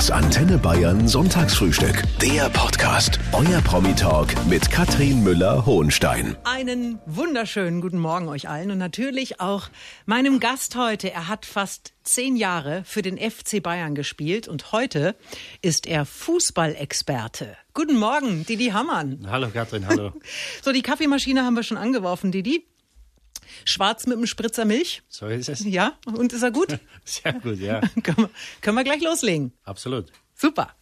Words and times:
Das 0.00 0.10
Antenne 0.10 0.56
Bayern 0.56 1.06
Sonntagsfrühstück. 1.06 2.04
Der 2.22 2.48
Podcast. 2.48 3.20
Euer 3.34 3.60
Promi-Talk 3.60 4.28
mit 4.46 4.70
Katrin 4.70 5.22
Müller-Hohenstein. 5.22 6.38
Einen 6.42 6.98
wunderschönen 7.04 7.82
guten 7.82 7.98
Morgen 7.98 8.26
euch 8.28 8.48
allen 8.48 8.70
und 8.70 8.78
natürlich 8.78 9.40
auch 9.42 9.68
meinem 10.06 10.40
Gast 10.40 10.74
heute. 10.74 11.12
Er 11.12 11.28
hat 11.28 11.44
fast 11.44 11.92
zehn 12.02 12.36
Jahre 12.36 12.82
für 12.86 13.02
den 13.02 13.18
FC 13.18 13.62
Bayern 13.62 13.94
gespielt 13.94 14.48
und 14.48 14.72
heute 14.72 15.16
ist 15.60 15.86
er 15.86 16.06
Fußballexperte. 16.06 17.58
Guten 17.74 17.98
Morgen, 17.98 18.46
Didi 18.46 18.68
Hammann. 18.68 19.26
Hallo 19.30 19.48
Katrin, 19.52 19.86
hallo. 19.86 20.14
so, 20.62 20.72
die 20.72 20.80
Kaffeemaschine 20.80 21.44
haben 21.44 21.56
wir 21.56 21.62
schon 21.62 21.76
angeworfen, 21.76 22.32
Didi. 22.32 22.64
Schwarz 23.64 24.06
mit 24.06 24.16
einem 24.16 24.26
Spritzer 24.26 24.64
Milch. 24.64 25.02
So 25.08 25.26
ist 25.26 25.48
es. 25.48 25.64
Ja, 25.64 25.94
und 26.06 26.32
ist 26.32 26.42
er 26.42 26.50
gut? 26.50 26.78
Sehr 27.04 27.32
gut, 27.32 27.58
ja. 27.58 27.80
können, 28.02 28.18
wir, 28.18 28.30
können 28.60 28.76
wir 28.76 28.84
gleich 28.84 29.02
loslegen? 29.02 29.52
Absolut. 29.64 30.06
Super. 30.34 30.74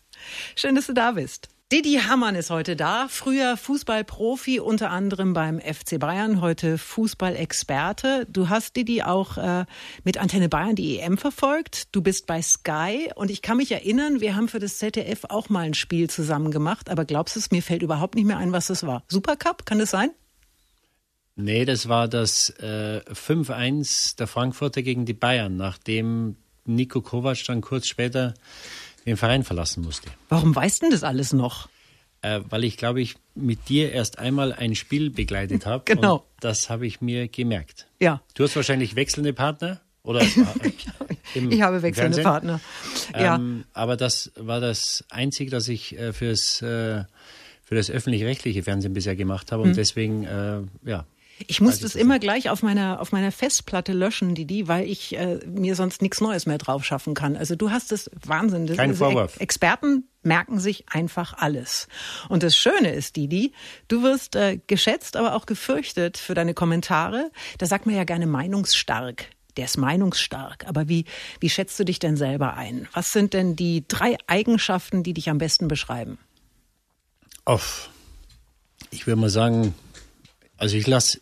Schön, 0.56 0.74
dass 0.74 0.86
du 0.86 0.94
da 0.94 1.12
bist. 1.12 1.48
Didi 1.70 1.96
Hammann 1.96 2.34
ist 2.34 2.48
heute 2.48 2.76
da. 2.76 3.08
Früher 3.08 3.58
Fußballprofi, 3.58 4.58
unter 4.58 4.90
anderem 4.90 5.34
beim 5.34 5.60
FC 5.60 6.00
Bayern, 6.00 6.40
heute 6.40 6.78
Fußballexperte. 6.78 8.26
Du 8.30 8.48
hast 8.48 8.74
Didi 8.74 9.02
auch 9.02 9.36
äh, 9.36 9.66
mit 10.02 10.16
Antenne 10.16 10.48
Bayern 10.48 10.76
die 10.76 10.98
EM 10.98 11.18
verfolgt. 11.18 11.94
Du 11.94 12.00
bist 12.00 12.26
bei 12.26 12.40
Sky 12.40 13.10
und 13.14 13.30
ich 13.30 13.42
kann 13.42 13.58
mich 13.58 13.70
erinnern, 13.70 14.22
wir 14.22 14.34
haben 14.34 14.48
für 14.48 14.60
das 14.60 14.78
ZDF 14.78 15.24
auch 15.28 15.50
mal 15.50 15.66
ein 15.66 15.74
Spiel 15.74 16.08
zusammen 16.08 16.52
gemacht. 16.52 16.88
Aber 16.88 17.04
glaubst 17.04 17.36
du 17.36 17.40
es, 17.40 17.50
mir 17.50 17.62
fällt 17.62 17.82
überhaupt 17.82 18.14
nicht 18.14 18.24
mehr 18.24 18.38
ein, 18.38 18.52
was 18.52 18.68
das 18.68 18.86
war. 18.86 19.02
Supercup, 19.08 19.66
kann 19.66 19.78
das 19.78 19.90
sein? 19.90 20.12
Nee, 21.40 21.64
das 21.64 21.88
war 21.88 22.08
das 22.08 22.50
äh, 22.58 23.00
5-1 23.12 24.16
der 24.16 24.26
Frankfurter 24.26 24.82
gegen 24.82 25.06
die 25.06 25.14
Bayern, 25.14 25.56
nachdem 25.56 26.34
Nico 26.64 27.00
Kovac 27.00 27.38
dann 27.46 27.60
kurz 27.60 27.86
später 27.86 28.34
den 29.06 29.16
Verein 29.16 29.44
verlassen 29.44 29.84
musste. 29.84 30.08
Warum 30.28 30.54
weißt 30.54 30.82
du 30.82 30.90
das 30.90 31.04
alles 31.04 31.32
noch? 31.32 31.68
Äh, 32.22 32.40
weil 32.50 32.64
ich, 32.64 32.76
glaube 32.76 33.00
ich, 33.00 33.14
mit 33.36 33.68
dir 33.68 33.92
erst 33.92 34.18
einmal 34.18 34.52
ein 34.52 34.74
Spiel 34.74 35.10
begleitet 35.10 35.64
habe. 35.64 35.84
Genau. 35.86 36.16
Und 36.16 36.22
das 36.40 36.68
habe 36.70 36.86
ich 36.88 37.00
mir 37.00 37.28
gemerkt. 37.28 37.86
Ja. 38.00 38.20
Du 38.34 38.42
hast 38.42 38.56
wahrscheinlich 38.56 38.96
wechselnde 38.96 39.32
Partner? 39.32 39.80
Oder 40.02 40.22
ich 41.50 41.62
habe 41.62 41.82
wechselnde? 41.82 42.22
Partner. 42.22 42.60
Ja. 43.14 43.36
Ähm, 43.36 43.64
aber 43.74 43.96
das 43.96 44.32
war 44.36 44.60
das 44.60 45.04
Einzige, 45.10 45.52
das 45.52 45.68
ich 45.68 45.96
äh, 45.96 46.12
fürs, 46.12 46.60
äh, 46.62 47.04
für 47.62 47.74
das 47.76 47.90
öffentlich-rechtliche 47.90 48.64
Fernsehen 48.64 48.92
bisher 48.94 49.14
gemacht 49.14 49.52
habe. 49.52 49.62
Und 49.62 49.70
Mhm. 49.70 49.74
deswegen, 49.74 50.24
äh, 50.24 50.60
ja. 50.84 51.06
Ich 51.46 51.60
muss 51.60 51.80
das 51.80 51.92
das 51.92 52.00
immer 52.00 52.18
gleich 52.18 52.50
auf 52.50 52.62
meiner 52.62 53.00
auf 53.00 53.12
meiner 53.12 53.30
Festplatte 53.30 53.92
löschen, 53.92 54.34
Didi, 54.34 54.66
weil 54.66 54.88
ich 54.88 55.16
äh, 55.16 55.38
mir 55.46 55.74
sonst 55.76 56.02
nichts 56.02 56.20
Neues 56.20 56.46
mehr 56.46 56.58
drauf 56.58 56.84
schaffen 56.84 57.14
kann. 57.14 57.36
Also 57.36 57.54
du 57.54 57.70
hast 57.70 57.92
es 57.92 58.10
Wahnsinn. 58.24 58.66
Das 58.66 58.76
Kein 58.76 58.94
Vorwurf. 58.94 59.36
Ex 59.36 59.58
Experten 59.58 60.04
merken 60.22 60.60
sich 60.60 60.84
einfach 60.88 61.34
alles. 61.34 61.88
Und 62.28 62.42
das 62.42 62.56
Schöne 62.56 62.92
ist, 62.92 63.16
Didi, 63.16 63.52
du 63.88 64.02
wirst 64.02 64.36
äh, 64.36 64.58
geschätzt, 64.66 65.16
aber 65.16 65.34
auch 65.34 65.46
gefürchtet 65.46 66.18
für 66.18 66.34
deine 66.34 66.54
Kommentare. 66.54 67.30
Da 67.58 67.66
sagt 67.66 67.86
man 67.86 67.94
ja 67.94 68.04
gerne 68.04 68.26
meinungsstark. 68.26 69.26
Der 69.56 69.64
ist 69.64 69.76
meinungsstark. 69.76 70.66
Aber 70.66 70.88
wie 70.88 71.04
wie 71.40 71.50
schätzt 71.50 71.78
du 71.78 71.84
dich 71.84 71.98
denn 71.98 72.16
selber 72.16 72.54
ein? 72.54 72.88
Was 72.92 73.12
sind 73.12 73.34
denn 73.34 73.56
die 73.56 73.84
drei 73.88 74.16
Eigenschaften, 74.26 75.02
die 75.02 75.14
dich 75.14 75.30
am 75.30 75.38
besten 75.38 75.68
beschreiben? 75.68 76.18
Auf, 77.44 77.90
ich 78.90 79.06
würde 79.06 79.20
mal 79.20 79.30
sagen, 79.30 79.74
also 80.58 80.76
ich 80.76 80.86
lasse 80.86 81.20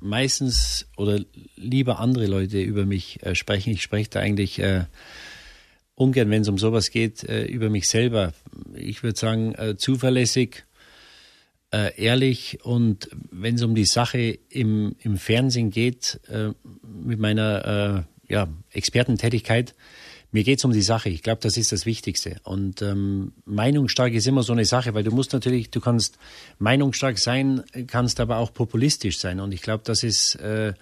meistens 0.00 0.86
oder 0.96 1.20
lieber 1.56 2.00
andere 2.00 2.26
Leute 2.26 2.60
über 2.60 2.84
mich 2.84 3.22
äh, 3.22 3.34
sprechen. 3.34 3.70
Ich 3.70 3.82
spreche 3.82 4.10
da 4.10 4.20
eigentlich 4.20 4.58
äh, 4.58 4.84
ungern, 5.94 6.30
wenn 6.30 6.42
es 6.42 6.48
um 6.48 6.58
sowas 6.58 6.90
geht, 6.90 7.24
äh, 7.24 7.44
über 7.44 7.70
mich 7.70 7.88
selber. 7.88 8.32
Ich 8.74 9.02
würde 9.02 9.18
sagen, 9.18 9.54
äh, 9.54 9.76
zuverlässig, 9.76 10.64
äh, 11.72 11.92
ehrlich 12.00 12.58
und 12.64 13.08
wenn 13.30 13.54
es 13.54 13.62
um 13.62 13.74
die 13.74 13.84
Sache 13.84 14.38
im, 14.48 14.96
im 15.00 15.16
Fernsehen 15.16 15.70
geht, 15.70 16.20
äh, 16.28 16.50
mit 16.82 17.20
meiner 17.20 18.06
äh, 18.28 18.32
ja, 18.32 18.48
Expertentätigkeit, 18.72 19.74
mir 20.30 20.44
geht 20.44 20.58
es 20.58 20.64
um 20.64 20.72
die 20.72 20.82
Sache. 20.82 21.08
Ich 21.08 21.22
glaube, 21.22 21.40
das 21.42 21.56
ist 21.56 21.72
das 21.72 21.86
Wichtigste. 21.86 22.36
Und 22.44 22.82
ähm, 22.82 23.32
meinungsstark 23.46 24.12
ist 24.12 24.26
immer 24.26 24.42
so 24.42 24.52
eine 24.52 24.66
Sache, 24.66 24.92
weil 24.94 25.04
du 25.04 25.10
musst 25.10 25.32
natürlich, 25.32 25.70
du 25.70 25.80
kannst 25.80 26.18
meinungsstark 26.58 27.18
sein, 27.18 27.62
kannst 27.86 28.20
aber 28.20 28.36
auch 28.36 28.52
populistisch 28.52 29.18
sein. 29.18 29.40
Und 29.40 29.52
ich 29.52 29.62
glaube, 29.62 29.84
das 29.84 30.02
ist 30.02 30.34
äh, 30.36 30.74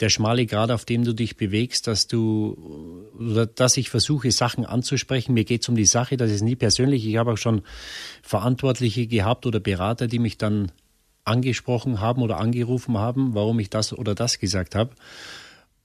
der 0.00 0.08
schmale 0.08 0.46
Grad, 0.46 0.70
auf 0.70 0.84
dem 0.84 1.04
du 1.04 1.12
dich 1.12 1.36
bewegst, 1.36 1.86
dass 1.86 2.06
du 2.06 3.06
oder 3.18 3.46
dass 3.46 3.76
ich 3.76 3.90
versuche, 3.90 4.30
Sachen 4.30 4.64
anzusprechen. 4.64 5.34
Mir 5.34 5.44
geht 5.44 5.62
es 5.62 5.68
um 5.68 5.74
die 5.74 5.86
Sache, 5.86 6.16
das 6.16 6.30
ist 6.30 6.42
nie 6.42 6.56
persönlich. 6.56 7.06
Ich 7.06 7.16
habe 7.16 7.32
auch 7.32 7.38
schon 7.38 7.62
Verantwortliche 8.22 9.06
gehabt 9.06 9.44
oder 9.44 9.60
Berater, 9.60 10.06
die 10.06 10.18
mich 10.18 10.38
dann 10.38 10.72
angesprochen 11.24 12.00
haben 12.00 12.22
oder 12.22 12.38
angerufen 12.38 12.96
haben, 12.96 13.34
warum 13.34 13.58
ich 13.58 13.68
das 13.70 13.92
oder 13.92 14.14
das 14.14 14.38
gesagt 14.38 14.74
habe. 14.74 14.92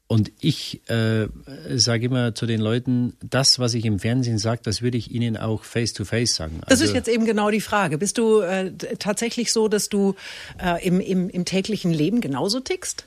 Und 0.08 0.32
ich 0.42 0.82
äh, 0.90 1.28
sage 1.76 2.06
immer 2.06 2.36
zu 2.36 2.46
den 2.46 2.60
Leuten, 2.62 3.14
das, 3.28 3.58
was 3.58 3.74
ich 3.74 3.86
im 3.86 4.00
Fernsehen 4.00 4.38
sage, 4.38 4.62
das 4.64 4.82
würde 4.82 4.98
ich 4.98 5.10
ihnen 5.12 5.38
auch 5.38 5.64
face-to-face 5.64 6.36
sagen. 6.36 6.60
Das 6.62 6.72
Also- 6.82 6.86
ist 6.86 6.94
jetzt 6.94 7.08
eben 7.08 7.26
genau 7.26 7.50
die 7.50 7.62
Frage. 7.62 7.98
Bist 7.98 8.18
du 8.18 8.42
äh, 8.42 8.72
tatsächlich 9.00 9.52
so, 9.52 9.68
dass 9.70 9.90
du 9.90 10.16
äh, 10.64 10.86
im, 10.86 11.00
im, 11.00 11.30
im 11.30 11.46
täglichen 11.46 11.92
Leben 11.92 12.22
genauso 12.22 12.60
tickst? 12.60 13.06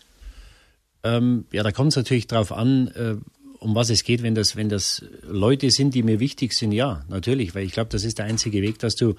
Ähm, 1.05 1.45
ja, 1.53 1.62
da 1.62 1.71
kommt 1.71 1.91
es 1.91 1.97
natürlich 1.97 2.27
drauf 2.27 2.51
an, 2.51 2.89
äh, 2.89 3.15
um 3.59 3.75
was 3.75 3.91
es 3.91 4.03
geht, 4.03 4.23
wenn 4.23 4.34
das, 4.34 4.57
wenn 4.57 4.69
das 4.69 5.05
Leute 5.28 5.71
sind, 5.71 5.95
die 5.95 6.03
mir 6.03 6.19
wichtig 6.19 6.53
sind, 6.55 6.73
ja, 6.73 7.05
natürlich, 7.09 7.55
weil 7.55 7.65
ich 7.65 7.73
glaube, 7.73 7.89
das 7.91 8.05
ist 8.05 8.19
der 8.19 8.25
einzige 8.27 8.63
Weg, 8.63 8.78
dass 8.81 8.97
du, 8.97 9.15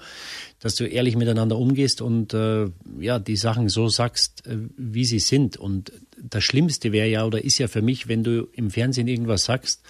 dass 0.60 0.74
du 0.74 0.84
ehrlich 0.84 1.16
miteinander 1.16 1.56
umgehst 1.56 2.02
und 2.02 2.34
äh, 2.34 2.66
ja, 3.00 3.18
die 3.18 3.36
Sachen 3.36 3.68
so 3.68 3.88
sagst, 3.88 4.46
äh, 4.46 4.56
wie 4.76 5.04
sie 5.04 5.18
sind. 5.20 5.56
Und 5.56 5.92
das 6.30 6.44
Schlimmste 6.44 6.92
wäre 6.92 7.08
ja 7.08 7.24
oder 7.24 7.42
ist 7.42 7.58
ja 7.58 7.68
für 7.68 7.82
mich, 7.82 8.08
wenn 8.08 8.24
du 8.24 8.48
im 8.52 8.70
Fernsehen 8.70 9.08
irgendwas 9.08 9.44
sagst 9.44 9.82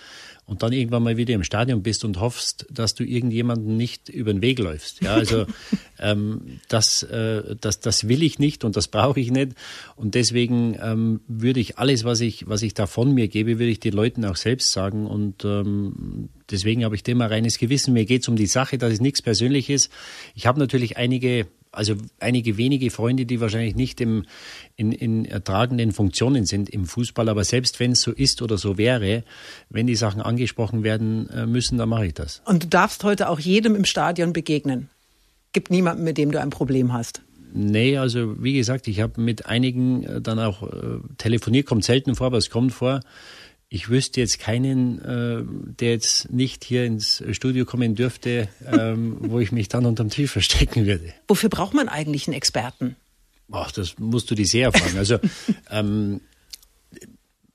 und 0.48 0.62
dann 0.62 0.72
irgendwann 0.72 1.02
mal 1.02 1.18
wieder 1.18 1.34
im 1.34 1.44
Stadion 1.44 1.82
bist 1.82 2.06
und 2.06 2.20
hoffst, 2.20 2.64
dass 2.70 2.94
du 2.94 3.04
irgendjemanden 3.04 3.76
nicht 3.76 4.08
über 4.08 4.32
den 4.32 4.40
Weg 4.40 4.58
läufst. 4.58 5.02
Ja, 5.02 5.12
also 5.12 5.44
ähm, 5.98 6.60
das, 6.68 7.02
äh, 7.02 7.54
das, 7.60 7.80
das 7.80 8.08
will 8.08 8.22
ich 8.22 8.38
nicht 8.38 8.64
und 8.64 8.74
das 8.74 8.88
brauche 8.88 9.20
ich 9.20 9.30
nicht. 9.30 9.52
Und 9.94 10.14
deswegen 10.14 10.74
ähm, 10.80 11.20
würde 11.28 11.60
ich 11.60 11.76
alles, 11.76 12.04
was 12.04 12.22
ich, 12.22 12.48
was 12.48 12.62
ich 12.62 12.72
da 12.72 12.86
von 12.86 13.12
mir 13.12 13.28
gebe, 13.28 13.58
würde 13.58 13.70
ich 13.70 13.78
den 13.78 13.92
Leuten 13.92 14.24
auch 14.24 14.36
selbst 14.36 14.72
sagen. 14.72 15.06
Und 15.06 15.44
ähm, 15.44 16.30
deswegen 16.50 16.82
habe 16.82 16.94
ich 16.94 17.02
da 17.02 17.12
immer 17.12 17.30
reines 17.30 17.58
Gewissen. 17.58 17.92
Mir 17.92 18.06
geht 18.06 18.22
es 18.22 18.28
um 18.28 18.36
die 18.36 18.46
Sache, 18.46 18.78
dass 18.78 18.94
es 18.94 19.00
nichts 19.02 19.20
Persönliches. 19.20 19.90
Ich 20.34 20.46
habe 20.46 20.58
natürlich 20.58 20.96
einige 20.96 21.46
also 21.72 21.94
einige 22.20 22.56
wenige 22.56 22.90
Freunde, 22.90 23.26
die 23.26 23.40
wahrscheinlich 23.40 23.76
nicht 23.76 24.00
im, 24.00 24.24
in, 24.76 24.92
in 24.92 25.24
tragenden 25.44 25.92
Funktionen 25.92 26.46
sind 26.46 26.68
im 26.70 26.86
Fußball, 26.86 27.28
aber 27.28 27.44
selbst 27.44 27.80
wenn 27.80 27.92
es 27.92 28.00
so 28.00 28.12
ist 28.12 28.42
oder 28.42 28.58
so 28.58 28.78
wäre, 28.78 29.24
wenn 29.70 29.86
die 29.86 29.96
Sachen 29.96 30.20
angesprochen 30.20 30.82
werden 30.82 31.28
äh, 31.30 31.46
müssen, 31.46 31.78
dann 31.78 31.88
mache 31.88 32.06
ich 32.06 32.14
das. 32.14 32.42
Und 32.44 32.64
du 32.64 32.68
darfst 32.68 33.04
heute 33.04 33.28
auch 33.28 33.40
jedem 33.40 33.74
im 33.74 33.84
Stadion 33.84 34.32
begegnen. 34.32 34.88
Gibt 35.52 35.70
niemanden, 35.70 36.04
mit 36.04 36.18
dem 36.18 36.30
du 36.30 36.40
ein 36.40 36.50
Problem 36.50 36.92
hast. 36.92 37.22
Nee, 37.52 37.96
also 37.96 38.42
wie 38.42 38.52
gesagt, 38.52 38.88
ich 38.88 39.00
habe 39.00 39.20
mit 39.20 39.46
einigen 39.46 40.04
äh, 40.04 40.20
dann 40.20 40.38
auch 40.38 40.62
äh, 40.62 40.98
telefoniert, 41.16 41.66
kommt 41.66 41.84
selten 41.84 42.14
vor, 42.14 42.26
aber 42.28 42.38
es 42.38 42.50
kommt 42.50 42.72
vor. 42.72 43.00
Ich 43.70 43.90
wüsste 43.90 44.20
jetzt 44.20 44.38
keinen, 44.38 44.98
äh, 45.00 45.42
der 45.78 45.90
jetzt 45.90 46.30
nicht 46.32 46.64
hier 46.64 46.84
ins 46.86 47.22
Studio 47.32 47.66
kommen 47.66 47.94
dürfte, 47.94 48.48
ähm, 48.66 49.18
wo 49.20 49.40
ich 49.40 49.52
mich 49.52 49.68
dann 49.68 49.84
unterm 49.84 50.08
Tisch 50.08 50.30
verstecken 50.30 50.86
würde. 50.86 51.12
Wofür 51.28 51.50
braucht 51.50 51.74
man 51.74 51.88
eigentlich 51.88 52.26
einen 52.26 52.36
Experten? 52.36 52.96
Ach, 53.52 53.70
das 53.70 53.98
musst 53.98 54.30
du 54.30 54.34
die 54.34 54.46
sehr 54.46 54.72
fragen. 54.72 54.96
Also 54.96 55.18
ähm, 55.70 56.20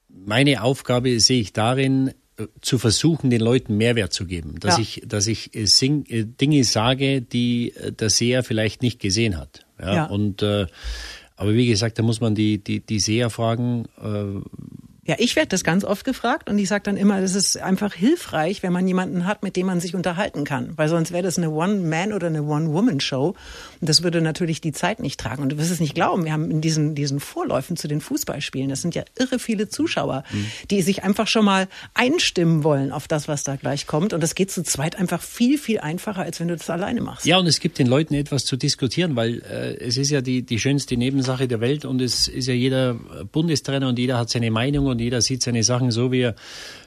meine 0.10 0.62
Aufgabe 0.64 1.20
sehe 1.20 1.42
ich 1.42 1.52
darin, 1.54 2.10
äh, 2.38 2.46
zu 2.62 2.78
versuchen, 2.78 3.30
den 3.32 3.42
Leuten 3.42 3.78
Mehrwert 3.78 4.14
zu 4.14 4.26
geben. 4.26 4.60
Dass 4.60 4.78
Ja. 4.78 4.82
ich, 4.84 5.02
dass 5.06 5.26
ich 5.28 5.56
äh, 5.56 5.66
sing, 5.66 6.06
äh, 6.08 6.26
Dinge 6.26 6.64
sage, 6.64 7.22
die 7.22 7.74
der 8.00 8.10
Seher 8.12 8.44
vielleicht 8.44 8.82
nicht 8.84 9.00
gesehen 9.00 9.38
hat. 9.38 9.66
Ja. 9.80 9.96
Ja. 9.96 10.06
Und 10.06 10.44
äh, 10.44 10.68
aber 11.36 11.56
wie 11.56 11.66
gesagt, 11.68 11.98
da 11.98 12.04
muss 12.04 12.22
man 12.22 12.36
die, 12.36 12.60
die, 12.64 12.80
die 12.82 13.00
Seher 13.00 13.32
fragen, 13.32 13.86
äh, 14.02 14.40
Ja, 15.06 15.16
ich 15.20 15.36
werde 15.36 15.50
das 15.50 15.66
ganz 15.66 15.84
oft 15.84 16.06
gefragt 16.06 16.50
und 16.50 16.58
ich 16.58 16.70
sage 16.70 16.84
dann 16.84 16.96
immer, 16.96 17.20
das 17.20 17.36
ist 17.36 17.58
einfach 17.58 17.94
hilfreich, 17.94 18.64
wenn 18.64 18.72
man 18.72 18.88
jemanden 18.88 19.26
hat, 19.26 19.44
mit 19.44 19.58
dem 19.58 19.66
man 19.66 19.82
sich 19.82 19.96
unterhalten 19.96 20.46
kann. 20.46 20.72
Weil 20.78 20.88
sonst 20.88 21.12
wäre 21.12 21.24
das 21.24 21.38
eine 21.38 21.50
One-Man- 21.50 22.14
oder 22.14 22.28
eine 22.28 22.44
One-Woman-Show. 22.44 23.36
Und 23.82 23.90
das 23.90 24.02
würde 24.02 24.22
natürlich 24.22 24.62
die 24.62 24.72
Zeit 24.72 25.02
nicht 25.02 25.20
tragen. 25.20 25.44
Und 25.44 25.50
du 25.50 25.58
wirst 25.58 25.72
es 25.72 25.82
nicht 25.82 25.94
glauben, 25.94 26.24
wir 26.24 26.32
haben 26.32 26.50
in 26.50 26.62
diesen, 26.62 26.96
diesen 26.96 27.20
Vorläufen 27.20 27.76
zu 27.76 27.90
den 27.90 28.00
Fußballspielen, 28.00 28.70
das 28.70 28.82
sind 28.82 28.96
ja 28.96 29.04
irre 29.20 29.40
viele 29.40 29.68
Zuschauer, 29.68 30.24
die 30.72 30.82
sich 30.82 31.04
einfach 31.04 31.28
schon 31.28 31.44
mal 31.44 31.68
einstimmen 31.94 32.64
wollen 32.64 32.94
auf 32.94 33.10
das, 33.10 33.28
was 33.28 33.44
da 33.44 33.58
gleich 33.58 33.88
kommt. 33.88 34.14
Und 34.14 34.24
das 34.24 34.36
geht 34.36 34.52
zu 34.52 34.64
zweit 34.64 34.96
einfach 34.98 35.22
viel, 35.22 35.58
viel 35.58 35.80
einfacher, 35.80 36.22
als 36.22 36.40
wenn 36.40 36.48
du 36.48 36.56
das 36.56 36.70
alleine 36.70 37.02
machst. 37.02 37.26
Ja, 37.26 37.38
und 37.40 37.48
es 37.48 37.60
gibt 37.60 37.78
den 37.78 37.88
Leuten 37.88 38.14
etwas 38.14 38.46
zu 38.46 38.56
diskutieren, 38.56 39.18
weil 39.18 39.42
äh, 39.42 39.76
es 39.84 39.98
ist 39.98 40.12
ja 40.12 40.22
die, 40.22 40.44
die 40.44 40.60
schönste 40.60 40.96
Nebensache 40.96 41.50
der 41.50 41.60
Welt 41.60 41.84
und 41.84 42.00
es 42.00 42.30
ist 42.30 42.48
ja 42.48 42.54
jeder 42.54 42.94
Bundestrainer 43.34 43.90
und 43.90 44.00
jeder 44.00 44.18
hat 44.18 44.30
seine 44.30 44.50
Meinung 44.50 44.93
und 44.94 45.00
jeder 45.00 45.22
sieht 45.22 45.44
seine 45.44 45.64
Sachen 45.64 45.92
so, 45.92 46.12
wie 46.12 46.22
er, 46.22 46.36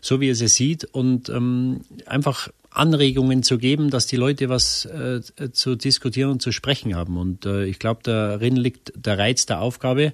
so 0.00 0.20
wie 0.20 0.30
er 0.30 0.34
sie 0.34 0.48
sieht 0.48 0.84
und 0.84 1.28
ähm, 1.28 1.82
einfach 2.06 2.48
Anregungen 2.76 3.42
zu 3.42 3.58
geben, 3.58 3.90
dass 3.90 4.06
die 4.06 4.16
Leute 4.16 4.48
was 4.48 4.84
äh, 4.84 5.20
zu 5.52 5.76
diskutieren 5.76 6.30
und 6.30 6.42
zu 6.42 6.52
sprechen 6.52 6.94
haben. 6.94 7.16
Und 7.16 7.46
äh, 7.46 7.64
ich 7.64 7.78
glaube, 7.78 8.00
darin 8.02 8.56
liegt 8.56 8.92
der 8.94 9.18
Reiz 9.18 9.46
der 9.46 9.60
Aufgabe. 9.60 10.12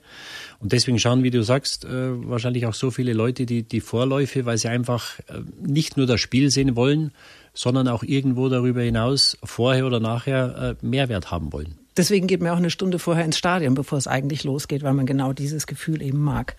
Und 0.61 0.73
deswegen 0.73 0.99
schauen, 0.99 1.25
wie 1.25 1.31
du 1.31 1.43
sagst, 1.43 1.85
äh, 1.85 1.89
wahrscheinlich 1.91 2.67
auch 2.67 2.75
so 2.75 2.91
viele 2.91 3.13
Leute 3.15 3.47
die, 3.47 3.65
die 3.65 3.81
Vorläufe, 3.81 4.47
weil 4.47 4.59
sie 4.59 4.69
einfach 4.69 5.19
äh, 5.21 5.41
nicht 5.61 5.97
nur 5.97 6.07
das 6.07 6.21
Spiel 6.21 6.51
sehen 6.51 6.77
wollen, 6.77 7.13
sondern 7.53 7.89
auch 7.89 8.05
irgendwo 8.05 8.49
darüber 8.49 8.83
hinaus 8.83 9.37
vorher 9.43 9.85
oder 9.87 10.01
nachher 10.01 10.77
äh, 10.81 10.87
Mehrwert 10.87 11.31
haben 11.31 11.53
wollen. 11.53 11.82
Deswegen 11.97 12.27
geht 12.27 12.41
man 12.41 12.51
auch 12.51 12.57
eine 12.57 12.71
Stunde 12.71 12.99
vorher 12.99 13.25
ins 13.25 13.37
Stadion, 13.37 13.75
bevor 13.75 13.99
es 13.99 14.07
eigentlich 14.07 14.45
losgeht, 14.45 14.83
weil 14.83 14.95
man 14.95 15.05
genau 15.05 15.33
dieses 15.33 15.67
Gefühl 15.67 16.01
eben 16.03 16.21
mag. 16.21 16.57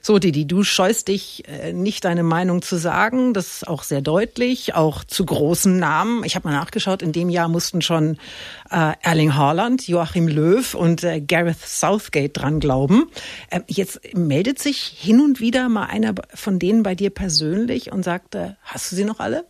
So, 0.00 0.18
Didi, 0.18 0.46
du 0.46 0.62
scheust 0.62 1.08
dich 1.08 1.44
äh, 1.48 1.72
nicht 1.72 2.04
deine 2.04 2.22
Meinung 2.22 2.62
zu 2.62 2.76
sagen. 2.76 3.34
Das 3.34 3.56
ist 3.56 3.68
auch 3.68 3.82
sehr 3.82 4.00
deutlich, 4.00 4.74
auch 4.74 5.04
zu 5.04 5.26
großen 5.26 5.78
Namen. 5.78 6.24
Ich 6.24 6.34
habe 6.34 6.48
mal 6.48 6.54
nachgeschaut, 6.54 7.02
in 7.02 7.12
dem 7.12 7.28
Jahr 7.28 7.48
mussten 7.48 7.82
schon 7.82 8.16
äh, 8.70 8.94
Erling 9.02 9.34
Haaland, 9.34 9.86
Joachim 9.86 10.28
Löw 10.28 10.74
und 10.74 11.04
äh, 11.04 11.20
Gareth 11.20 11.60
Southgate 11.60 12.32
dran 12.32 12.60
glauben. 12.60 13.10
Äh, 13.50 13.60
jetzt 13.66 14.14
meldet 14.14 14.58
sich 14.58 14.78
hin 14.78 15.20
und 15.20 15.40
wieder 15.40 15.68
mal 15.68 15.86
einer 15.86 16.14
von 16.34 16.58
denen 16.58 16.82
bei 16.82 16.94
dir 16.94 17.10
persönlich 17.10 17.92
und 17.92 18.02
sagt, 18.02 18.34
äh, 18.34 18.52
hast 18.62 18.90
du 18.90 18.96
sie 18.96 19.04
noch 19.04 19.20
alle? 19.20 19.44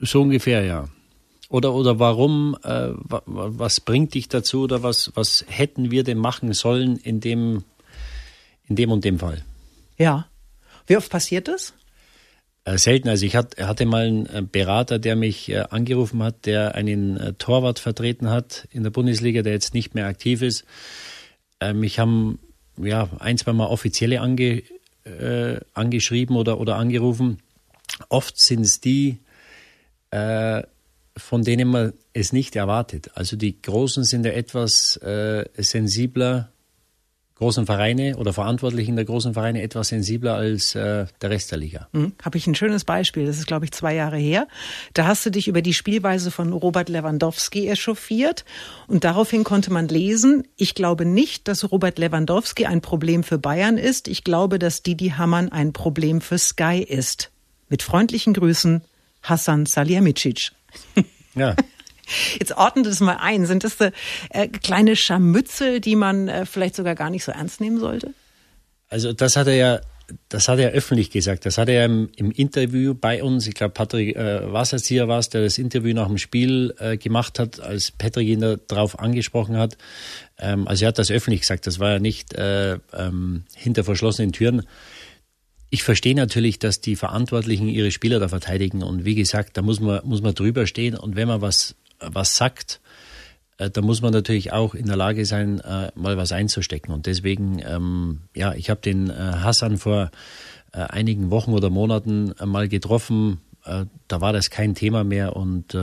So 0.00 0.22
ungefähr, 0.22 0.64
ja. 0.64 0.88
Oder, 1.50 1.74
oder 1.74 1.98
warum, 1.98 2.56
äh, 2.62 2.90
was 2.94 3.80
bringt 3.80 4.14
dich 4.14 4.28
dazu 4.28 4.62
oder 4.62 4.84
was, 4.84 5.10
was 5.16 5.44
hätten 5.48 5.90
wir 5.90 6.04
denn 6.04 6.16
machen 6.16 6.52
sollen 6.52 6.96
in 6.96 7.18
dem, 7.20 7.64
in 8.68 8.76
dem 8.76 8.92
und 8.92 9.04
dem 9.04 9.18
Fall? 9.18 9.44
Ja. 9.98 10.28
Wie 10.86 10.96
oft 10.96 11.10
passiert 11.10 11.48
das? 11.48 11.74
Äh, 12.64 12.78
selten. 12.78 13.08
Also 13.08 13.26
ich 13.26 13.34
hatte 13.34 13.84
mal 13.84 14.06
einen 14.06 14.26
äh, 14.26 14.42
Berater, 14.42 15.00
der 15.00 15.16
mich 15.16 15.48
äh, 15.48 15.64
angerufen 15.70 16.22
hat, 16.22 16.46
der 16.46 16.76
einen 16.76 17.36
Torwart 17.38 17.80
vertreten 17.80 18.30
hat 18.30 18.68
in 18.70 18.84
der 18.84 18.90
Bundesliga, 18.90 19.42
der 19.42 19.52
jetzt 19.52 19.74
nicht 19.74 19.94
mehr 19.94 20.06
aktiv 20.06 20.42
ist. 20.42 20.64
Mich 21.74 21.98
haben 21.98 22.38
ja 22.78 23.10
ein, 23.18 23.36
zwei 23.36 23.52
Mal 23.52 23.66
offizielle 23.66 24.22
ange, 24.22 24.62
äh, 25.04 25.60
angeschrieben 25.74 26.36
oder, 26.36 26.58
oder 26.58 26.76
angerufen. 26.76 27.38
Oft 28.08 28.40
sind 28.40 28.62
es 28.62 28.80
die, 28.80 29.18
äh, 30.10 30.62
von 31.16 31.42
denen 31.42 31.68
man 31.68 31.92
es 32.12 32.32
nicht 32.32 32.56
erwartet. 32.56 33.10
Also 33.14 33.36
die 33.36 33.60
Großen 33.60 34.04
sind 34.04 34.24
ja 34.24 34.32
etwas 34.32 34.96
äh, 34.98 35.44
sensibler, 35.56 36.50
großen 37.40 37.64
Vereine 37.64 38.16
oder 38.18 38.34
Verantwortlichen 38.34 38.96
der 38.96 39.06
großen 39.06 39.32
Vereine 39.32 39.62
etwas 39.62 39.88
sensibler 39.88 40.34
als 40.34 40.74
äh, 40.74 41.06
der 41.22 41.30
Rest 41.30 41.50
der 41.50 41.58
Liga. 41.58 41.88
Mhm. 41.92 42.12
Habe 42.22 42.36
ich 42.36 42.46
ein 42.46 42.54
schönes 42.54 42.84
Beispiel. 42.84 43.24
Das 43.24 43.38
ist, 43.38 43.46
glaube 43.46 43.64
ich, 43.64 43.72
zwei 43.72 43.94
Jahre 43.94 44.18
her. 44.18 44.46
Da 44.92 45.06
hast 45.06 45.24
du 45.24 45.30
dich 45.30 45.48
über 45.48 45.62
die 45.62 45.72
Spielweise 45.72 46.30
von 46.30 46.52
Robert 46.52 46.90
Lewandowski 46.90 47.66
echauffiert 47.68 48.44
und 48.88 49.04
daraufhin 49.04 49.42
konnte 49.42 49.72
man 49.72 49.88
lesen, 49.88 50.46
ich 50.56 50.74
glaube 50.74 51.06
nicht, 51.06 51.48
dass 51.48 51.72
Robert 51.72 51.98
Lewandowski 51.98 52.66
ein 52.66 52.82
Problem 52.82 53.24
für 53.24 53.38
Bayern 53.38 53.78
ist. 53.78 54.06
Ich 54.06 54.22
glaube, 54.22 54.58
dass 54.58 54.82
Didi 54.82 55.14
Hamann 55.16 55.50
ein 55.50 55.72
Problem 55.72 56.20
für 56.20 56.38
Sky 56.38 56.84
ist. 56.86 57.30
Mit 57.70 57.82
freundlichen 57.82 58.34
Grüßen, 58.34 58.82
Hassan 59.22 59.64
Salihamidzic. 59.64 60.52
Ja. 61.36 61.54
Jetzt 62.38 62.56
ordnet 62.56 62.86
es 62.86 63.00
mal 63.00 63.18
ein. 63.20 63.46
Sind 63.46 63.62
das 63.62 63.76
äh, 63.80 64.48
kleine 64.48 64.96
Scharmützel, 64.96 65.80
die 65.80 65.94
man 65.94 66.28
äh, 66.28 66.44
vielleicht 66.44 66.74
sogar 66.74 66.96
gar 66.96 67.08
nicht 67.08 67.24
so 67.24 67.32
ernst 67.32 67.60
nehmen 67.60 67.78
sollte? 67.78 68.14
Also 68.88 69.12
das 69.12 69.36
hat 69.36 69.46
er 69.46 69.54
ja, 69.54 69.80
das 70.28 70.48
hat 70.48 70.58
er 70.58 70.70
öffentlich 70.70 71.10
gesagt. 71.10 71.46
Das 71.46 71.56
hat 71.56 71.68
er 71.68 71.84
im, 71.84 72.10
im 72.16 72.32
Interview 72.32 72.94
bei 72.94 73.22
uns, 73.22 73.46
ich 73.46 73.54
glaube 73.54 73.72
Patrick 73.72 74.16
äh, 74.16 74.52
Wasserzieher 74.52 75.06
war 75.06 75.20
es, 75.20 75.28
der 75.28 75.44
das 75.44 75.58
Interview 75.58 75.94
nach 75.94 76.08
dem 76.08 76.18
Spiel 76.18 76.74
äh, 76.78 76.96
gemacht 76.96 77.38
hat, 77.38 77.60
als 77.60 77.92
Patrick 77.92 78.26
ihn 78.26 78.58
darauf 78.66 78.98
angesprochen 78.98 79.56
hat. 79.56 79.76
Ähm, 80.38 80.66
also 80.66 80.84
er 80.84 80.88
hat 80.88 80.98
das 80.98 81.12
öffentlich 81.12 81.42
gesagt. 81.42 81.68
Das 81.68 81.78
war 81.78 81.92
ja 81.92 81.98
nicht 82.00 82.34
äh, 82.34 82.78
ähm, 82.92 83.44
hinter 83.54 83.84
verschlossenen 83.84 84.32
Türen. 84.32 84.66
Ich 85.70 85.84
verstehe 85.84 86.16
natürlich, 86.16 86.58
dass 86.58 86.80
die 86.80 86.96
Verantwortlichen 86.96 87.68
ihre 87.68 87.92
Spieler 87.92 88.18
da 88.18 88.28
verteidigen 88.28 88.82
und 88.82 89.04
wie 89.04 89.14
gesagt, 89.14 89.56
da 89.56 89.62
muss 89.62 89.80
man, 89.80 90.00
muss 90.04 90.20
man 90.20 90.34
drüber 90.34 90.66
stehen 90.66 90.96
und 90.96 91.14
wenn 91.14 91.28
man 91.28 91.40
was, 91.40 91.76
was 92.00 92.36
sagt, 92.36 92.80
äh, 93.60 93.70
da 93.70 93.82
muss 93.82 94.02
man 94.02 94.12
natürlich 94.12 94.52
auch 94.52 94.74
in 94.74 94.86
der 94.86 94.96
Lage 94.96 95.24
sein, 95.26 95.60
äh, 95.60 95.92
mal 95.94 96.16
was 96.16 96.32
einzustecken. 96.32 96.92
Und 96.92 97.06
deswegen, 97.06 97.60
ähm, 97.64 98.22
ja, 98.34 98.54
ich 98.54 98.70
habe 98.70 98.80
den 98.80 99.10
äh, 99.10 99.12
Hassan 99.12 99.78
vor 99.78 100.10
einigen 100.72 101.32
Wochen 101.32 101.52
oder 101.52 101.68
Monaten 101.68 102.32
mal 102.44 102.68
getroffen. 102.68 103.40
Da 103.64 104.20
war 104.20 104.32
das 104.32 104.50
kein 104.50 104.76
Thema 104.76 105.02
mehr 105.02 105.34
und 105.34 105.76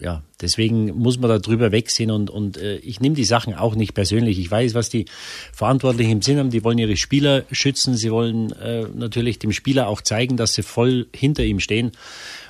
ja, 0.00 0.22
deswegen 0.40 0.96
muss 0.96 1.18
man 1.18 1.28
da 1.28 1.38
drüber 1.38 1.72
wegsehen 1.72 2.12
und, 2.12 2.30
und 2.30 2.56
äh, 2.56 2.76
ich 2.76 3.00
nehme 3.00 3.16
die 3.16 3.24
Sachen 3.24 3.54
auch 3.54 3.74
nicht 3.74 3.94
persönlich. 3.94 4.38
Ich 4.38 4.48
weiß, 4.48 4.74
was 4.74 4.90
die 4.90 5.06
Verantwortlichen 5.52 6.12
im 6.12 6.22
Sinn 6.22 6.38
haben. 6.38 6.50
Die 6.50 6.62
wollen 6.62 6.78
ihre 6.78 6.96
Spieler 6.96 7.44
schützen. 7.50 7.96
Sie 7.96 8.12
wollen 8.12 8.52
äh, 8.52 8.86
natürlich 8.94 9.40
dem 9.40 9.50
Spieler 9.50 9.88
auch 9.88 10.00
zeigen, 10.00 10.36
dass 10.36 10.52
sie 10.52 10.62
voll 10.62 11.08
hinter 11.12 11.42
ihm 11.42 11.58
stehen. 11.58 11.92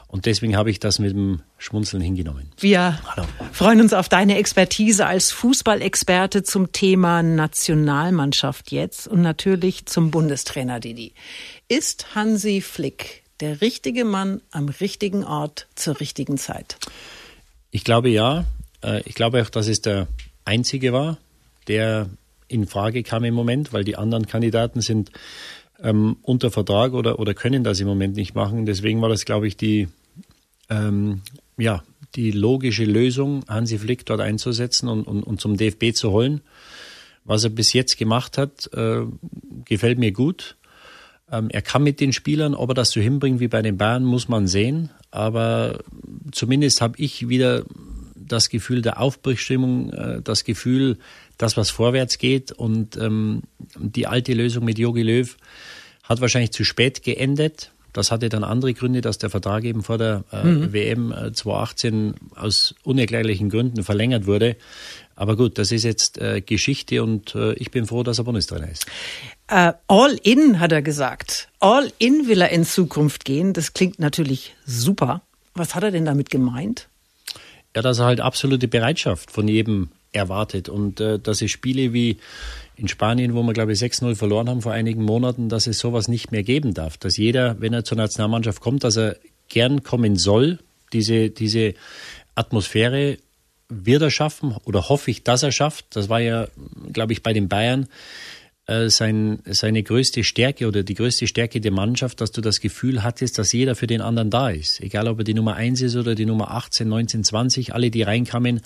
Und 0.09 0.27
deswegen 0.27 0.57
habe 0.57 0.71
ich 0.71 0.79
das 0.79 0.99
mit 0.99 1.13
dem 1.13 1.41
Schmunzeln 1.59 2.03
hingenommen. 2.03 2.51
Wir 2.59 2.99
Hallo. 3.15 3.27
freuen 3.53 3.81
uns 3.81 3.93
auf 3.93 4.09
deine 4.09 4.37
Expertise 4.37 5.07
als 5.07 5.31
Fußballexperte 5.33 6.43
zum 6.43 6.73
Thema 6.73 7.23
Nationalmannschaft 7.23 8.73
jetzt 8.73 9.07
und 9.07 9.21
natürlich 9.21 9.87
zum 9.87 10.11
Bundestrainer 10.11 10.81
Didi. 10.81 11.13
Ist 11.69 12.15
Hansi 12.15 12.63
Flick 12.63 13.23
der 13.41 13.61
richtige 13.61 14.05
Mann 14.05 14.41
am 14.51 14.69
richtigen 14.69 15.25
Ort 15.25 15.67
zur 15.75 16.01
richtigen 16.01 16.39
Zeit? 16.39 16.79
Ich 17.79 17.85
glaube 17.85 18.09
ja. 18.09 18.45
Äh, 18.83 19.03
ich 19.05 19.15
glaube 19.15 19.41
auch, 19.41 19.51
dass 19.51 19.69
es 19.69 19.81
der 19.81 20.09
einzige 20.45 20.93
war, 20.93 21.17
der 21.69 22.11
in 22.49 22.67
Frage 22.67 23.05
kam 23.05 23.23
im 23.23 23.35
Moment, 23.35 23.73
weil 23.73 23.85
die 23.85 23.95
anderen 23.95 24.27
Kandidaten 24.27 24.81
sind 24.81 25.13
ähm, 25.81 26.17
unter 26.23 26.51
Vertrag 26.51 26.93
oder, 26.93 27.21
oder 27.21 27.35
können 27.35 27.63
das 27.63 27.79
im 27.79 27.87
Moment 27.87 28.17
nicht 28.17 28.35
machen. 28.35 28.67
Deswegen 28.67 29.01
war 29.01 29.09
das, 29.09 29.25
glaube 29.25 29.47
ich, 29.47 29.57
die, 29.57 29.87
ähm, 30.69 31.23
ja, 31.57 31.85
die 32.17 32.33
logische 32.33 32.85
Lösung, 32.85 33.45
Hansi 33.47 33.79
Flick 33.79 34.05
dort 34.07 34.23
einzusetzen 34.23 34.89
und, 34.89 35.05
und, 35.05 35.23
und 35.23 35.41
zum 35.41 35.57
DFB 35.57 35.95
zu 35.95 36.11
holen. 36.11 36.41
Was 37.25 37.45
er 37.45 37.51
bis 37.51 37.75
jetzt 37.75 37.97
gemacht 37.97 38.39
hat, 38.39 38.73
äh, 38.73 39.03
gefällt 39.67 40.01
mir 40.01 40.11
gut. 40.11 40.57
Ähm, 41.31 41.49
er 41.51 41.63
kann 41.63 41.83
mit 41.83 42.01
den 42.01 42.13
Spielern, 42.13 42.55
ob 42.55 42.71
er 42.71 42.75
das 42.75 42.91
so 42.91 43.01
hinbringt 43.01 43.41
wie 43.41 43.49
bei 43.49 43.63
den 43.63 43.77
Bayern, 43.77 44.05
muss 44.05 44.29
man 44.29 44.47
sehen. 44.47 44.91
Aber 45.11 45.81
zumindest 46.33 46.81
habe 46.81 46.99
ich 46.99 47.29
wieder 47.29 47.65
das 48.15 48.49
Gefühl 48.49 48.83
der 48.83 49.01
Aufbruchstimmung, 49.01 49.91
äh, 49.93 50.23
das 50.23 50.45
Gefühl, 50.45 50.99
dass 51.39 51.57
was 51.57 51.71
vorwärts 51.71 52.19
geht. 52.19 52.53
Und 52.53 52.97
ähm, 52.97 53.43
die 53.79 54.07
alte 54.07 54.35
Lösung 54.35 54.65
mit 54.65 54.79
Jogi 54.79 55.03
Löw 55.03 55.37
hat 56.03 56.21
wahrscheinlich 56.21 56.53
zu 56.53 56.65
spät 56.65 57.03
geendet. 57.03 57.73
Das 57.93 58.11
hatte 58.11 58.29
dann 58.29 58.45
andere 58.45 58.75
Gründe, 58.75 59.01
dass 59.01 59.19
der 59.19 59.31
Vertrag 59.31 59.65
eben 59.65 59.83
vor 59.83 59.99
der 59.99 60.25
äh, 60.31 60.45
mhm. 60.45 60.73
WM 60.73 61.15
2018 61.33 62.15
aus 62.35 62.75
unerklärlichen 62.85 63.51
Gründen 63.51 63.83
verlängert 63.83 64.27
wurde. 64.27 64.57
Aber 65.19 65.35
gut, 65.35 65.59
das 65.59 65.73
ist 65.73 65.83
jetzt 65.83 66.19
äh, 66.19 66.41
Geschichte 66.41 67.03
und 67.03 67.35
äh, 67.35 67.53
ich 67.55 67.73
bin 67.73 67.87
froh, 67.87 68.05
dass 68.05 68.19
er 68.19 68.25
Bundestrainer 68.25 68.71
ist. 68.71 68.87
Uh, 69.51 69.73
all 69.89 70.17
in, 70.23 70.61
hat 70.61 70.71
er 70.71 70.81
gesagt. 70.81 71.49
All 71.59 71.91
in 71.99 72.29
will 72.29 72.41
er 72.41 72.51
in 72.51 72.65
Zukunft 72.65 73.25
gehen. 73.25 73.53
Das 73.53 73.73
klingt 73.73 73.99
natürlich 73.99 74.55
super. 74.65 75.23
Was 75.55 75.75
hat 75.75 75.83
er 75.83 75.91
denn 75.91 76.05
damit 76.05 76.31
gemeint? 76.31 76.87
Ja, 77.75 77.83
dass 77.83 77.99
er 77.99 78.05
halt 78.05 78.21
absolute 78.21 78.69
Bereitschaft 78.69 79.33
von 79.33 79.49
jedem 79.49 79.89
erwartet 80.13 80.69
und 80.69 81.01
äh, 81.01 81.19
dass 81.19 81.43
es 81.43 81.51
Spiele 81.51 81.93
wie 81.93 82.19
in 82.77 82.87
Spanien, 82.87 83.35
wo 83.35 83.43
wir 83.43 83.55
glaube 83.55 83.73
ich 83.73 83.81
6-0 83.81 84.15
verloren 84.15 84.49
haben 84.49 84.63
vor 84.63 84.71
einigen 84.71 85.03
Monaten, 85.03 85.49
dass 85.49 85.67
es 85.67 85.81
sowas 85.81 86.07
nicht 86.07 86.31
mehr 86.31 86.45
geben 86.45 86.75
darf. 86.75 86.97
Dass 86.97 87.17
jeder, 87.17 87.61
wenn 87.61 87.73
er 87.73 87.83
zur 87.83 87.97
Nationalmannschaft 87.97 88.61
kommt, 88.61 88.85
dass 88.85 88.97
er 88.97 89.17
gern 89.49 89.83
kommen 89.83 90.15
soll. 90.15 90.61
Diese, 90.93 91.31
diese 91.31 91.75
Atmosphäre 92.37 93.19
wird 93.69 94.03
er 94.03 94.11
schaffen 94.11 94.57
oder 94.65 94.89
hoffe 94.89 95.11
ich, 95.11 95.25
dass 95.25 95.43
er 95.43 95.53
schafft. 95.53 95.97
Das 95.97 96.09
war 96.09 96.21
ja, 96.21 96.49
glaube 96.93 97.13
ich, 97.13 97.23
bei 97.23 97.33
den 97.33 97.49
Bayern 97.49 97.89
äh, 98.69 98.91
sein, 98.91 99.41
seine 99.47 99.83
größte 99.83 100.25
Stärke 100.25 100.69
oder 100.69 100.83
die 100.83 100.95
größte 100.95 101.27
Stärke 101.27 101.61
der 101.61 101.73
Mannschaft, 101.73 102.21
dass 102.21 102.33
du 102.33 102.41
das 102.41 102.61
Gefühl 102.61 103.03
hattest, 103.03 103.39
dass 103.39 103.53
jeder 103.53 103.75
für 103.75 103.87
den 103.87 104.01
anderen 104.01 104.31
da 104.31 104.51
ist. 104.51 104.81
Egal, 104.81 105.09
ob 105.09 105.19
er 105.19 105.25
die 105.25 105.35
Nummer 105.35 105.55
1 105.55 105.81
ist 105.81 105.97
oder 105.97 106.15
die 106.15 106.27
Nummer 106.27 106.51
18, 106.51 106.89
19, 106.89 107.25
20, 107.25 107.75
alle, 107.75 107.91
die 107.91 108.03
reinkamen, 108.03 108.61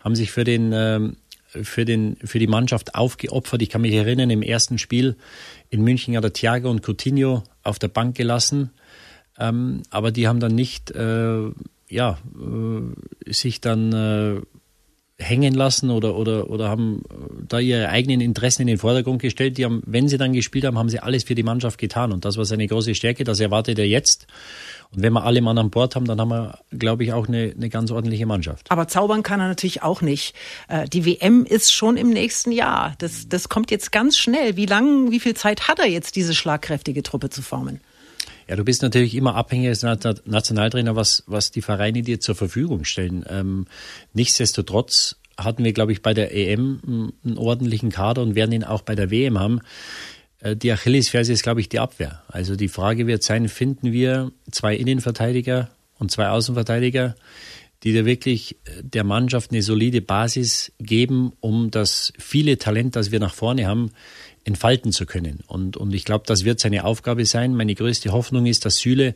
haben 0.00 0.14
sich 0.14 0.30
für 0.30 0.44
den, 0.44 0.70
ähm, 0.72 1.16
für 1.48 1.84
den, 1.84 2.16
für 2.24 2.38
die 2.38 2.46
Mannschaft 2.46 2.94
aufgeopfert. 2.94 3.62
Ich 3.62 3.70
kann 3.70 3.80
mich 3.80 3.94
erinnern, 3.94 4.30
im 4.30 4.42
ersten 4.42 4.78
Spiel 4.78 5.16
in 5.68 5.82
München 5.82 6.16
hat 6.16 6.24
er 6.24 6.32
Thiago 6.32 6.70
und 6.70 6.86
Coutinho 6.86 7.42
auf 7.62 7.78
der 7.78 7.88
Bank 7.88 8.16
gelassen. 8.16 8.70
Ähm, 9.36 9.82
aber 9.90 10.12
die 10.12 10.28
haben 10.28 10.38
dann 10.38 10.54
nicht, 10.54 10.92
äh, 10.92 11.50
ja, 11.90 12.18
äh, 12.38 13.32
sich 13.32 13.60
dann, 13.60 13.92
äh, 13.92 14.40
hängen 15.20 15.54
lassen 15.54 15.90
oder, 15.90 16.16
oder, 16.16 16.50
oder 16.50 16.68
haben 16.68 17.02
da 17.46 17.58
ihre 17.58 17.90
eigenen 17.90 18.20
Interessen 18.20 18.62
in 18.62 18.68
den 18.68 18.78
Vordergrund 18.78 19.20
gestellt. 19.20 19.58
Die 19.58 19.64
haben, 19.64 19.82
wenn 19.86 20.08
sie 20.08 20.18
dann 20.18 20.32
gespielt 20.32 20.64
haben, 20.64 20.78
haben 20.78 20.88
sie 20.88 20.98
alles 20.98 21.24
für 21.24 21.34
die 21.34 21.42
Mannschaft 21.42 21.78
getan. 21.78 22.12
Und 22.12 22.24
das 22.24 22.36
war 22.36 22.44
seine 22.44 22.66
große 22.66 22.94
Stärke, 22.94 23.24
das 23.24 23.40
erwartet 23.40 23.78
er 23.78 23.86
jetzt. 23.86 24.26
Und 24.92 25.02
wenn 25.02 25.12
wir 25.12 25.24
alle 25.24 25.40
Mann 25.40 25.58
an 25.58 25.70
Bord 25.70 25.94
haben, 25.94 26.06
dann 26.06 26.20
haben 26.20 26.30
wir, 26.30 26.58
glaube 26.72 27.04
ich, 27.04 27.12
auch 27.12 27.28
eine, 27.28 27.52
eine 27.56 27.68
ganz 27.68 27.90
ordentliche 27.90 28.26
Mannschaft. 28.26 28.70
Aber 28.70 28.88
zaubern 28.88 29.22
kann 29.22 29.40
er 29.40 29.48
natürlich 29.48 29.82
auch 29.82 30.00
nicht. 30.00 30.34
Äh, 30.68 30.88
die 30.88 31.04
WM 31.04 31.44
ist 31.44 31.72
schon 31.72 31.96
im 31.96 32.10
nächsten 32.10 32.50
Jahr. 32.50 32.94
Das, 32.98 33.28
das 33.28 33.48
kommt 33.48 33.70
jetzt 33.70 33.92
ganz 33.92 34.18
schnell. 34.18 34.56
Wie 34.56 34.66
lang, 34.66 35.10
wie 35.10 35.20
viel 35.20 35.34
Zeit 35.34 35.68
hat 35.68 35.78
er 35.78 35.88
jetzt, 35.88 36.16
diese 36.16 36.34
schlagkräftige 36.34 37.02
Truppe 37.02 37.30
zu 37.30 37.42
formen? 37.42 37.80
Ja, 38.50 38.56
du 38.56 38.64
bist 38.64 38.82
natürlich 38.82 39.14
immer 39.14 39.36
abhängig 39.36 39.68
als 39.68 39.84
Nationaltrainer, 39.84 40.96
was, 40.96 41.22
was 41.28 41.52
die 41.52 41.62
Vereine 41.62 42.02
dir 42.02 42.18
zur 42.18 42.34
Verfügung 42.34 42.82
stellen. 42.82 43.24
Ähm, 43.28 43.66
nichtsdestotrotz 44.12 45.14
hatten 45.38 45.62
wir, 45.62 45.72
glaube 45.72 45.92
ich, 45.92 46.02
bei 46.02 46.14
der 46.14 46.34
EM 46.34 47.12
einen 47.24 47.38
ordentlichen 47.38 47.90
Kader 47.90 48.22
und 48.22 48.34
werden 48.34 48.50
ihn 48.50 48.64
auch 48.64 48.82
bei 48.82 48.96
der 48.96 49.12
WM 49.12 49.38
haben. 49.38 49.60
Äh, 50.40 50.56
die 50.56 50.72
Achillesferse 50.72 51.32
ist, 51.32 51.44
glaube 51.44 51.60
ich, 51.60 51.68
die 51.68 51.78
Abwehr. 51.78 52.24
Also 52.26 52.56
die 52.56 52.66
Frage 52.66 53.06
wird 53.06 53.22
sein, 53.22 53.48
finden 53.48 53.92
wir 53.92 54.32
zwei 54.50 54.74
Innenverteidiger 54.74 55.70
und 56.00 56.10
zwei 56.10 56.30
Außenverteidiger, 56.30 57.14
die 57.84 57.94
da 57.94 58.04
wirklich 58.04 58.56
äh, 58.64 58.82
der 58.82 59.04
Mannschaft 59.04 59.52
eine 59.52 59.62
solide 59.62 60.00
Basis 60.00 60.72
geben, 60.80 61.34
um 61.38 61.70
das 61.70 62.12
viele 62.18 62.58
Talent, 62.58 62.96
das 62.96 63.12
wir 63.12 63.20
nach 63.20 63.34
vorne 63.34 63.68
haben, 63.68 63.92
entfalten 64.50 64.90
zu 64.90 65.06
können. 65.06 65.40
Und, 65.46 65.76
und 65.76 65.94
ich 65.94 66.04
glaube, 66.04 66.24
das 66.26 66.44
wird 66.44 66.58
seine 66.58 66.84
Aufgabe 66.84 67.24
sein. 67.24 67.54
Meine 67.54 67.76
größte 67.76 68.10
Hoffnung 68.10 68.46
ist, 68.46 68.64
dass 68.64 68.78
Süle 68.78 69.14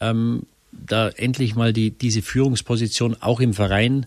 ähm, 0.00 0.44
da 0.70 1.08
endlich 1.08 1.56
mal 1.56 1.72
die, 1.72 1.90
diese 1.90 2.22
Führungsposition 2.22 3.16
auch 3.20 3.40
im 3.40 3.52
Verein 3.52 4.06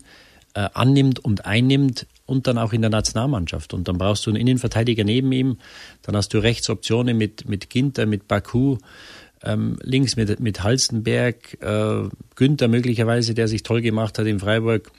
äh, 0.54 0.68
annimmt 0.72 1.18
und 1.18 1.44
einnimmt 1.44 2.06
und 2.24 2.46
dann 2.46 2.56
auch 2.56 2.72
in 2.72 2.80
der 2.80 2.90
Nationalmannschaft. 2.90 3.74
Und 3.74 3.88
dann 3.88 3.98
brauchst 3.98 4.24
du 4.24 4.30
einen 4.30 4.40
Innenverteidiger 4.40 5.04
neben 5.04 5.30
ihm, 5.32 5.58
dann 6.00 6.16
hast 6.16 6.32
du 6.32 6.38
Rechtsoptionen 6.38 7.18
mit, 7.18 7.46
mit 7.46 7.68
Ginter, 7.68 8.06
mit 8.06 8.26
Baku, 8.26 8.78
ähm, 9.42 9.76
links 9.82 10.16
mit, 10.16 10.40
mit 10.40 10.62
Halstenberg, 10.62 11.60
äh, 11.60 12.08
Günther 12.36 12.68
möglicherweise, 12.68 13.34
der 13.34 13.48
sich 13.48 13.62
toll 13.62 13.82
gemacht 13.82 14.18
hat 14.18 14.26
in 14.26 14.40
Freiburg. 14.40 14.90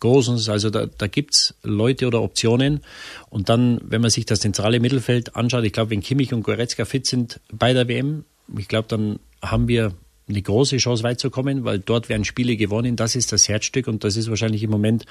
Großens, 0.00 0.48
also 0.48 0.70
da, 0.70 0.86
da 0.86 1.06
gibt's 1.06 1.54
Leute 1.62 2.06
oder 2.06 2.22
Optionen. 2.22 2.80
Und 3.28 3.48
dann, 3.48 3.80
wenn 3.82 4.00
man 4.00 4.10
sich 4.10 4.24
das 4.24 4.40
zentrale 4.40 4.80
Mittelfeld 4.80 5.36
anschaut, 5.36 5.64
ich 5.64 5.72
glaube, 5.72 5.90
wenn 5.90 6.00
Kimmich 6.00 6.32
und 6.32 6.42
Goretzka 6.42 6.84
fit 6.84 7.06
sind 7.06 7.40
bei 7.52 7.72
der 7.72 7.86
WM, 7.88 8.24
ich 8.56 8.68
glaube, 8.68 8.88
dann 8.88 9.18
haben 9.42 9.68
wir 9.68 9.92
eine 10.26 10.40
große 10.40 10.78
Chance 10.78 11.02
weit 11.02 11.20
zu 11.20 11.30
kommen, 11.30 11.64
weil 11.64 11.78
dort 11.78 12.08
werden 12.08 12.24
Spiele 12.24 12.56
gewonnen. 12.56 12.96
Das 12.96 13.14
ist 13.14 13.32
das 13.32 13.48
Herzstück 13.48 13.86
und 13.86 14.04
das 14.04 14.16
ist 14.16 14.30
wahrscheinlich 14.30 14.62
im 14.62 14.70
Moment 14.70 15.04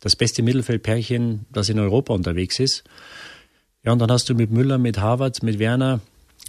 das 0.00 0.14
beste 0.14 0.42
Mittelfeldpärchen, 0.42 1.46
das 1.50 1.68
in 1.68 1.78
Europa 1.78 2.14
unterwegs 2.14 2.60
ist. 2.60 2.84
Ja, 3.84 3.92
und 3.92 3.98
dann 3.98 4.10
hast 4.10 4.28
du 4.28 4.34
mit 4.34 4.50
Müller, 4.50 4.78
mit 4.78 4.98
Harvard, 4.98 5.42
mit 5.42 5.58
Werner, 5.58 6.00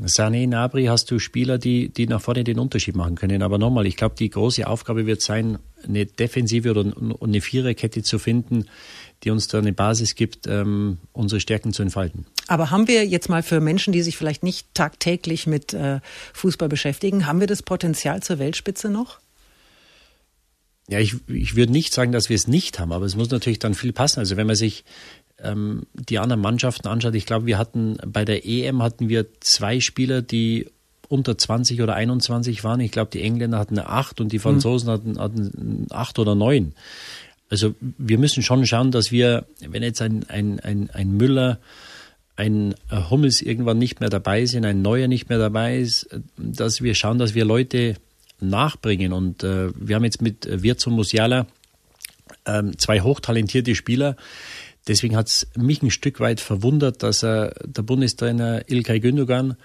Sané, 0.02 0.46
Nabri 0.46 0.86
hast 0.86 1.10
du 1.10 1.20
Spieler, 1.20 1.58
die, 1.58 1.90
die 1.90 2.08
nach 2.08 2.22
vorne 2.22 2.44
den 2.44 2.60
Unterschied 2.60 2.96
machen 2.96 3.16
können. 3.16 3.42
Aber 3.42 3.58
nochmal, 3.58 3.86
ich 3.86 3.96
glaube, 3.96 4.16
die 4.18 4.30
große 4.30 4.68
Aufgabe 4.68 5.06
wird 5.06 5.22
sein, 5.22 5.58
eine 5.88 6.06
Defensive 6.06 6.72
oder 6.72 6.94
eine 7.22 7.42
Viererkette 7.42 8.04
zu 8.04 8.20
finden, 8.20 8.66
die 9.24 9.32
uns 9.32 9.48
da 9.48 9.60
eine 9.60 9.72
Basis 9.72 10.16
gibt, 10.16 10.48
ähm, 10.48 10.98
unsere 11.14 11.40
Stärken 11.40 11.72
zu 11.72 11.82
entfalten. 11.82 12.26
Aber 12.48 12.72
haben 12.72 12.88
wir 12.88 13.06
jetzt 13.06 13.30
mal 13.30 13.42
für 13.42 13.62
Menschen, 13.62 13.94
die 13.94 14.02
sich 14.02 14.18
vielleicht 14.18 14.44
nicht 14.44 14.74
tagtäglich 14.74 15.48
mit 15.48 15.74
äh, 15.74 16.02
Fußball 16.34 16.68
beschäftigen, 16.68 17.26
haben 17.26 17.40
wir 17.40 17.48
das 17.48 17.64
Potenzial 17.64 18.22
zur 18.22 18.38
Weltspitze 18.38 18.90
noch? 18.90 19.20
Ja, 20.88 21.00
ich, 21.00 21.16
ich 21.28 21.56
würde 21.56 21.72
nicht 21.72 21.94
sagen, 21.94 22.12
dass 22.12 22.30
wir 22.30 22.36
es 22.36 22.48
nicht 22.48 22.80
haben, 22.80 22.92
aber 22.92 23.06
es 23.06 23.16
muss 23.16 23.32
natürlich 23.32 23.58
dann 23.58 23.74
viel 23.74 23.94
passen. 23.94 24.20
Also 24.20 24.38
wenn 24.38 24.46
man 24.46 24.56
sich 24.56 24.84
ähm, 25.42 25.84
die 25.94 26.20
anderen 26.20 26.42
Mannschaften 26.42 26.88
anschaut, 26.88 27.16
ich 27.16 27.26
glaube, 27.26 27.46
wir 27.46 27.58
hatten 27.58 27.98
bei 28.06 28.26
der 28.26 28.46
EM 28.46 28.82
hatten 28.82 29.10
wir 29.10 29.28
zwei 29.42 29.80
Spieler, 29.80 30.22
die 30.22 30.68
unter 31.08 31.38
20 31.38 31.82
oder 31.82 31.96
21 31.96 32.64
waren. 32.64 32.80
Ich 32.80 32.92
glaube, 32.92 33.12
die 33.12 33.22
Engländer 33.22 33.60
hatten 33.60 33.78
eine 33.78 33.90
8 33.90 34.22
und 34.22 34.32
die 34.32 34.40
Franzosen 34.40 34.88
mhm. 34.88 34.94
hatten, 34.94 35.20
hatten 35.20 35.88
8 35.92 36.20
oder 36.20 36.36
9. 36.36 36.74
Also 37.50 37.76
wir 37.80 38.18
müssen 38.18 38.42
schon 38.44 38.66
schauen, 38.66 38.92
dass 38.92 39.12
wir, 39.12 39.46
wenn 39.60 39.84
jetzt 39.84 40.02
ein, 40.02 40.28
ein, 40.30 40.60
ein, 40.62 40.90
ein 40.92 41.16
Müller, 41.16 41.60
ein 42.36 42.76
Hummels 43.10 43.42
irgendwann 43.42 43.78
nicht 43.78 44.00
mehr 44.00 44.10
dabei 44.10 44.46
sind, 44.46 44.66
ein 44.66 44.82
Neuer 44.82 45.08
nicht 45.08 45.30
mehr 45.30 45.38
dabei 45.38 45.78
ist, 45.78 46.10
dass 46.38 46.82
wir 46.82 46.96
schauen, 46.96 47.18
dass 47.20 47.36
wir 47.36 47.46
Leute 47.46 47.96
nachbringen. 48.40 49.14
Und 49.14 49.44
äh, 49.44 49.70
wir 49.76 49.96
haben 49.96 50.04
jetzt 50.04 50.22
mit 50.22 50.48
Wirtz 50.64 50.86
und 50.88 50.94
Musiala 50.94 51.48
ähm, 52.46 52.78
zwei 52.78 53.02
hochtalentierte 53.02 53.76
Spieler, 53.76 54.16
Deswegen 54.88 55.16
hat 55.16 55.28
es 55.28 55.48
mich 55.56 55.82
ein 55.82 55.90
Stück 55.92 56.20
weit 56.20 56.40
verwundert, 56.40 57.02
dass 57.02 57.24
er, 57.24 57.56
der 57.66 57.82
Bundestrainer 57.82 58.70
Ilkay 58.70 59.00
Gündogan, 59.00 59.56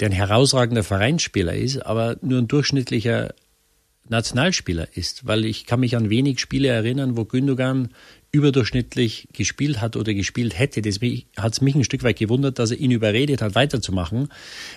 der 0.00 0.10
ein 0.10 0.12
herausragender 0.12 0.82
Vereinsspieler 0.82 1.54
ist, 1.54 1.78
aber 1.78 2.16
nur 2.20 2.38
ein 2.38 2.48
durchschnittlicher 2.48 3.34
Nationalspieler 4.08 4.88
ist, 4.94 5.26
weil 5.26 5.44
ich 5.44 5.66
kann 5.66 5.80
mich 5.80 5.96
an 5.96 6.10
wenig 6.10 6.38
Spiele 6.38 6.68
erinnern, 6.68 7.16
wo 7.16 7.24
Gündogan 7.24 7.88
überdurchschnittlich 8.30 9.28
gespielt 9.32 9.80
hat 9.80 9.96
oder 9.96 10.12
gespielt 10.12 10.58
hätte. 10.58 10.82
Deswegen 10.82 11.24
hat 11.36 11.54
es 11.54 11.60
mich 11.60 11.74
ein 11.74 11.84
Stück 11.84 12.02
weit 12.02 12.18
gewundert, 12.18 12.58
dass 12.58 12.70
er 12.70 12.78
ihn 12.78 12.90
überredet 12.90 13.40
hat, 13.40 13.54
weiterzumachen, 13.54 14.28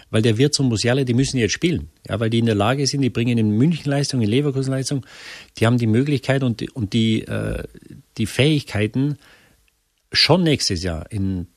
weil 0.09 0.21
der 0.21 0.37
Wirt 0.37 0.59
und 0.59 0.69
Musiale, 0.69 1.03
die 1.03 1.13
müssen 1.13 1.37
jetzt 1.37 1.51
spielen, 1.51 1.89
ja, 2.07 2.19
weil 2.19 2.29
die 2.29 2.39
in 2.39 2.45
der 2.45 2.55
Lage 2.55 2.87
sind, 2.87 3.01
die 3.01 3.09
bringen 3.09 3.37
in 3.37 3.51
München 3.51 3.89
Leistung, 3.89 4.21
in 4.21 4.29
Leverkusen 4.29 4.71
Leistung, 4.71 5.05
die 5.57 5.65
haben 5.65 5.77
die 5.77 5.87
Möglichkeit 5.87 6.43
und 6.43 6.73
und 6.73 6.93
die, 6.93 7.23
äh, 7.23 7.63
die 8.17 8.25
Fähigkeiten, 8.25 9.17
schon 10.11 10.43
nächstes 10.43 10.83
Jahr 10.83 11.11
in 11.11 11.47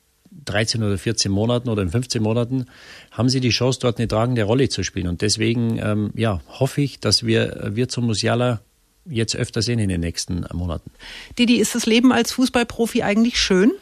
13 0.45 0.83
oder 0.83 0.97
14 0.97 1.31
Monaten 1.31 1.69
oder 1.69 1.83
in 1.83 1.89
15 1.89 2.21
Monaten 2.21 2.65
haben 3.11 3.29
sie 3.29 3.39
die 3.39 3.49
Chance, 3.49 3.79
dort 3.81 3.97
eine 3.97 4.07
tragende 4.07 4.43
Rolle 4.43 4.69
zu 4.69 4.83
spielen. 4.83 5.07
Und 5.07 5.21
deswegen 5.21 5.77
ähm, 5.77 6.11
ja, 6.15 6.41
hoffe 6.47 6.81
ich, 6.81 6.99
dass 6.99 7.25
wir, 7.25 7.71
wir 7.73 7.87
zum 7.89 8.05
Musiala 8.05 8.61
jetzt 9.05 9.35
öfter 9.35 9.61
sehen 9.61 9.79
in 9.79 9.89
den 9.89 10.01
nächsten 10.01 10.45
Monaten. 10.53 10.91
Didi, 11.37 11.57
ist 11.57 11.75
das 11.75 11.85
Leben 11.85 12.11
als 12.11 12.31
Fußballprofi 12.31 13.03
eigentlich 13.03 13.39
schön? 13.39 13.73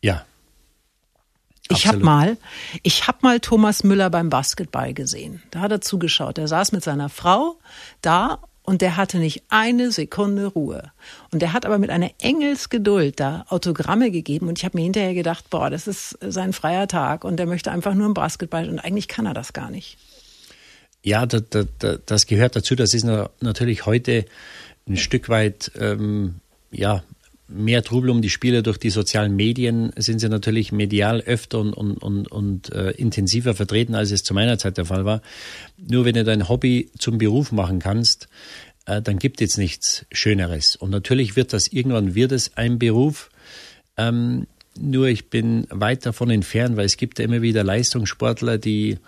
Ja. 0.00 0.24
Ich 1.70 1.86
habe 1.86 1.98
mal, 1.98 2.36
ich 2.82 3.06
habe 3.06 3.18
mal 3.22 3.40
Thomas 3.40 3.84
Müller 3.84 4.10
beim 4.10 4.28
Basketball 4.28 4.92
gesehen. 4.92 5.42
Da 5.50 5.60
hat 5.60 5.72
er 5.72 5.80
zugeschaut. 5.80 6.36
Er 6.36 6.46
saß 6.46 6.72
mit 6.72 6.84
seiner 6.84 7.08
Frau 7.08 7.58
da 8.02 8.40
und 8.66 8.80
der 8.80 8.96
hatte 8.96 9.18
nicht 9.18 9.44
eine 9.50 9.92
Sekunde 9.92 10.46
Ruhe. 10.46 10.90
Und 11.30 11.42
der 11.42 11.52
hat 11.52 11.66
aber 11.66 11.76
mit 11.76 11.90
einer 11.90 12.10
Engelsgeduld 12.18 13.20
da 13.20 13.44
Autogramme 13.50 14.10
gegeben. 14.10 14.48
Und 14.48 14.58
ich 14.58 14.64
habe 14.64 14.78
mir 14.78 14.84
hinterher 14.84 15.12
gedacht, 15.12 15.50
boah, 15.50 15.68
das 15.68 15.86
ist 15.86 16.18
sein 16.22 16.54
freier 16.54 16.88
Tag. 16.88 17.24
Und 17.24 17.36
der 17.36 17.44
möchte 17.44 17.70
einfach 17.70 17.94
nur 17.94 18.06
im 18.06 18.14
Basketball. 18.14 18.70
Und 18.70 18.78
eigentlich 18.78 19.06
kann 19.06 19.26
er 19.26 19.34
das 19.34 19.52
gar 19.52 19.70
nicht. 19.70 19.98
Ja, 21.02 21.26
das, 21.26 21.42
das, 21.50 22.00
das 22.06 22.26
gehört 22.26 22.56
dazu. 22.56 22.74
Das 22.74 22.94
ist 22.94 23.04
natürlich 23.04 23.84
heute 23.84 24.24
ein 24.88 24.96
Stück 24.96 25.28
weit 25.28 25.70
ähm, 25.78 26.36
ja, 26.70 27.04
mehr 27.48 27.82
Trubel 27.82 28.10
um 28.10 28.22
die 28.22 28.30
Spieler 28.30 28.62
durch 28.62 28.78
die 28.78 28.90
sozialen 28.90 29.36
Medien 29.36 29.92
sind 29.96 30.18
sie 30.18 30.28
natürlich 30.28 30.72
medial 30.72 31.20
öfter 31.20 31.60
und, 31.60 31.74
und, 31.74 31.96
und, 31.98 32.30
und 32.30 32.72
äh, 32.72 32.90
intensiver 32.92 33.54
vertreten, 33.54 33.94
als 33.94 34.10
es 34.10 34.22
zu 34.22 34.34
meiner 34.34 34.58
Zeit 34.58 34.78
der 34.78 34.86
Fall 34.86 35.04
war. 35.04 35.20
Nur 35.76 36.04
wenn 36.04 36.14
du 36.14 36.24
dein 36.24 36.48
Hobby 36.48 36.90
zum 36.98 37.18
Beruf 37.18 37.52
machen 37.52 37.80
kannst, 37.80 38.28
äh, 38.86 39.02
dann 39.02 39.18
gibt 39.18 39.40
es 39.42 39.58
nichts 39.58 40.06
Schöneres. 40.10 40.76
Und 40.76 40.90
natürlich 40.90 41.36
wird 41.36 41.52
das 41.52 41.68
irgendwann 41.68 42.14
wird 42.14 42.32
es 42.32 42.56
ein 42.56 42.78
Beruf. 42.78 43.30
Ähm, 43.96 44.46
nur 44.78 45.06
ich 45.06 45.30
bin 45.30 45.66
weit 45.70 46.04
davon 46.06 46.30
entfernt, 46.30 46.76
weil 46.76 46.86
es 46.86 46.96
gibt 46.96 47.18
ja 47.18 47.24
immer 47.24 47.42
wieder 47.42 47.62
Leistungssportler, 47.62 48.58
die 48.58 48.98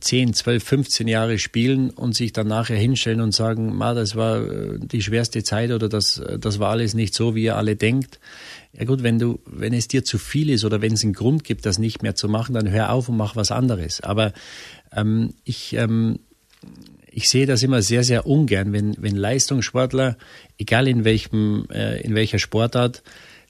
10, 0.00 0.32
12, 0.32 0.64
15 0.64 1.08
Jahre 1.08 1.38
spielen 1.38 1.90
und 1.90 2.14
sich 2.14 2.32
dann 2.32 2.48
nachher 2.48 2.76
hinstellen 2.76 3.20
und 3.20 3.34
sagen, 3.34 3.76
Ma, 3.76 3.92
das 3.92 4.16
war 4.16 4.42
äh, 4.42 4.78
die 4.78 5.02
schwerste 5.02 5.42
Zeit 5.42 5.70
oder 5.70 5.88
das, 5.88 6.18
äh, 6.18 6.38
das 6.38 6.58
war 6.58 6.70
alles 6.70 6.94
nicht 6.94 7.14
so, 7.14 7.34
wie 7.34 7.44
ihr 7.44 7.56
alle 7.56 7.76
denkt. 7.76 8.18
Ja 8.72 8.84
gut, 8.84 9.02
wenn 9.02 9.18
du, 9.18 9.40
wenn 9.44 9.74
es 9.74 9.88
dir 9.88 10.04
zu 10.04 10.18
viel 10.18 10.50
ist 10.50 10.64
oder 10.64 10.80
wenn 10.80 10.94
es 10.94 11.04
einen 11.04 11.12
Grund 11.12 11.44
gibt, 11.44 11.66
das 11.66 11.78
nicht 11.78 12.02
mehr 12.02 12.14
zu 12.14 12.28
machen, 12.28 12.54
dann 12.54 12.70
hör 12.70 12.90
auf 12.90 13.08
und 13.08 13.16
mach 13.16 13.36
was 13.36 13.50
anderes. 13.50 14.00
Aber 14.00 14.32
ähm, 14.92 15.34
ich, 15.44 15.74
ähm, 15.74 16.20
ich 17.10 17.28
sehe 17.28 17.46
das 17.46 17.62
immer 17.62 17.82
sehr, 17.82 18.04
sehr 18.04 18.26
ungern, 18.26 18.72
wenn, 18.72 18.94
wenn 18.98 19.16
Leistungssportler, 19.16 20.16
egal 20.58 20.88
in 20.88 21.04
welchem, 21.04 21.66
äh, 21.70 22.00
in 22.00 22.14
welcher 22.14 22.38
Sportart, 22.38 23.02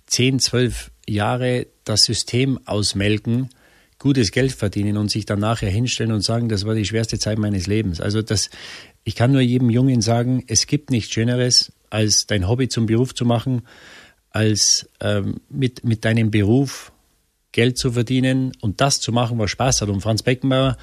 10, 0.06 0.38
12 0.40 0.90
Jahre 1.08 1.66
das 1.84 2.04
System 2.04 2.58
ausmelken, 2.64 3.50
gutes 3.98 4.30
Geld 4.30 4.52
verdienen 4.52 4.96
und 4.96 5.10
sich 5.10 5.26
dann 5.26 5.38
nachher 5.38 5.70
hinstellen 5.70 6.12
und 6.12 6.22
sagen, 6.22 6.48
das 6.48 6.64
war 6.66 6.74
die 6.74 6.84
schwerste 6.84 7.18
Zeit 7.18 7.38
meines 7.38 7.66
Lebens. 7.66 8.00
Also 8.00 8.22
das, 8.22 8.50
ich 9.04 9.14
kann 9.14 9.32
nur 9.32 9.40
jedem 9.40 9.70
Jungen 9.70 10.02
sagen, 10.02 10.44
es 10.48 10.66
gibt 10.66 10.90
nichts 10.90 11.12
Schöneres, 11.12 11.72
als 11.90 12.26
dein 12.26 12.48
Hobby 12.48 12.68
zum 12.68 12.86
Beruf 12.86 13.14
zu 13.14 13.24
machen, 13.24 13.62
als 14.30 14.88
ähm, 15.00 15.40
mit, 15.48 15.84
mit 15.84 16.04
deinem 16.04 16.30
Beruf 16.30 16.92
Geld 17.52 17.78
zu 17.78 17.92
verdienen 17.92 18.52
und 18.60 18.82
das 18.82 19.00
zu 19.00 19.12
machen, 19.12 19.38
was 19.38 19.50
Spaß 19.50 19.80
hat. 19.80 19.88
Und 19.88 20.02
Franz 20.02 20.22
Beckenbauer, 20.22 20.76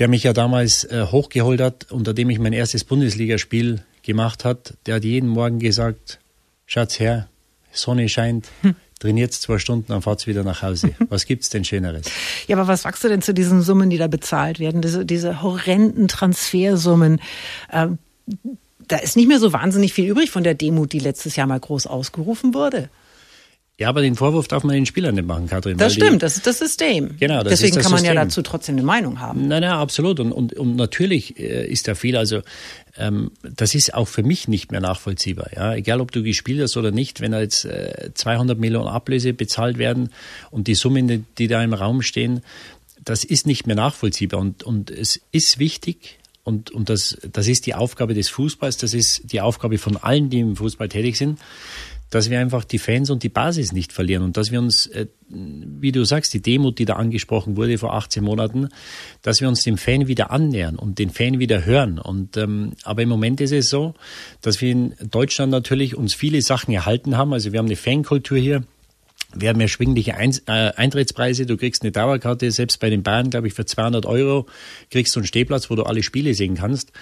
der 0.00 0.08
mich 0.08 0.24
ja 0.24 0.32
damals 0.32 0.84
äh, 0.84 1.06
hochgeholt 1.06 1.60
hat, 1.60 1.92
unter 1.92 2.14
dem 2.14 2.30
ich 2.30 2.40
mein 2.40 2.52
erstes 2.52 2.82
Bundesligaspiel 2.82 3.84
gemacht 4.02 4.44
hat, 4.44 4.74
der 4.86 4.96
hat 4.96 5.04
jeden 5.04 5.28
Morgen 5.28 5.60
gesagt, 5.60 6.18
Schatz 6.66 6.98
Herr, 6.98 7.28
Sonne 7.70 8.08
scheint. 8.08 8.48
trainiert 8.98 9.32
zwei 9.32 9.58
Stunden, 9.58 9.86
dann 9.88 10.02
fahrt 10.02 10.26
wieder 10.26 10.44
nach 10.44 10.62
Hause. 10.62 10.94
Was 11.08 11.26
gibt's 11.26 11.48
denn 11.48 11.64
Schöneres? 11.64 12.06
Ja, 12.46 12.56
aber 12.56 12.68
was 12.68 12.82
sagst 12.82 13.04
du 13.04 13.08
denn 13.08 13.22
zu 13.22 13.32
diesen 13.32 13.62
Summen, 13.62 13.90
die 13.90 13.98
da 13.98 14.08
bezahlt 14.08 14.58
werden? 14.58 14.82
Diese, 14.82 15.04
diese 15.04 15.42
horrenden 15.42 16.08
Transfersummen. 16.08 17.20
Ähm, 17.72 17.98
da 18.86 18.96
ist 18.96 19.16
nicht 19.16 19.28
mehr 19.28 19.38
so 19.38 19.52
wahnsinnig 19.52 19.92
viel 19.92 20.08
übrig 20.08 20.30
von 20.30 20.42
der 20.42 20.54
Demut, 20.54 20.92
die 20.92 20.98
letztes 20.98 21.36
Jahr 21.36 21.46
mal 21.46 21.60
groß 21.60 21.86
ausgerufen 21.86 22.54
wurde. 22.54 22.88
Ja, 23.78 23.90
aber 23.90 24.02
den 24.02 24.16
Vorwurf 24.16 24.48
darf 24.48 24.64
man 24.64 24.74
den 24.74 24.86
Spielern 24.86 25.14
nicht 25.14 25.28
machen, 25.28 25.46
Katrin. 25.46 25.78
Das 25.78 25.94
stimmt, 25.94 26.14
die, 26.14 26.18
das 26.18 26.36
ist 26.36 26.48
das 26.48 26.58
System. 26.58 27.16
Genau, 27.20 27.44
das 27.44 27.50
Deswegen 27.50 27.70
ist 27.70 27.76
das 27.76 27.82
kann 27.84 27.92
man 27.92 28.00
System. 28.00 28.16
ja 28.16 28.24
dazu 28.24 28.42
trotzdem 28.42 28.74
eine 28.74 28.84
Meinung 28.84 29.20
haben. 29.20 29.46
Nein, 29.46 29.62
nein, 29.62 29.70
absolut. 29.70 30.18
Und, 30.18 30.32
und, 30.32 30.52
und 30.54 30.74
natürlich 30.74 31.38
äh, 31.38 31.64
ist 31.64 31.86
da 31.86 31.94
viel, 31.94 32.16
also 32.16 32.42
ähm, 32.96 33.30
das 33.42 33.76
ist 33.76 33.94
auch 33.94 34.08
für 34.08 34.24
mich 34.24 34.48
nicht 34.48 34.72
mehr 34.72 34.80
nachvollziehbar. 34.80 35.50
Ja? 35.54 35.74
Egal, 35.76 36.00
ob 36.00 36.10
du 36.10 36.24
gespielt 36.24 36.60
hast 36.60 36.76
oder 36.76 36.90
nicht, 36.90 37.20
wenn 37.20 37.30
da 37.30 37.40
jetzt 37.40 37.66
äh, 37.66 38.10
200 38.12 38.58
Millionen 38.58 38.88
Ablöse 38.88 39.32
bezahlt 39.32 39.78
werden 39.78 40.10
und 40.50 40.66
die 40.66 40.74
Summen, 40.74 41.26
die 41.38 41.46
da 41.46 41.62
im 41.62 41.72
Raum 41.72 42.02
stehen, 42.02 42.40
das 43.04 43.22
ist 43.22 43.46
nicht 43.46 43.68
mehr 43.68 43.76
nachvollziehbar. 43.76 44.40
Und, 44.40 44.64
und 44.64 44.90
es 44.90 45.20
ist 45.30 45.60
wichtig, 45.60 46.18
und, 46.42 46.72
und 46.72 46.88
das, 46.88 47.16
das 47.30 47.46
ist 47.46 47.66
die 47.66 47.74
Aufgabe 47.74 48.14
des 48.14 48.28
Fußballs, 48.30 48.78
das 48.78 48.94
ist 48.94 49.30
die 49.32 49.40
Aufgabe 49.40 49.78
von 49.78 49.96
allen, 49.98 50.30
die 50.30 50.40
im 50.40 50.56
Fußball 50.56 50.88
tätig 50.88 51.16
sind, 51.16 51.38
dass 52.10 52.30
wir 52.30 52.40
einfach 52.40 52.64
die 52.64 52.78
Fans 52.78 53.10
und 53.10 53.22
die 53.22 53.28
Basis 53.28 53.72
nicht 53.72 53.92
verlieren 53.92 54.22
und 54.22 54.36
dass 54.36 54.50
wir 54.50 54.58
uns, 54.58 54.86
äh, 54.86 55.06
wie 55.28 55.92
du 55.92 56.04
sagst, 56.04 56.32
die 56.34 56.40
Demut, 56.40 56.78
die 56.78 56.84
da 56.84 56.94
angesprochen 56.94 57.56
wurde 57.56 57.78
vor 57.78 57.94
18 57.94 58.24
Monaten, 58.24 58.68
dass 59.22 59.40
wir 59.40 59.48
uns 59.48 59.62
dem 59.62 59.76
Fan 59.76 60.08
wieder 60.08 60.30
annähern 60.30 60.76
und 60.76 60.98
den 60.98 61.10
Fan 61.10 61.38
wieder 61.38 61.64
hören. 61.64 61.98
Und 61.98 62.36
ähm, 62.36 62.72
aber 62.84 63.02
im 63.02 63.08
Moment 63.08 63.40
ist 63.40 63.52
es 63.52 63.68
so, 63.68 63.94
dass 64.40 64.60
wir 64.60 64.70
in 64.70 64.94
Deutschland 65.10 65.52
natürlich 65.52 65.96
uns 65.96 66.14
viele 66.14 66.40
Sachen 66.42 66.72
erhalten 66.72 67.16
haben. 67.16 67.32
Also 67.32 67.52
wir 67.52 67.58
haben 67.58 67.66
eine 67.66 67.76
Fankultur 67.76 68.38
hier. 68.38 68.64
Wir 69.34 69.50
haben 69.50 69.60
erschwingliche 69.60 70.12
äh, 70.12 70.40
Eintrittspreise. 70.46 71.44
Du 71.44 71.58
kriegst 71.58 71.82
eine 71.82 71.92
Dauerkarte, 71.92 72.50
selbst 72.50 72.80
bei 72.80 72.88
den 72.88 73.02
Bayern, 73.02 73.28
glaube 73.28 73.48
ich, 73.48 73.54
für 73.54 73.66
200 73.66 74.06
Euro 74.06 74.46
kriegst 74.90 75.14
du 75.14 75.20
einen 75.20 75.26
Stehplatz, 75.26 75.68
wo 75.68 75.74
du 75.74 75.82
alle 75.82 76.02
Spiele 76.02 76.32
sehen 76.32 76.54
kannst. 76.54 76.92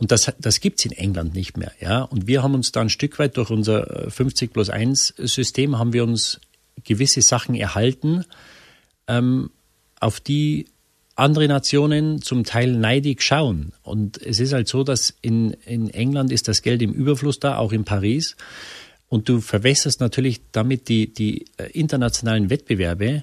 Und 0.00 0.10
das, 0.10 0.32
das 0.38 0.60
gibt's 0.60 0.86
in 0.86 0.92
England 0.92 1.34
nicht 1.34 1.58
mehr. 1.58 1.72
Ja? 1.78 2.02
Und 2.02 2.26
wir 2.26 2.42
haben 2.42 2.54
uns 2.54 2.72
da 2.72 2.80
ein 2.80 2.88
Stück 2.88 3.18
weit 3.18 3.36
durch 3.36 3.50
unser 3.50 4.10
50 4.10 4.48
äh, 4.48 4.52
plus 4.52 4.70
1 4.70 5.14
System 5.18 5.78
haben 5.78 5.92
wir 5.92 6.04
uns 6.04 6.40
gewisse 6.84 7.20
Sachen 7.20 7.54
erhalten, 7.54 8.24
ähm, 9.06 9.50
auf 10.00 10.18
die 10.18 10.64
andere 11.16 11.48
Nationen 11.48 12.22
zum 12.22 12.44
Teil 12.44 12.72
neidig 12.72 13.22
schauen. 13.22 13.74
Und 13.82 14.16
es 14.22 14.40
ist 14.40 14.54
halt 14.54 14.68
so, 14.68 14.84
dass 14.84 15.14
in, 15.20 15.50
in 15.66 15.90
England 15.90 16.32
ist 16.32 16.48
das 16.48 16.62
Geld 16.62 16.80
im 16.80 16.94
Überfluss 16.94 17.38
da, 17.38 17.58
auch 17.58 17.72
in 17.72 17.84
Paris. 17.84 18.36
Und 19.10 19.28
du 19.28 19.42
verwässerst 19.42 20.00
natürlich 20.00 20.40
damit 20.50 20.88
die, 20.88 21.12
die 21.12 21.44
äh, 21.58 21.64
internationalen 21.72 22.48
Wettbewerbe, 22.48 23.22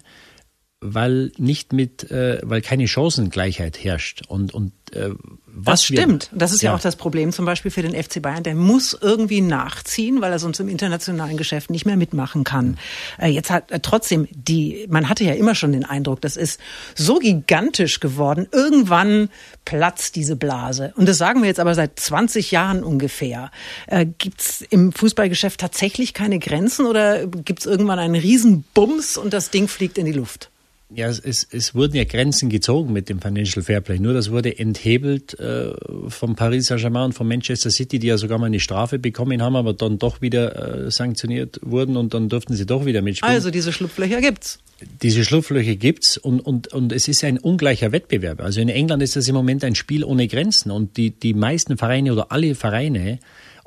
weil 0.79 1.31
nicht 1.37 1.73
mit, 1.73 2.11
äh, 2.11 2.39
weil 2.43 2.61
keine 2.61 2.87
Chancengleichheit 2.87 3.83
herrscht. 3.83 4.23
Und, 4.27 4.53
und 4.53 4.73
äh, 4.93 5.09
was 5.47 5.79
das 5.79 5.85
stimmt. 5.85 6.29
Wir, 6.31 6.37
das 6.37 6.53
ist 6.53 6.61
ja. 6.61 6.69
ja. 6.69 6.75
auch 6.75 6.79
das 6.79 6.95
Problem 6.95 7.31
zum 7.31 7.45
Beispiel 7.45 7.71
für 7.71 7.81
den 7.81 7.95
FC 7.95 8.21
Bayern. 8.21 8.43
Der 8.43 8.53
muss 8.53 8.95
irgendwie 8.99 9.41
nachziehen, 9.41 10.21
weil 10.21 10.31
er 10.31 10.37
sonst 10.37 10.59
im 10.59 10.69
internationalen 10.69 11.35
Geschäft 11.35 11.71
nicht 11.71 11.87
mehr 11.87 11.97
mitmachen 11.97 12.43
kann. 12.43 12.77
Äh, 13.17 13.29
jetzt 13.29 13.49
hat 13.49 13.71
äh, 13.71 13.79
trotzdem 13.79 14.27
die, 14.31 14.85
man 14.87 15.09
hatte 15.09 15.23
ja 15.23 15.33
immer 15.33 15.55
schon 15.55 15.71
den 15.71 15.83
Eindruck, 15.83 16.21
das 16.21 16.37
ist 16.37 16.59
so 16.93 17.17
gigantisch 17.17 17.99
geworden. 17.99 18.47
Irgendwann 18.51 19.29
platzt 19.65 20.15
diese 20.15 20.35
Blase. 20.35 20.93
Und 20.95 21.09
das 21.09 21.17
sagen 21.17 21.41
wir 21.41 21.47
jetzt 21.47 21.59
aber 21.59 21.73
seit 21.73 21.99
20 21.99 22.51
Jahren 22.51 22.83
ungefähr. 22.83 23.49
Äh, 23.87 24.05
gibt 24.05 24.41
es 24.41 24.61
im 24.61 24.91
Fußballgeschäft 24.91 25.59
tatsächlich 25.59 26.13
keine 26.13 26.37
Grenzen 26.37 26.85
oder 26.85 27.25
gibt 27.25 27.61
es 27.61 27.65
irgendwann 27.65 27.97
einen 27.97 28.15
Riesenbums 28.15 29.17
und 29.17 29.33
das 29.33 29.49
Ding 29.49 29.67
fliegt 29.67 29.97
in 29.97 30.05
die 30.05 30.13
Luft? 30.13 30.51
Ja, 30.89 31.09
es, 31.09 31.45
es 31.51 31.75
wurden 31.75 31.97
ja 31.97 32.05
Grenzen 32.05 32.49
gezogen 32.49 32.93
mit 32.93 33.09
dem 33.09 33.19
Financial 33.19 33.61
Fairplay. 33.61 33.99
Nur 33.99 34.13
das 34.13 34.31
wurde 34.31 34.57
enthebelt 34.57 35.37
äh, 35.37 35.73
vom 36.07 36.37
Paris 36.37 36.67
Saint-Germain 36.67 37.07
und 37.07 37.13
von 37.13 37.27
Manchester 37.27 37.69
City, 37.69 37.99
die 37.99 38.07
ja 38.07 38.17
sogar 38.17 38.37
mal 38.37 38.45
eine 38.45 38.61
Strafe 38.61 38.97
bekommen 38.97 39.41
haben, 39.41 39.57
aber 39.57 39.73
dann 39.73 39.99
doch 39.99 40.21
wieder 40.21 40.85
äh, 40.85 40.89
sanktioniert 40.89 41.59
wurden 41.61 41.97
und 41.97 42.13
dann 42.13 42.29
durften 42.29 42.55
sie 42.55 42.65
doch 42.65 42.85
wieder 42.85 43.01
mitspielen. 43.01 43.35
Also 43.35 43.51
diese 43.51 43.73
Schlupflöcher 43.73 44.21
gibt's. 44.21 44.59
Diese 45.01 45.25
Schlupflöcher 45.25 45.75
gibt's 45.75 46.17
und, 46.17 46.39
und, 46.39 46.69
und 46.69 46.93
es 46.93 47.09
ist 47.09 47.21
ein 47.25 47.37
ungleicher 47.37 47.91
Wettbewerb. 47.91 48.39
Also 48.39 48.61
in 48.61 48.69
England 48.69 49.03
ist 49.03 49.17
das 49.17 49.27
im 49.27 49.35
Moment 49.35 49.65
ein 49.65 49.75
Spiel 49.75 50.05
ohne 50.05 50.27
Grenzen 50.29 50.71
und 50.71 50.95
die, 50.95 51.11
die 51.11 51.33
meisten 51.33 51.77
Vereine 51.77 52.13
oder 52.13 52.31
alle 52.31 52.55
Vereine 52.55 53.19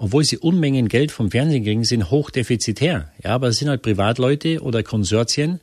obwohl 0.02 0.24
sie 0.24 0.38
Unmengen 0.38 0.88
Geld 0.88 1.12
vom 1.12 1.30
Fernsehen 1.30 1.62
kriegen, 1.62 1.84
sind 1.84 2.10
hochdefizitär. 2.10 3.12
Ja, 3.22 3.34
aber 3.34 3.48
es 3.48 3.58
sind 3.58 3.68
halt 3.68 3.82
Privatleute 3.82 4.62
oder 4.62 4.82
Konsortien, 4.82 5.60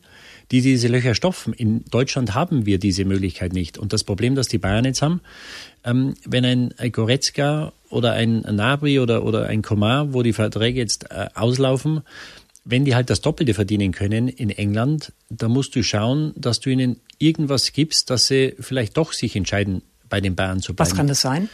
die 0.52 0.62
diese 0.62 0.88
Löcher 0.88 1.16
stopfen. 1.16 1.54
In 1.54 1.84
Deutschland 1.86 2.34
haben 2.34 2.66
wir 2.66 2.80
diese 2.80 3.06
Möglichkeit 3.06 3.54
nicht. 3.54 3.78
Und 3.78 3.94
das 3.94 4.04
Problem, 4.04 4.36
das 4.36 4.48
die 4.48 4.58
Bayern 4.58 4.86
jetzt 4.86 5.02
haben, 5.02 5.22
ähm, 5.84 6.16
wenn 6.26 6.46
ein, 6.46 6.74
Goretzka 6.92 7.74
oder 7.90 8.14
ein 8.14 8.42
Nabri 8.42 9.00
oder, 9.00 9.24
oder 9.24 9.48
ein 9.48 9.62
Komar, 9.62 10.14
wo 10.14 10.24
die 10.24 10.34
Verträge 10.34 10.80
jetzt 10.80 11.12
äh, 11.12 11.28
auslaufen, 11.34 12.02
wenn 12.64 12.84
die 12.84 12.96
halt 12.96 13.10
das 13.10 13.22
Doppelte 13.22 13.54
verdienen 13.54 13.94
können 13.94 14.28
in 14.28 14.50
England, 14.50 15.14
da 15.30 15.48
musst 15.48 15.76
du 15.76 15.84
schauen, 15.84 16.34
dass 16.36 16.60
du 16.60 16.70
ihnen 16.70 17.00
irgendwas 17.18 17.72
gibst, 17.72 18.10
dass 18.10 18.28
sie 18.28 18.56
vielleicht 18.60 18.98
doch 18.98 19.14
sich 19.14 19.36
entscheiden, 19.36 19.82
bei 20.10 20.22
den 20.22 20.36
Bayern 20.36 20.62
zu 20.62 20.74
bleiben. 20.74 20.90
Was 20.90 20.96
kann 20.96 21.08
das 21.08 21.22
sein? 21.22 21.50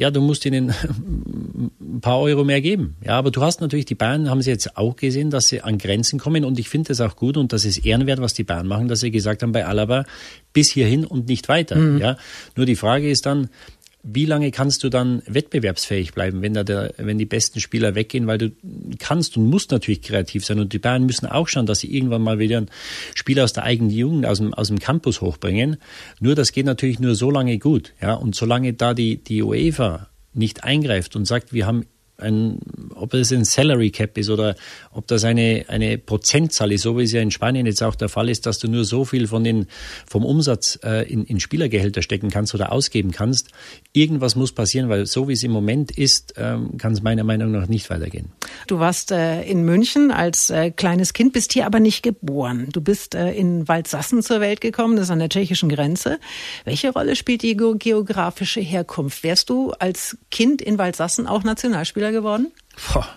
Ja, 0.00 0.10
du 0.10 0.22
musst 0.22 0.46
ihnen 0.46 0.72
ein 1.78 2.00
paar 2.00 2.20
Euro 2.20 2.42
mehr 2.42 2.62
geben. 2.62 2.96
Ja, 3.04 3.18
aber 3.18 3.30
du 3.30 3.42
hast 3.42 3.60
natürlich, 3.60 3.84
die 3.84 3.94
Bayern 3.94 4.30
haben 4.30 4.40
sie 4.40 4.48
jetzt 4.48 4.78
auch 4.78 4.96
gesehen, 4.96 5.28
dass 5.28 5.48
sie 5.48 5.60
an 5.60 5.76
Grenzen 5.76 6.18
kommen 6.18 6.46
und 6.46 6.58
ich 6.58 6.70
finde 6.70 6.88
das 6.88 7.02
auch 7.02 7.16
gut 7.16 7.36
und 7.36 7.52
das 7.52 7.66
ist 7.66 7.84
ehrenwert, 7.84 8.18
was 8.18 8.32
die 8.32 8.42
Bayern 8.42 8.66
machen, 8.66 8.88
dass 8.88 9.00
sie 9.00 9.10
gesagt 9.10 9.42
haben 9.42 9.52
bei 9.52 9.66
Alaba 9.66 10.06
bis 10.54 10.72
hierhin 10.72 11.04
und 11.04 11.28
nicht 11.28 11.50
weiter. 11.50 11.76
Mhm. 11.76 11.98
Ja, 11.98 12.16
nur 12.56 12.64
die 12.64 12.76
Frage 12.76 13.10
ist 13.10 13.26
dann, 13.26 13.50
wie 14.02 14.24
lange 14.24 14.50
kannst 14.50 14.82
du 14.82 14.88
dann 14.88 15.22
wettbewerbsfähig 15.26 16.14
bleiben, 16.14 16.40
wenn 16.42 16.54
da 16.54 16.64
der, 16.64 16.94
wenn 16.96 17.18
die 17.18 17.26
besten 17.26 17.60
Spieler 17.60 17.94
weggehen, 17.94 18.26
weil 18.26 18.38
du 18.38 18.50
kannst 18.98 19.36
und 19.36 19.46
musst 19.46 19.70
natürlich 19.70 20.02
kreativ 20.02 20.44
sein. 20.44 20.58
Und 20.58 20.72
die 20.72 20.78
Bayern 20.78 21.04
müssen 21.04 21.26
auch 21.26 21.48
schauen, 21.48 21.66
dass 21.66 21.80
sie 21.80 21.94
irgendwann 21.94 22.22
mal 22.22 22.38
wieder 22.38 22.58
einen 22.58 22.70
Spieler 23.14 23.44
aus 23.44 23.52
der 23.52 23.64
eigenen 23.64 23.90
Jugend, 23.90 24.26
aus 24.26 24.38
dem, 24.38 24.54
aus 24.54 24.68
dem 24.68 24.78
Campus 24.78 25.20
hochbringen. 25.20 25.76
Nur 26.18 26.34
das 26.34 26.52
geht 26.52 26.66
natürlich 26.66 26.98
nur 26.98 27.14
so 27.14 27.30
lange 27.30 27.58
gut, 27.58 27.92
ja, 28.00 28.14
und 28.14 28.34
solange 28.34 28.72
da 28.72 28.94
die, 28.94 29.16
die 29.16 29.42
UEFA 29.42 30.08
nicht 30.32 30.64
eingreift 30.64 31.16
und 31.16 31.26
sagt, 31.26 31.52
wir 31.52 31.66
haben 31.66 31.86
ein, 32.20 32.58
ob 32.94 33.14
es 33.14 33.32
ein 33.32 33.44
Salary 33.44 33.90
Cap 33.90 34.16
ist 34.18 34.30
oder 34.30 34.56
ob 34.92 35.06
das 35.06 35.24
eine, 35.24 35.64
eine 35.68 35.98
Prozentzahl 35.98 36.72
ist, 36.72 36.82
so 36.82 36.98
wie 36.98 37.04
es 37.04 37.12
ja 37.12 37.20
in 37.20 37.30
Spanien 37.30 37.66
jetzt 37.66 37.82
auch 37.82 37.94
der 37.94 38.08
Fall 38.08 38.28
ist, 38.28 38.46
dass 38.46 38.58
du 38.58 38.68
nur 38.68 38.84
so 38.84 39.04
viel 39.04 39.26
von 39.26 39.44
den, 39.44 39.66
vom 40.06 40.24
Umsatz 40.24 40.78
äh, 40.84 41.10
in, 41.10 41.24
in 41.24 41.40
Spielergehälter 41.40 42.02
stecken 42.02 42.30
kannst 42.30 42.54
oder 42.54 42.72
ausgeben 42.72 43.10
kannst. 43.10 43.48
Irgendwas 43.92 44.36
muss 44.36 44.52
passieren, 44.52 44.88
weil 44.88 45.06
so 45.06 45.28
wie 45.28 45.32
es 45.32 45.42
im 45.42 45.50
Moment 45.50 45.90
ist, 45.90 46.34
ähm, 46.36 46.76
kann 46.78 46.92
es 46.92 47.02
meiner 47.02 47.24
Meinung 47.24 47.50
nach 47.50 47.68
nicht 47.68 47.90
weitergehen. 47.90 48.32
Du 48.66 48.78
warst 48.78 49.10
äh, 49.10 49.42
in 49.42 49.64
München 49.64 50.10
als 50.10 50.50
äh, 50.50 50.70
kleines 50.70 51.12
Kind, 51.12 51.32
bist 51.32 51.52
hier 51.52 51.66
aber 51.66 51.80
nicht 51.80 52.02
geboren. 52.02 52.68
Du 52.72 52.80
bist 52.80 53.14
äh, 53.14 53.32
in 53.32 53.68
Waldsassen 53.68 54.22
zur 54.22 54.40
Welt 54.40 54.60
gekommen, 54.60 54.96
das 54.96 55.06
ist 55.06 55.10
an 55.10 55.18
der 55.18 55.28
tschechischen 55.28 55.68
Grenze. 55.68 56.18
Welche 56.64 56.92
Rolle 56.92 57.16
spielt 57.16 57.42
die 57.42 57.56
geografische 57.56 58.60
Herkunft? 58.60 59.22
Wärst 59.22 59.50
du 59.50 59.72
als 59.72 60.18
Kind 60.30 60.62
in 60.62 60.78
Waldsassen 60.78 61.26
auch 61.26 61.44
Nationalspieler 61.44 62.09
schwer 62.10 62.12
geworden? 62.12 62.52
Boah, 62.92 63.08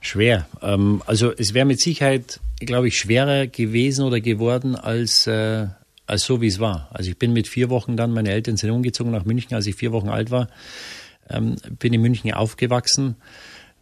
schwer. 0.00 0.46
Ähm, 0.62 1.02
also 1.06 1.32
es 1.32 1.54
wäre 1.54 1.66
mit 1.66 1.80
Sicherheit, 1.80 2.40
glaube 2.60 2.88
ich, 2.88 2.98
schwerer 2.98 3.46
gewesen 3.46 4.04
oder 4.04 4.20
geworden 4.20 4.76
als, 4.76 5.26
äh, 5.26 5.66
als 6.06 6.24
so, 6.24 6.40
wie 6.40 6.46
es 6.46 6.60
war. 6.60 6.88
Also 6.92 7.10
ich 7.10 7.18
bin 7.18 7.32
mit 7.32 7.48
vier 7.48 7.70
Wochen 7.70 7.96
dann, 7.96 8.12
meine 8.12 8.30
Eltern 8.30 8.56
sind 8.56 8.70
umgezogen 8.70 9.12
nach 9.12 9.24
München, 9.24 9.54
als 9.54 9.66
ich 9.66 9.74
vier 9.74 9.92
Wochen 9.92 10.08
alt 10.08 10.30
war, 10.30 10.48
ähm, 11.30 11.56
bin 11.78 11.92
in 11.92 12.02
München 12.02 12.32
aufgewachsen. 12.32 13.16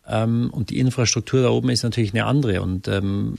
Ähm, 0.07 0.51
und 0.51 0.71
die 0.71 0.79
Infrastruktur 0.79 1.43
da 1.43 1.49
oben 1.49 1.71
ist 1.71 1.83
natürlich 1.83 2.13
eine 2.13 2.27
andere. 2.27 2.61
Und 2.63 2.89
ähm, 2.89 3.35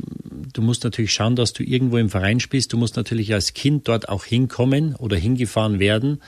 du 0.51 0.61
musst 0.61 0.83
natürlich 0.83 1.13
schauen, 1.13 1.35
dass 1.35 1.53
du 1.53 1.63
irgendwo 1.63 1.97
im 1.97 2.09
Verein 2.09 2.39
spielst. 2.39 2.73
Du 2.73 2.77
musst 2.77 2.95
natürlich 2.95 3.33
als 3.33 3.53
Kind 3.53 3.87
dort 3.87 4.09
auch 4.09 4.25
hinkommen 4.25 4.95
oder 4.95 5.15
hingefahren 5.15 5.79
werden. 5.79 6.21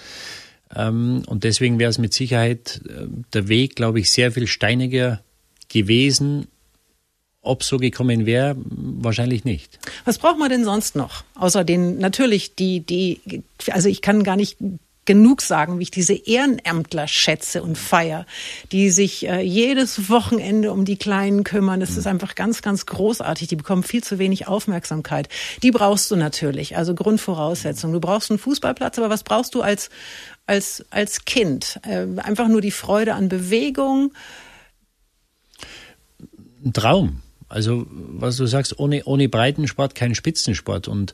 Ähm, 0.75 1.23
und 1.27 1.43
deswegen 1.43 1.79
wäre 1.79 1.89
es 1.89 1.97
mit 1.97 2.13
Sicherheit 2.13 2.81
äh, 2.87 3.07
der 3.33 3.47
Weg, 3.47 3.75
glaube 3.75 3.99
ich, 3.99 4.11
sehr 4.11 4.31
viel 4.31 4.47
steiniger 4.47 5.21
gewesen. 5.69 6.47
Ob 7.41 7.63
so 7.63 7.77
gekommen 7.77 8.25
wäre, 8.25 8.57
wahrscheinlich 8.57 9.45
nicht. 9.45 9.79
Was 10.03 10.17
braucht 10.17 10.37
man 10.37 10.49
denn 10.49 10.65
sonst 10.65 10.95
noch? 10.95 11.23
Außer 11.35 11.63
den, 11.63 11.97
natürlich 11.97 12.55
die, 12.55 12.81
die, 12.81 13.43
also 13.71 13.87
ich 13.87 14.01
kann 14.01 14.23
gar 14.23 14.35
nicht 14.35 14.57
genug 15.07 15.41
sagen, 15.41 15.79
wie 15.79 15.83
ich 15.83 15.91
diese 15.91 16.13
Ehrenämtler 16.13 17.07
schätze 17.07 17.63
und 17.63 17.77
feier, 17.77 18.27
die 18.71 18.91
sich 18.91 19.27
äh, 19.27 19.41
jedes 19.41 20.09
Wochenende 20.09 20.71
um 20.71 20.85
die 20.85 20.97
Kleinen 20.97 21.43
kümmern. 21.43 21.79
Das 21.79 21.91
mhm. 21.91 21.97
ist 21.99 22.07
einfach 22.07 22.35
ganz, 22.35 22.61
ganz 22.61 22.85
großartig. 22.85 23.47
Die 23.47 23.55
bekommen 23.55 23.81
viel 23.81 24.03
zu 24.03 24.19
wenig 24.19 24.47
Aufmerksamkeit. 24.47 25.29
Die 25.63 25.71
brauchst 25.71 26.11
du 26.11 26.15
natürlich, 26.15 26.77
also 26.77 26.93
Grundvoraussetzung. 26.93 27.93
Du 27.93 27.99
brauchst 27.99 28.29
einen 28.29 28.37
Fußballplatz, 28.37 28.99
aber 28.99 29.09
was 29.09 29.23
brauchst 29.23 29.55
du 29.55 29.61
als, 29.61 29.89
als, 30.45 30.85
als 30.91 31.25
Kind? 31.25 31.79
Äh, 31.83 32.05
einfach 32.17 32.49
nur 32.49 32.61
die 32.61 32.71
Freude 32.71 33.15
an 33.15 33.29
Bewegung. 33.29 34.13
Ein 36.63 36.73
Traum. 36.73 37.21
Also 37.49 37.87
was 37.89 38.35
du 38.35 38.45
sagst, 38.45 38.77
ohne, 38.77 39.05
ohne 39.05 39.29
Breitensport 39.29 39.95
kein 39.95 40.15
Spitzensport. 40.15 40.89
Und 40.89 41.13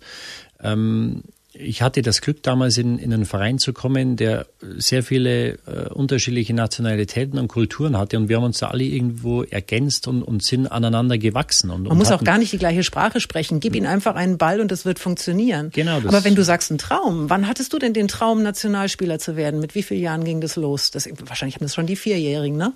ähm, 0.62 1.22
ich 1.56 1.84
hatte 1.84 2.02
das 2.02 2.22
Glück, 2.22 2.42
damals 2.42 2.78
in, 2.80 2.98
in 2.98 3.14
einen 3.14 3.26
Verein 3.26 3.60
zu 3.60 3.74
kommen, 3.74 4.16
der 4.16 4.48
sehr 4.78 5.04
viele 5.04 5.60
äh, 5.68 5.90
unterschiedliche 5.94 6.54
Nationalitäten 6.54 7.38
und 7.38 7.48
Kulturen 7.48 7.98
hatte. 7.98 8.18
Und 8.18 8.28
wir 8.28 8.38
haben 8.38 8.44
uns 8.44 8.58
da 8.58 8.70
alle 8.70 8.84
irgendwo 8.84 9.44
ergänzt 9.44 10.08
und, 10.08 10.24
und 10.24 10.44
sind 10.44 10.68
aneinander 10.68 11.18
gewachsen. 11.20 11.70
Und, 11.70 11.84
Man 11.84 11.92
und 11.92 11.98
muss 12.00 12.10
hatten, 12.10 12.22
auch 12.22 12.26
gar 12.26 12.40
nicht 12.40 12.52
die 12.54 12.58
gleiche 12.58 12.84
Sprache 12.84 13.20
sprechen. 13.20 13.60
Gib 13.60 13.76
ihnen 13.76 13.86
einfach 13.86 14.16
einen 14.16 14.40
Ball 14.40 14.62
und 14.62 14.72
es 14.72 14.84
wird 14.84 14.98
funktionieren. 14.98 15.70
Genau. 15.74 15.98
Aber 15.98 16.24
wenn 16.24 16.34
du 16.34 16.44
sagst, 16.44 16.72
ein 16.72 16.80
Traum, 16.80 17.30
wann 17.30 17.48
hattest 17.48 17.72
du 17.72 17.78
denn 17.78 17.94
den 17.94 18.08
Traum, 18.08 18.42
Nationalspieler 18.42 19.20
zu 19.20 19.36
werden? 19.36 19.60
Mit 19.60 19.76
wie 19.76 19.84
vielen 19.84 20.02
Jahren 20.02 20.24
ging 20.24 20.42
das 20.42 20.56
los? 20.56 20.90
Das, 20.90 21.08
wahrscheinlich 21.26 21.56
haben 21.56 21.66
das 21.66 21.76
schon 21.76 21.86
die 21.86 21.96
Vierjährigen, 21.96 22.58
ne? 22.58 22.74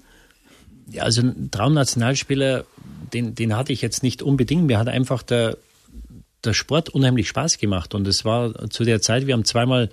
Ja, 0.91 1.03
also 1.03 1.21
ein 1.21 1.49
Traum-Nationalspieler, 1.51 2.63
den, 3.11 3.35
den 3.35 3.57
hatte 3.57 3.73
ich 3.73 3.81
jetzt 3.81 4.03
nicht 4.03 4.21
unbedingt. 4.21 4.67
Mir 4.67 4.77
hat 4.77 4.87
einfach 4.87 5.23
der, 5.23 5.57
der 6.43 6.53
Sport 6.53 6.89
unheimlich 6.89 7.27
Spaß 7.27 7.57
gemacht. 7.57 7.93
Und 7.95 8.07
es 8.07 8.25
war 8.25 8.69
zu 8.69 8.83
der 8.83 9.01
Zeit, 9.01 9.27
wir 9.27 9.33
haben 9.33 9.45
zweimal, 9.45 9.89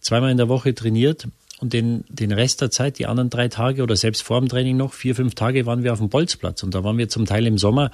zweimal 0.00 0.30
in 0.30 0.36
der 0.36 0.48
Woche 0.48 0.74
trainiert 0.74 1.26
und 1.60 1.72
den, 1.72 2.04
den 2.08 2.32
Rest 2.32 2.60
der 2.60 2.70
Zeit, 2.70 2.98
die 2.98 3.06
anderen 3.06 3.30
drei 3.30 3.48
Tage 3.48 3.82
oder 3.82 3.96
selbst 3.96 4.22
vor 4.22 4.40
dem 4.40 4.48
Training 4.48 4.76
noch, 4.76 4.92
vier, 4.92 5.14
fünf 5.14 5.34
Tage 5.34 5.66
waren 5.66 5.84
wir 5.84 5.92
auf 5.92 5.98
dem 5.98 6.08
Bolzplatz. 6.08 6.62
Und 6.62 6.74
da 6.74 6.82
waren 6.84 6.98
wir 6.98 7.08
zum 7.08 7.26
Teil 7.26 7.46
im 7.46 7.58
Sommer, 7.58 7.90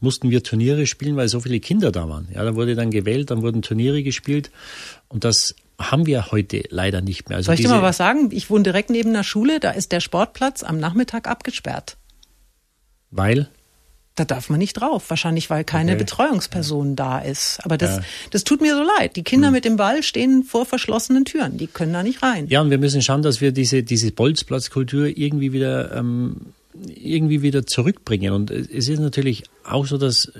mussten 0.00 0.30
wir 0.30 0.42
Turniere 0.42 0.86
spielen, 0.86 1.16
weil 1.16 1.28
so 1.28 1.40
viele 1.40 1.60
Kinder 1.60 1.92
da 1.92 2.08
waren. 2.08 2.28
Ja, 2.34 2.44
da 2.44 2.56
wurde 2.56 2.74
dann 2.74 2.90
gewählt, 2.90 3.30
dann 3.30 3.42
wurden 3.42 3.62
Turniere 3.62 4.02
gespielt. 4.02 4.50
Und 5.08 5.24
das 5.24 5.54
haben 5.78 6.06
wir 6.06 6.30
heute 6.32 6.64
leider 6.70 7.00
nicht 7.00 7.28
mehr. 7.28 7.36
Also 7.36 7.46
Soll 7.46 7.54
ich 7.54 7.60
dir 7.60 7.68
mal 7.68 7.82
was 7.82 7.96
sagen? 7.96 8.30
Ich 8.32 8.50
wohne 8.50 8.64
direkt 8.64 8.90
neben 8.90 9.10
einer 9.10 9.24
Schule, 9.24 9.60
da 9.60 9.70
ist 9.70 9.92
der 9.92 10.00
Sportplatz 10.00 10.62
am 10.62 10.78
Nachmittag 10.78 11.28
abgesperrt. 11.28 11.96
Weil? 13.10 13.48
Da 14.16 14.24
darf 14.24 14.48
man 14.48 14.58
nicht 14.58 14.72
drauf. 14.72 15.04
Wahrscheinlich, 15.08 15.50
weil 15.50 15.62
keine 15.62 15.92
okay. 15.92 15.98
Betreuungsperson 15.98 16.96
da 16.96 17.18
ist. 17.18 17.60
Aber 17.64 17.76
das, 17.76 17.98
ja. 17.98 18.02
das 18.30 18.44
tut 18.44 18.62
mir 18.62 18.74
so 18.74 18.82
leid. 18.98 19.14
Die 19.14 19.22
Kinder 19.22 19.48
hm. 19.48 19.54
mit 19.54 19.64
dem 19.66 19.76
Ball 19.76 20.02
stehen 20.02 20.42
vor 20.42 20.64
verschlossenen 20.64 21.26
Türen. 21.26 21.58
Die 21.58 21.66
können 21.66 21.92
da 21.92 22.02
nicht 22.02 22.22
rein. 22.22 22.46
Ja, 22.48 22.62
und 22.62 22.70
wir 22.70 22.78
müssen 22.78 23.02
schauen, 23.02 23.22
dass 23.22 23.42
wir 23.42 23.52
diese, 23.52 23.82
diese 23.82 24.10
Bolzplatzkultur 24.12 25.06
irgendwie 25.06 25.52
wieder, 25.52 25.94
ähm, 25.94 26.36
irgendwie 26.94 27.42
wieder 27.42 27.66
zurückbringen. 27.66 28.32
Und 28.32 28.50
es 28.50 28.88
ist 28.88 29.00
natürlich 29.00 29.44
auch 29.64 29.86
so, 29.86 29.98
dass 29.98 30.32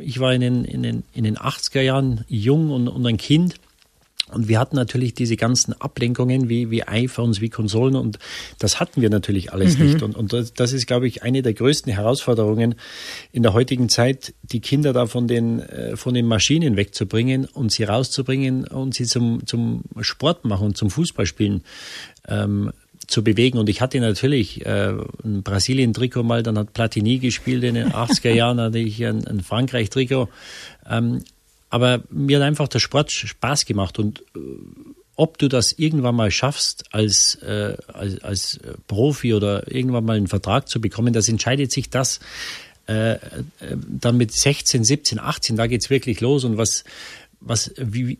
ich 0.00 0.20
war 0.20 0.34
in 0.34 0.42
den, 0.42 0.64
in 0.64 0.82
den, 0.82 1.02
in 1.14 1.24
den 1.24 1.36
80er 1.38 1.80
Jahren 1.80 2.24
jung 2.28 2.70
und, 2.70 2.88
und 2.88 3.06
ein 3.06 3.16
Kind. 3.16 3.54
Und 4.32 4.48
wir 4.48 4.58
hatten 4.58 4.76
natürlich 4.76 5.14
diese 5.14 5.36
ganzen 5.36 5.72
Ablenkungen 5.80 6.48
wie, 6.48 6.70
wie 6.70 6.84
iPhones, 6.84 7.40
wie 7.40 7.48
Konsolen 7.48 7.96
und 7.96 8.18
das 8.58 8.80
hatten 8.80 9.02
wir 9.02 9.10
natürlich 9.10 9.52
alles 9.52 9.78
mhm. 9.78 9.86
nicht. 9.86 10.02
Und, 10.02 10.16
und 10.16 10.32
das 10.56 10.72
ist, 10.72 10.86
glaube 10.86 11.06
ich, 11.06 11.22
eine 11.22 11.42
der 11.42 11.54
größten 11.54 11.92
Herausforderungen 11.92 12.74
in 13.32 13.42
der 13.42 13.52
heutigen 13.52 13.88
Zeit, 13.88 14.34
die 14.42 14.60
Kinder 14.60 14.92
da 14.92 15.06
von 15.06 15.28
den, 15.28 15.60
äh, 15.60 15.96
von 15.96 16.14
den 16.14 16.26
Maschinen 16.26 16.76
wegzubringen 16.76 17.46
und 17.46 17.72
sie 17.72 17.84
rauszubringen 17.84 18.66
und 18.66 18.94
sie 18.94 19.04
zum, 19.04 19.46
zum 19.46 19.82
Sport 20.00 20.44
machen 20.44 20.68
und 20.68 20.76
zum 20.76 20.90
Fußballspielen 20.90 21.62
ähm, 22.28 22.72
zu 23.06 23.22
bewegen. 23.22 23.58
Und 23.58 23.68
ich 23.68 23.80
hatte 23.80 24.00
natürlich 24.00 24.64
äh, 24.64 24.94
ein 25.24 25.42
Brasilien-Trikot 25.42 26.22
mal, 26.22 26.42
dann 26.42 26.58
hat 26.58 26.72
Platini 26.72 27.18
gespielt 27.18 27.62
in 27.64 27.74
den 27.74 27.90
80er 27.90 28.32
Jahren, 28.32 28.60
hatte 28.60 28.78
ich 28.78 29.04
ein, 29.04 29.26
ein 29.26 29.40
Frankreich-Trikot. 29.40 30.28
Ähm, 30.88 31.22
aber 31.72 32.02
mir 32.10 32.36
hat 32.36 32.44
einfach 32.44 32.68
der 32.68 32.80
Sport 32.80 33.10
Spaß 33.10 33.64
gemacht 33.64 33.98
und 33.98 34.20
äh, 34.36 34.40
ob 35.16 35.38
du 35.38 35.48
das 35.48 35.72
irgendwann 35.72 36.14
mal 36.14 36.30
schaffst, 36.30 36.84
als, 36.92 37.36
äh, 37.36 37.78
als, 37.94 38.22
als 38.22 38.60
Profi 38.88 39.32
oder 39.32 39.72
irgendwann 39.72 40.04
mal 40.04 40.18
einen 40.18 40.28
Vertrag 40.28 40.68
zu 40.68 40.82
bekommen, 40.82 41.14
das 41.14 41.30
entscheidet 41.30 41.72
sich 41.72 41.88
das 41.88 42.20
äh, 42.88 43.12
äh 43.12 43.18
dann 43.88 44.18
mit 44.18 44.32
16, 44.32 44.84
17, 44.84 45.18
18, 45.18 45.56
da 45.56 45.66
geht's 45.66 45.88
wirklich 45.88 46.20
los. 46.20 46.44
Und 46.44 46.58
was, 46.58 46.84
was 47.40 47.72
wie, 47.78 48.18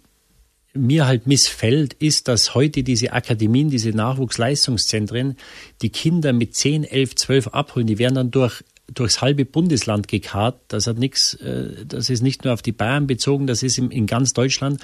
mir 0.72 1.06
halt 1.06 1.26
missfällt, 1.26 1.92
ist, 1.92 2.28
dass 2.28 2.54
heute 2.54 2.82
diese 2.82 3.12
Akademien, 3.12 3.68
diese 3.68 3.90
Nachwuchsleistungszentren, 3.90 5.36
die 5.82 5.90
Kinder 5.90 6.32
mit 6.32 6.54
10, 6.56 6.84
11, 6.84 7.16
12 7.16 7.48
abholen, 7.48 7.86
die 7.86 7.98
werden 7.98 8.14
dann 8.14 8.30
durch 8.30 8.64
durchs 8.94 9.20
halbe 9.20 9.44
Bundesland 9.44 10.08
gekarrt. 10.08 10.60
Das 10.68 10.86
hat 10.86 10.98
nichts, 10.98 11.34
äh, 11.34 11.84
das 11.86 12.10
ist 12.10 12.22
nicht 12.22 12.44
nur 12.44 12.54
auf 12.54 12.62
die 12.62 12.72
Bayern 12.72 13.06
bezogen, 13.06 13.46
das 13.46 13.62
ist 13.62 13.78
in 13.78 14.06
ganz 14.06 14.32
Deutschland. 14.32 14.80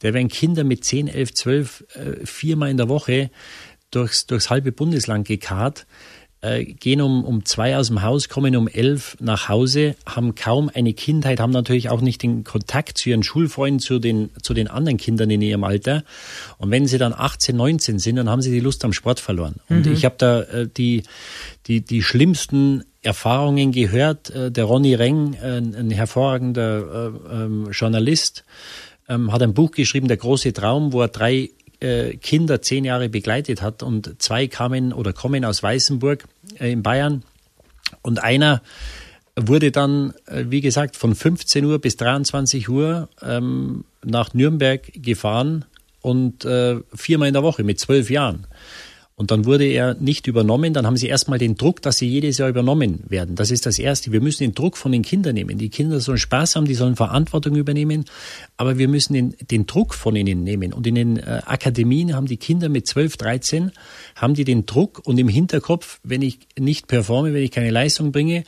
Da 0.00 0.12
werden 0.14 0.28
Kinder 0.28 0.64
mit 0.64 0.84
10, 0.84 1.08
11, 1.08 1.34
12 1.34 1.84
viermal 2.24 2.70
in 2.70 2.76
der 2.76 2.88
Woche 2.88 3.30
durchs, 3.90 4.26
durchs 4.26 4.50
halbe 4.50 4.72
Bundesland 4.72 5.26
gekarrt 5.26 5.86
äh, 6.46 6.64
gehen 6.64 7.00
um, 7.00 7.24
um 7.24 7.44
zwei 7.44 7.76
aus 7.76 7.88
dem 7.88 8.02
Haus, 8.02 8.28
kommen 8.28 8.54
um 8.56 8.68
elf 8.68 9.16
nach 9.20 9.48
Hause, 9.48 9.96
haben 10.04 10.34
kaum 10.34 10.70
eine 10.72 10.92
Kindheit, 10.92 11.40
haben 11.40 11.50
natürlich 11.50 11.88
auch 11.88 12.00
nicht 12.00 12.22
den 12.22 12.44
Kontakt 12.44 12.98
zu 12.98 13.10
ihren 13.10 13.22
Schulfreunden, 13.22 13.80
zu 13.80 13.98
den, 13.98 14.30
zu 14.42 14.54
den 14.54 14.68
anderen 14.68 14.98
Kindern 14.98 15.30
in 15.30 15.42
ihrem 15.42 15.64
Alter. 15.64 16.04
Und 16.58 16.70
wenn 16.70 16.86
sie 16.86 16.98
dann 16.98 17.14
18, 17.14 17.56
19 17.56 17.98
sind, 17.98 18.16
dann 18.16 18.28
haben 18.28 18.42
sie 18.42 18.52
die 18.52 18.60
Lust 18.60 18.84
am 18.84 18.92
Sport 18.92 19.18
verloren. 19.18 19.56
Und 19.68 19.86
mhm. 19.86 19.92
ich 19.92 20.04
habe 20.04 20.16
da 20.18 20.42
äh, 20.42 20.68
die, 20.68 21.02
die, 21.66 21.80
die 21.80 22.02
schlimmsten 22.02 22.84
Erfahrungen 23.06 23.72
gehört. 23.72 24.30
Äh, 24.30 24.50
der 24.50 24.64
Ronny 24.64 24.94
Reng, 24.94 25.34
äh, 25.34 25.58
ein 25.58 25.90
hervorragender 25.90 27.12
äh, 27.30 27.34
ähm, 27.34 27.70
Journalist, 27.70 28.44
ähm, 29.08 29.32
hat 29.32 29.42
ein 29.42 29.54
Buch 29.54 29.70
geschrieben, 29.70 30.08
Der 30.08 30.16
große 30.16 30.52
Traum, 30.52 30.92
wo 30.92 31.00
er 31.00 31.08
drei 31.08 31.50
Kinder 32.22 32.62
zehn 32.62 32.86
Jahre 32.86 33.10
begleitet 33.10 33.60
hat 33.60 33.82
und 33.82 34.22
zwei 34.22 34.46
kamen 34.46 34.94
oder 34.94 35.12
kommen 35.12 35.44
aus 35.44 35.62
Weißenburg 35.62 36.24
in 36.58 36.82
Bayern 36.82 37.22
und 38.00 38.24
einer 38.24 38.62
wurde 39.38 39.72
dann, 39.72 40.14
wie 40.26 40.62
gesagt, 40.62 40.96
von 40.96 41.14
15 41.14 41.66
Uhr 41.66 41.78
bis 41.78 41.98
23 41.98 42.70
Uhr 42.70 43.10
ähm, 43.20 43.84
nach 44.02 44.32
Nürnberg 44.32 44.90
gefahren 44.94 45.66
und 46.00 46.46
äh, 46.46 46.76
viermal 46.94 47.28
in 47.28 47.34
der 47.34 47.42
Woche 47.42 47.62
mit 47.62 47.78
zwölf 47.78 48.08
Jahren. 48.08 48.46
Und 49.18 49.30
dann 49.30 49.46
wurde 49.46 49.64
er 49.64 49.94
nicht 49.94 50.26
übernommen. 50.26 50.74
Dann 50.74 50.86
haben 50.86 50.98
sie 50.98 51.06
erstmal 51.06 51.38
den 51.38 51.56
Druck, 51.56 51.80
dass 51.80 51.96
sie 51.96 52.06
jedes 52.06 52.36
Jahr 52.36 52.50
übernommen 52.50 53.02
werden. 53.08 53.34
Das 53.34 53.50
ist 53.50 53.64
das 53.64 53.78
Erste. 53.78 54.12
Wir 54.12 54.20
müssen 54.20 54.42
den 54.42 54.54
Druck 54.54 54.76
von 54.76 54.92
den 54.92 55.00
Kindern 55.00 55.34
nehmen. 55.34 55.56
Die 55.56 55.70
Kinder 55.70 56.00
sollen 56.00 56.18
Spaß 56.18 56.54
haben, 56.54 56.66
die 56.66 56.74
sollen 56.74 56.96
Verantwortung 56.96 57.56
übernehmen. 57.56 58.04
Aber 58.58 58.76
wir 58.76 58.88
müssen 58.88 59.14
den, 59.14 59.34
den 59.50 59.66
Druck 59.66 59.94
von 59.94 60.14
ihnen 60.16 60.44
nehmen. 60.44 60.74
Und 60.74 60.86
in 60.86 60.96
den 60.96 61.16
äh, 61.16 61.40
Akademien 61.46 62.14
haben 62.14 62.26
die 62.26 62.36
Kinder 62.36 62.68
mit 62.68 62.86
12, 62.86 63.16
13, 63.16 63.72
haben 64.16 64.34
die 64.34 64.44
den 64.44 64.66
Druck 64.66 65.00
und 65.04 65.16
im 65.16 65.28
Hinterkopf, 65.28 65.98
wenn 66.02 66.20
ich 66.20 66.40
nicht 66.58 66.86
performe, 66.86 67.32
wenn 67.32 67.42
ich 67.42 67.52
keine 67.52 67.70
Leistung 67.70 68.12
bringe, 68.12 68.44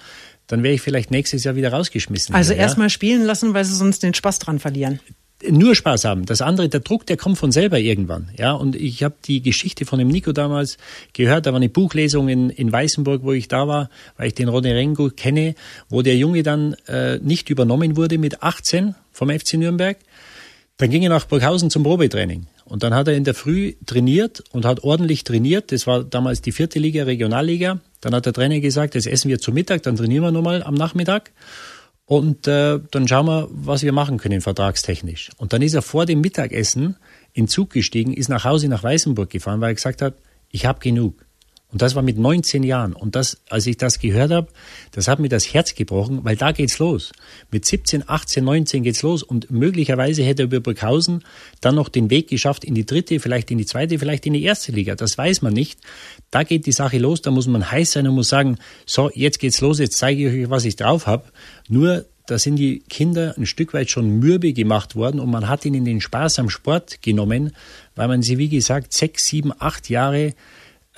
dann 0.48 0.62
wäre 0.62 0.74
ich 0.74 0.82
vielleicht 0.82 1.10
nächstes 1.10 1.44
Jahr 1.44 1.56
wieder 1.56 1.72
rausgeschmissen. 1.72 2.34
Also 2.34 2.52
ja? 2.52 2.58
erstmal 2.58 2.90
spielen 2.90 3.24
lassen, 3.24 3.54
weil 3.54 3.64
sie 3.64 3.74
sonst 3.74 4.02
den 4.02 4.12
Spaß 4.12 4.38
dran 4.38 4.58
verlieren 4.58 5.00
nur 5.48 5.74
Spaß 5.74 6.04
haben. 6.04 6.26
Das 6.26 6.40
andere, 6.40 6.68
der 6.68 6.80
Druck, 6.80 7.06
der 7.06 7.16
kommt 7.16 7.38
von 7.38 7.52
selber 7.52 7.78
irgendwann. 7.78 8.30
Ja, 8.36 8.52
und 8.52 8.74
ich 8.74 9.02
habe 9.02 9.14
die 9.24 9.40
Geschichte 9.40 9.84
von 9.84 9.98
dem 9.98 10.08
Nico 10.08 10.32
damals 10.32 10.78
gehört. 11.12 11.46
Da 11.46 11.52
war 11.52 11.58
eine 11.58 11.68
Buchlesung 11.68 12.28
in, 12.28 12.50
in 12.50 12.72
Weißenburg, 12.72 13.22
wo 13.22 13.32
ich 13.32 13.48
da 13.48 13.68
war, 13.68 13.88
weil 14.16 14.28
ich 14.28 14.34
den 14.34 14.48
Ronny 14.48 14.72
Rengo 14.72 15.10
kenne, 15.10 15.54
wo 15.88 16.02
der 16.02 16.16
Junge 16.16 16.42
dann 16.42 16.74
äh, 16.86 17.18
nicht 17.18 17.50
übernommen 17.50 17.96
wurde 17.96 18.18
mit 18.18 18.42
18 18.42 18.94
vom 19.12 19.30
FC 19.30 19.54
Nürnberg. 19.54 19.96
Dann 20.78 20.90
ging 20.90 21.02
er 21.02 21.10
nach 21.10 21.24
Burghausen 21.24 21.70
zum 21.70 21.82
Probetraining. 21.82 22.46
Und 22.64 22.82
dann 22.82 22.94
hat 22.94 23.08
er 23.08 23.14
in 23.14 23.24
der 23.24 23.34
Früh 23.34 23.74
trainiert 23.86 24.44
und 24.52 24.64
hat 24.64 24.84
ordentlich 24.84 25.24
trainiert. 25.24 25.72
Das 25.72 25.86
war 25.86 26.04
damals 26.04 26.42
die 26.42 26.52
vierte 26.52 26.78
Liga, 26.78 27.04
Regionalliga. 27.04 27.80
Dann 28.00 28.14
hat 28.14 28.26
der 28.26 28.32
Trainer 28.32 28.60
gesagt, 28.60 28.94
das 28.94 29.06
essen 29.06 29.28
wir 29.28 29.38
zu 29.40 29.52
Mittag, 29.52 29.82
dann 29.82 29.96
trainieren 29.96 30.22
wir 30.22 30.30
nochmal 30.30 30.62
am 30.62 30.74
Nachmittag. 30.74 31.32
Und 32.08 32.48
äh, 32.48 32.80
dann 32.90 33.06
schauen 33.06 33.26
wir, 33.26 33.48
was 33.50 33.82
wir 33.82 33.92
machen 33.92 34.16
können 34.16 34.40
vertragstechnisch. 34.40 35.28
Und 35.36 35.52
dann 35.52 35.60
ist 35.60 35.74
er 35.74 35.82
vor 35.82 36.06
dem 36.06 36.22
Mittagessen 36.22 36.96
in 37.34 37.48
Zug 37.48 37.68
gestiegen, 37.68 38.14
ist 38.14 38.30
nach 38.30 38.44
Hause 38.44 38.68
nach 38.68 38.82
Weißenburg 38.82 39.28
gefahren, 39.28 39.60
weil 39.60 39.72
er 39.72 39.74
gesagt 39.74 40.00
hat, 40.00 40.14
ich 40.50 40.64
habe 40.64 40.80
genug. 40.80 41.26
Und 41.70 41.82
das 41.82 41.94
war 41.94 42.02
mit 42.02 42.16
19 42.16 42.62
Jahren. 42.62 42.94
Und 42.94 43.14
das, 43.14 43.42
als 43.50 43.66
ich 43.66 43.76
das 43.76 43.98
gehört 43.98 44.30
habe, 44.30 44.48
das 44.92 45.06
hat 45.06 45.18
mir 45.18 45.28
das 45.28 45.52
Herz 45.52 45.74
gebrochen, 45.74 46.20
weil 46.22 46.34
da 46.34 46.52
geht's 46.52 46.78
los. 46.78 47.12
Mit 47.50 47.66
17, 47.66 48.08
18, 48.08 48.42
19 48.42 48.82
geht's 48.82 49.02
los. 49.02 49.22
Und 49.22 49.50
möglicherweise 49.50 50.22
hätte 50.22 50.42
er 50.42 50.46
über 50.46 50.60
Burghausen 50.60 51.24
dann 51.60 51.74
noch 51.74 51.90
den 51.90 52.08
Weg 52.08 52.28
geschafft 52.28 52.64
in 52.64 52.74
die 52.74 52.86
dritte, 52.86 53.20
vielleicht 53.20 53.50
in 53.50 53.58
die 53.58 53.66
zweite, 53.66 53.98
vielleicht 53.98 54.24
in 54.24 54.32
die 54.32 54.42
erste 54.42 54.72
Liga. 54.72 54.94
Das 54.94 55.18
weiß 55.18 55.42
man 55.42 55.52
nicht. 55.52 55.78
Da 56.30 56.42
geht 56.42 56.64
die 56.64 56.72
Sache 56.72 56.96
los. 56.96 57.20
Da 57.20 57.30
muss 57.30 57.46
man 57.46 57.70
heiß 57.70 57.92
sein 57.92 58.08
und 58.08 58.14
muss 58.14 58.30
sagen, 58.30 58.56
so, 58.86 59.10
jetzt 59.14 59.38
geht's 59.38 59.60
los, 59.60 59.78
jetzt 59.78 59.98
zeige 59.98 60.26
ich 60.28 60.44
euch, 60.44 60.50
was 60.50 60.64
ich 60.64 60.76
drauf 60.76 61.06
habe. 61.06 61.24
Nur 61.68 62.06
da 62.28 62.38
sind 62.38 62.56
die 62.56 62.80
Kinder 62.80 63.34
ein 63.36 63.46
Stück 63.46 63.74
weit 63.74 63.90
schon 63.90 64.18
mürbe 64.18 64.52
gemacht 64.52 64.96
worden 64.96 65.18
und 65.18 65.30
man 65.30 65.48
hat 65.48 65.64
ihnen 65.64 65.84
den 65.84 66.00
Spaß 66.00 66.38
am 66.38 66.50
Sport 66.50 67.00
genommen, 67.02 67.52
weil 67.94 68.08
man 68.08 68.22
sie, 68.22 68.36
wie 68.36 68.50
gesagt, 68.50 68.92
sechs, 68.92 69.26
sieben, 69.26 69.50
acht 69.58 69.88
Jahre 69.88 70.34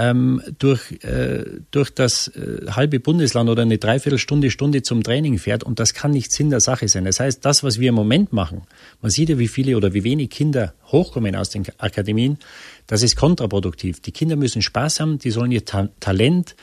ähm, 0.01 0.43
durch, 0.59 0.93
äh, 1.05 1.45
durch 1.71 1.91
das 1.91 2.29
äh, 2.29 2.71
halbe 2.71 3.01
Bundesland 3.01 3.51
oder 3.51 3.63
eine 3.63 3.77
Dreiviertelstunde, 3.77 4.51
Stunde 4.51 4.83
zum 4.83 5.03
Training 5.03 5.39
fährt. 5.39 5.63
Und 5.63 5.79
das 5.79 5.93
kann 5.93 6.13
nicht 6.13 6.33
Sinn 6.33 6.49
der 6.49 6.61
Sache 6.61 6.89
sein. 6.89 7.05
Das 7.05 7.21
heißt, 7.21 7.45
das, 7.45 7.63
was 7.63 7.79
wir 7.79 7.91
im 7.91 7.97
Moment 7.97 8.33
machen, 8.33 8.63
man 9.03 9.11
sieht 9.11 9.29
ja, 9.29 9.39
wie 9.39 9.49
viele 9.49 9.77
oder 9.77 9.93
wie 9.93 10.03
wenig 10.03 10.31
Kinder 10.31 10.73
hochkommen 10.87 11.37
aus 11.37 11.51
den 11.51 11.67
Akademien, 11.77 12.39
das 12.87 13.03
ist 13.03 13.15
kontraproduktiv. 13.15 14.01
Die 14.01 14.13
Kinder 14.13 14.37
müssen 14.37 14.63
Spaß 14.63 15.01
haben, 15.01 15.19
die 15.19 15.31
sollen 15.31 15.53
ihr 15.53 15.67
Ta 15.67 15.91
Talent 16.01 16.57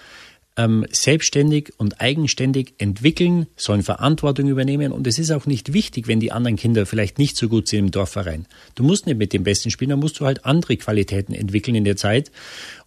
ähm, 0.58 0.86
selbstständig 0.92 1.72
und 1.78 2.02
eigenständig 2.02 2.74
entwickeln, 2.80 3.46
sollen 3.56 3.84
Verantwortung 3.84 4.50
übernehmen. 4.50 4.92
Und 4.92 5.06
es 5.08 5.20
ist 5.20 5.32
auch 5.32 5.46
nicht 5.46 5.72
wichtig, 5.72 6.08
wenn 6.08 6.20
die 6.20 6.32
anderen 6.32 6.58
Kinder 6.58 6.86
vielleicht 6.86 7.20
nicht 7.20 7.38
so 7.38 7.48
gut 7.48 7.68
sind 7.68 7.80
im 7.80 7.92
Dorfverein. 7.92 8.48
Du 8.76 8.84
musst 8.84 9.06
nicht 9.06 9.18
mit 9.18 9.34
dem 9.34 9.44
Besten 9.44 9.70
spielen, 9.70 9.92
dann 9.92 10.00
musst 10.00 10.20
du 10.20 10.26
halt 10.26 10.46
andere 10.46 10.76
Qualitäten 10.78 11.34
entwickeln 11.34 11.76
in 11.76 11.86
der 11.86 11.96
Zeit. 11.96 12.32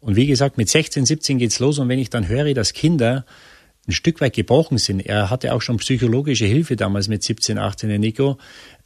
Und 0.00 0.16
wie 0.16 0.26
gesagt, 0.26 0.58
mit 0.58 0.68
16, 0.68 1.06
17 1.06 1.38
geht's 1.38 1.60
los. 1.60 1.78
Und 1.78 1.88
wenn 1.88 2.00
ich 2.00 2.10
dann 2.10 2.28
höre, 2.28 2.52
dass 2.54 2.72
Kinder 2.72 3.24
ein 3.86 3.92
Stück 3.92 4.20
weit 4.20 4.34
gebrochen 4.34 4.78
sind, 4.78 5.00
er 5.00 5.30
hatte 5.30 5.54
auch 5.54 5.62
schon 5.62 5.78
psychologische 5.78 6.46
Hilfe 6.46 6.76
damals 6.76 7.08
mit 7.08 7.22
17, 7.22 7.56
18, 7.56 7.88
der 7.88 7.98
Nico, 7.98 8.36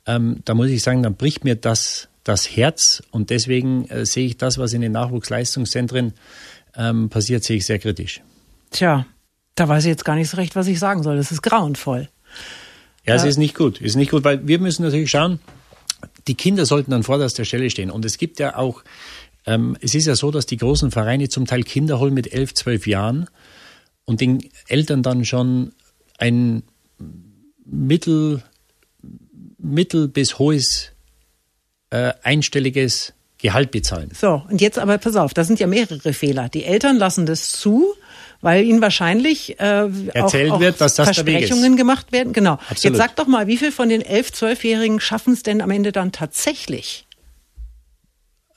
ähm, 0.07 0.41
da 0.45 0.53
muss 0.55 0.69
ich 0.69 0.83
sagen, 0.83 1.03
dann 1.03 1.17
bricht 1.17 1.45
mir 1.45 1.57
das 1.57 2.09
das 2.25 2.57
Herz. 2.57 3.03
Und 3.11 3.31
deswegen 3.31 3.87
äh, 3.89 4.05
sehe 4.05 4.27
ich 4.27 4.37
das, 4.37 4.59
was 4.59 4.73
in 4.73 4.81
den 4.81 4.93
Nachwuchsleistungszentren 4.93 6.15
ähm, 6.77 7.09
passiert, 7.09 7.45
sehe 7.45 7.59
ich 7.59 7.67
sehr 7.67 7.79
kritisch. 7.79 8.23
Tja, 8.71 9.07
da 9.55 9.69
weiß 9.69 9.85
ich 9.85 9.89
jetzt 9.89 10.05
gar 10.05 10.17
nicht 10.17 10.31
so 10.31 10.37
recht, 10.37 10.57
was 10.57 10.67
ich 10.67 10.79
sagen 10.79 11.03
soll. 11.03 11.17
Das 11.17 11.31
ist 11.31 11.43
grauenvoll. 11.43 12.09
Ja, 13.07 13.15
es 13.15 13.25
ist 13.25 13.37
nicht 13.37 13.55
gut. 13.55 13.81
Es 13.81 13.89
ist 13.89 13.97
nicht 13.97 14.11
gut, 14.11 14.25
weil 14.25 14.47
wir 14.47 14.59
müssen 14.59 14.83
natürlich 14.83 15.11
schauen, 15.11 15.39
die 16.27 16.35
Kinder 16.35 16.65
sollten 16.65 16.93
an 16.93 17.03
vorderster 17.03 17.45
Stelle 17.45 17.71
stehen. 17.71 17.91
Und 17.91 18.05
es 18.05 18.19
gibt 18.19 18.39
ja 18.39 18.57
auch, 18.57 18.83
ähm, 19.47 19.77
es 19.81 19.95
ist 19.95 20.07
ja 20.07 20.15
so, 20.17 20.31
dass 20.31 20.47
die 20.47 20.57
großen 20.57 20.91
Vereine 20.91 21.29
zum 21.29 21.47
Teil 21.47 21.63
Kinder 21.63 21.99
holen 21.99 22.15
mit 22.15 22.33
elf, 22.33 22.55
zwölf 22.55 22.87
Jahren 22.87 23.29
und 24.05 24.21
den 24.21 24.49
Eltern 24.69 25.03
dann 25.03 25.25
schon 25.25 25.73
ein 26.19 26.63
mittel, 27.65 28.43
mittel 29.59 30.09
bis 30.09 30.39
hohes 30.39 30.93
äh, 31.91 32.13
einstelliges 32.23 33.13
Gehalt 33.39 33.71
bezahlen. 33.71 34.11
So, 34.15 34.43
und 34.49 34.61
jetzt 34.61 34.79
aber 34.79 34.97
pass 34.97 35.17
auf, 35.17 35.35
da 35.35 35.45
sind 35.45 35.61
ja 35.61 35.67
mehrere 35.67 36.13
Fehler. 36.13 36.49
Die 36.49 36.65
Eltern 36.65 36.97
lassen 36.97 37.27
das 37.27 37.53
zu, 37.53 37.95
weil 38.45 38.65
ihnen 38.65 38.83
wahrscheinlich 38.83 39.59
äh, 39.59 39.89
erzählt 40.13 40.51
auch, 40.51 40.57
auch 40.57 40.61
wird, 40.61 40.81
dass 40.81 40.95
das 40.97 41.07
Versprechungen 41.07 41.77
gemacht 41.77 42.13
werden. 42.13 42.35
Genau. 42.35 42.59
Absolut. 42.69 42.85
Jetzt 42.85 42.97
sag 42.99 43.17
doch 43.17 43.27
mal, 43.27 43.47
wie 43.47 43.57
viel 43.57 43.73
von 43.73 43.89
den 43.89 44.03
elf, 44.03 44.33
zwölfjährigen 44.33 45.01
schaffen 45.01 45.33
es 45.33 45.43
denn 45.43 45.63
am 45.63 45.71
Ende 45.71 45.93
dann 45.93 46.13
tatsächlich? 46.13 47.07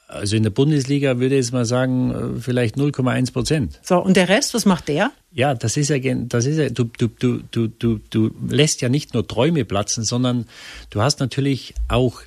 Also 0.09 0.35
in 0.35 0.43
der 0.43 0.49
Bundesliga 0.49 1.19
würde 1.19 1.35
ich 1.35 1.45
jetzt 1.45 1.53
mal 1.53 1.65
sagen, 1.65 2.35
äh, 2.37 2.41
vielleicht 2.41 2.75
0,1 2.75 3.31
Prozent. 3.31 3.79
So, 3.81 3.97
und 3.97 4.17
der 4.17 4.27
Rest, 4.27 4.53
was 4.53 4.65
macht 4.65 4.89
der? 4.89 5.11
Ja, 5.31 5.53
das 5.53 5.77
ist 5.77 5.89
ja, 5.89 5.97
das 5.99 6.45
ist 6.45 6.57
ja, 6.57 6.69
du, 6.69 6.85
du, 6.97 7.07
du, 7.07 7.39
du, 7.49 7.67
du, 7.67 7.99
du 8.09 8.31
lässt 8.49 8.81
ja 8.81 8.89
nicht 8.89 9.13
nur 9.13 9.25
Träume 9.25 9.63
platzen, 9.63 10.03
sondern 10.03 10.47
du 10.89 11.01
hast 11.01 11.21
natürlich 11.21 11.75
auch 11.87 12.21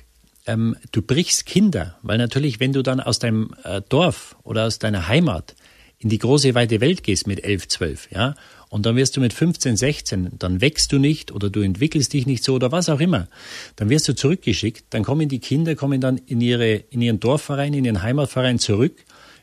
ähm, 0.47 0.75
du 0.91 1.03
brichst 1.03 1.45
Kinder, 1.45 1.97
weil 2.01 2.17
natürlich, 2.17 2.59
wenn 2.59 2.73
du 2.73 2.81
dann 2.81 2.99
aus 2.99 3.19
deinem 3.19 3.53
äh, 3.63 3.81
Dorf 3.87 4.35
oder 4.43 4.65
aus 4.65 4.79
deiner 4.79 5.07
Heimat 5.07 5.55
in 6.01 6.09
die 6.09 6.17
große 6.17 6.55
weite 6.55 6.81
Welt 6.81 7.03
gehst 7.03 7.27
mit 7.27 7.43
11, 7.43 7.67
12, 7.67 8.09
ja, 8.11 8.35
und 8.69 8.85
dann 8.85 8.95
wirst 8.95 9.17
du 9.17 9.21
mit 9.21 9.33
15, 9.33 9.75
16, 9.75 10.29
dann 10.39 10.61
wächst 10.61 10.91
du 10.91 10.97
nicht 10.97 11.31
oder 11.31 11.49
du 11.49 11.61
entwickelst 11.61 12.13
dich 12.13 12.25
nicht 12.25 12.43
so 12.43 12.53
oder 12.53 12.71
was 12.71 12.89
auch 12.89 12.99
immer, 12.99 13.27
dann 13.75 13.89
wirst 13.89 14.07
du 14.07 14.15
zurückgeschickt, 14.15 14.85
dann 14.91 15.03
kommen 15.03 15.29
die 15.29 15.39
Kinder, 15.39 15.75
kommen 15.75 16.01
dann 16.01 16.17
in, 16.17 16.41
ihre, 16.41 16.75
in 16.75 17.01
ihren 17.01 17.19
Dorfverein, 17.19 17.73
in 17.73 17.85
ihren 17.85 18.01
Heimatverein 18.01 18.59
zurück, 18.59 18.95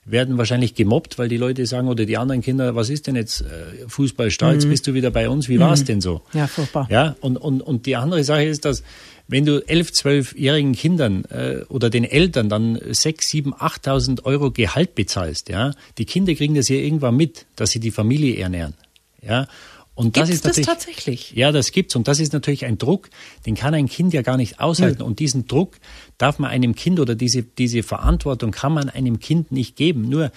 werden 0.06 0.38
wahrscheinlich 0.38 0.74
gemobbt, 0.74 1.18
weil 1.18 1.28
die 1.28 1.36
Leute 1.36 1.66
sagen 1.66 1.88
oder 1.88 2.06
die 2.06 2.16
anderen 2.16 2.40
Kinder, 2.40 2.74
was 2.74 2.88
ist 2.88 3.06
denn 3.06 3.16
jetzt 3.16 3.42
äh, 3.42 3.86
Fußball 3.86 4.30
stark, 4.30 4.64
mhm. 4.64 4.70
bist 4.70 4.86
du 4.86 4.94
wieder 4.94 5.10
bei 5.10 5.28
uns, 5.28 5.48
wie 5.48 5.56
mhm. 5.56 5.60
war 5.60 5.72
es 5.74 5.84
denn 5.84 6.00
so? 6.00 6.22
Ja, 6.32 6.46
furchtbar. 6.46 6.88
Ja, 6.90 7.14
und, 7.20 7.36
und, 7.36 7.60
und 7.60 7.86
die 7.86 7.96
andere 7.96 8.24
Sache 8.24 8.44
ist, 8.44 8.64
dass 8.64 8.82
wenn 9.28 9.44
du 9.44 9.60
elf, 9.68 9.92
zwölfjährigen 9.92 10.72
Kindern 10.72 11.24
äh, 11.26 11.60
oder 11.68 11.90
den 11.90 12.04
Eltern 12.04 12.48
dann 12.48 12.80
sechs, 12.90 13.28
sieben, 13.28 13.54
achttausend 13.56 14.24
Euro 14.24 14.50
Gehalt 14.50 14.94
bezahlst, 14.94 15.48
ja, 15.48 15.72
die 15.98 16.06
Kinder 16.06 16.34
kriegen 16.34 16.54
das 16.54 16.68
ja 16.68 16.76
irgendwann 16.76 17.16
mit, 17.16 17.46
dass 17.54 17.70
sie 17.70 17.80
die 17.80 17.90
Familie 17.90 18.36
ernähren, 18.38 18.74
ja. 19.22 19.46
Und 19.94 20.16
das 20.16 20.28
gibt's 20.28 20.36
ist 20.36 20.44
natürlich, 20.44 20.66
das 20.66 20.76
tatsächlich? 20.76 21.32
Ja, 21.32 21.50
das 21.50 21.72
gibt's. 21.72 21.96
Und 21.96 22.06
das 22.06 22.20
ist 22.20 22.32
natürlich 22.32 22.64
ein 22.64 22.78
Druck, 22.78 23.10
den 23.46 23.56
kann 23.56 23.74
ein 23.74 23.88
Kind 23.88 24.14
ja 24.14 24.22
gar 24.22 24.36
nicht 24.36 24.60
aushalten. 24.60 25.00
Hm. 25.00 25.06
Und 25.06 25.18
diesen 25.18 25.48
Druck 25.48 25.74
darf 26.18 26.38
man 26.38 26.52
einem 26.52 26.76
Kind 26.76 27.00
oder 27.00 27.16
diese, 27.16 27.42
diese 27.42 27.82
Verantwortung 27.82 28.52
kann 28.52 28.72
man 28.72 28.88
einem 28.88 29.18
Kind 29.18 29.50
nicht 29.50 29.74
geben. 29.74 30.08
Nur 30.08 30.30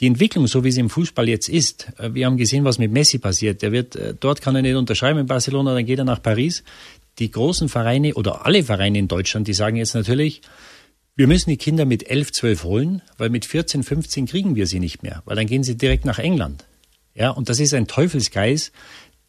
die 0.00 0.06
Entwicklung, 0.06 0.48
so 0.48 0.64
wie 0.64 0.72
sie 0.72 0.80
im 0.80 0.90
Fußball 0.90 1.28
jetzt 1.28 1.48
ist, 1.48 1.92
äh, 1.98 2.12
wir 2.14 2.26
haben 2.26 2.36
gesehen, 2.36 2.64
was 2.64 2.78
mit 2.78 2.90
Messi 2.90 3.18
passiert. 3.18 3.62
Der 3.62 3.70
wird, 3.70 3.94
äh, 3.94 4.14
dort 4.18 4.40
kann 4.42 4.56
er 4.56 4.62
nicht 4.62 4.74
unterschreiben 4.74 5.20
in 5.20 5.26
Barcelona, 5.26 5.74
dann 5.74 5.86
geht 5.86 6.00
er 6.00 6.04
nach 6.04 6.20
Paris 6.20 6.64
die 7.18 7.30
großen 7.30 7.68
Vereine 7.68 8.14
oder 8.14 8.46
alle 8.46 8.64
Vereine 8.64 8.98
in 8.98 9.08
Deutschland, 9.08 9.48
die 9.48 9.54
sagen 9.54 9.76
jetzt 9.76 9.94
natürlich, 9.94 10.42
wir 11.16 11.26
müssen 11.26 11.50
die 11.50 11.56
Kinder 11.56 11.84
mit 11.84 12.08
11, 12.08 12.32
12 12.32 12.64
holen, 12.64 13.02
weil 13.16 13.28
mit 13.28 13.44
14, 13.44 13.82
15 13.82 14.26
kriegen 14.26 14.54
wir 14.54 14.66
sie 14.66 14.78
nicht 14.78 15.02
mehr, 15.02 15.22
weil 15.24 15.36
dann 15.36 15.46
gehen 15.46 15.64
sie 15.64 15.76
direkt 15.76 16.04
nach 16.04 16.18
England. 16.18 16.64
Ja, 17.14 17.30
und 17.30 17.48
das 17.48 17.58
ist 17.58 17.74
ein 17.74 17.88
Teufelsgeist, 17.88 18.72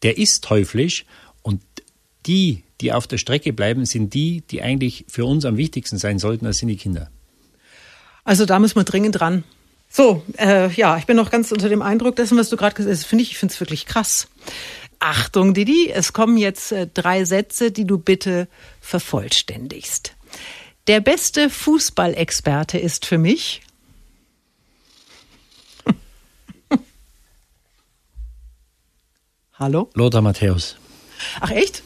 der 0.02 0.16
ist 0.16 0.44
teuflisch 0.44 1.04
und 1.42 1.62
die, 2.26 2.62
die 2.80 2.92
auf 2.92 3.06
der 3.06 3.18
Strecke 3.18 3.52
bleiben, 3.52 3.84
sind 3.86 4.14
die, 4.14 4.42
die 4.50 4.62
eigentlich 4.62 5.04
für 5.08 5.24
uns 5.24 5.44
am 5.44 5.56
wichtigsten 5.56 5.98
sein 5.98 6.18
sollten, 6.18 6.44
das 6.44 6.58
sind 6.58 6.68
die 6.68 6.76
Kinder. 6.76 7.10
Also 8.22 8.46
da 8.46 8.58
müssen 8.58 8.76
wir 8.76 8.84
dringend 8.84 9.18
dran. 9.18 9.42
So, 9.88 10.22
äh, 10.38 10.70
ja, 10.74 10.98
ich 10.98 11.06
bin 11.06 11.16
noch 11.16 11.30
ganz 11.30 11.50
unter 11.50 11.68
dem 11.68 11.82
Eindruck 11.82 12.14
dessen, 12.14 12.38
was 12.38 12.48
du 12.48 12.56
gerade 12.56 12.76
gesagt 12.76 12.96
hast. 12.96 13.04
Finde 13.04 13.24
ich, 13.24 13.32
ich 13.32 13.38
finde 13.38 13.52
es 13.52 13.60
wirklich 13.60 13.86
krass. 13.86 14.28
Achtung, 15.00 15.54
Didi, 15.54 15.90
es 15.90 16.12
kommen 16.12 16.36
jetzt 16.36 16.72
äh, 16.72 16.86
drei 16.86 17.24
Sätze, 17.24 17.72
die 17.72 17.86
du 17.86 17.98
bitte 17.98 18.48
vervollständigst. 18.82 20.14
Der 20.86 21.00
beste 21.00 21.48
Fußballexperte 21.48 22.78
ist 22.78 23.06
für 23.06 23.16
mich. 23.16 23.62
Hallo? 29.54 29.88
Lothar 29.94 30.20
Matthäus. 30.20 30.76
Ach 31.40 31.50
echt? 31.50 31.82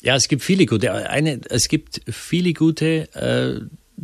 Ja, 0.00 0.16
es 0.16 0.26
gibt 0.26 0.42
viele 0.42 0.66
gute. 0.66 0.92
Eine, 0.92 1.40
es 1.48 1.68
gibt 1.68 2.00
viele 2.08 2.52
gute. 2.52 3.14
Äh, 3.14 3.60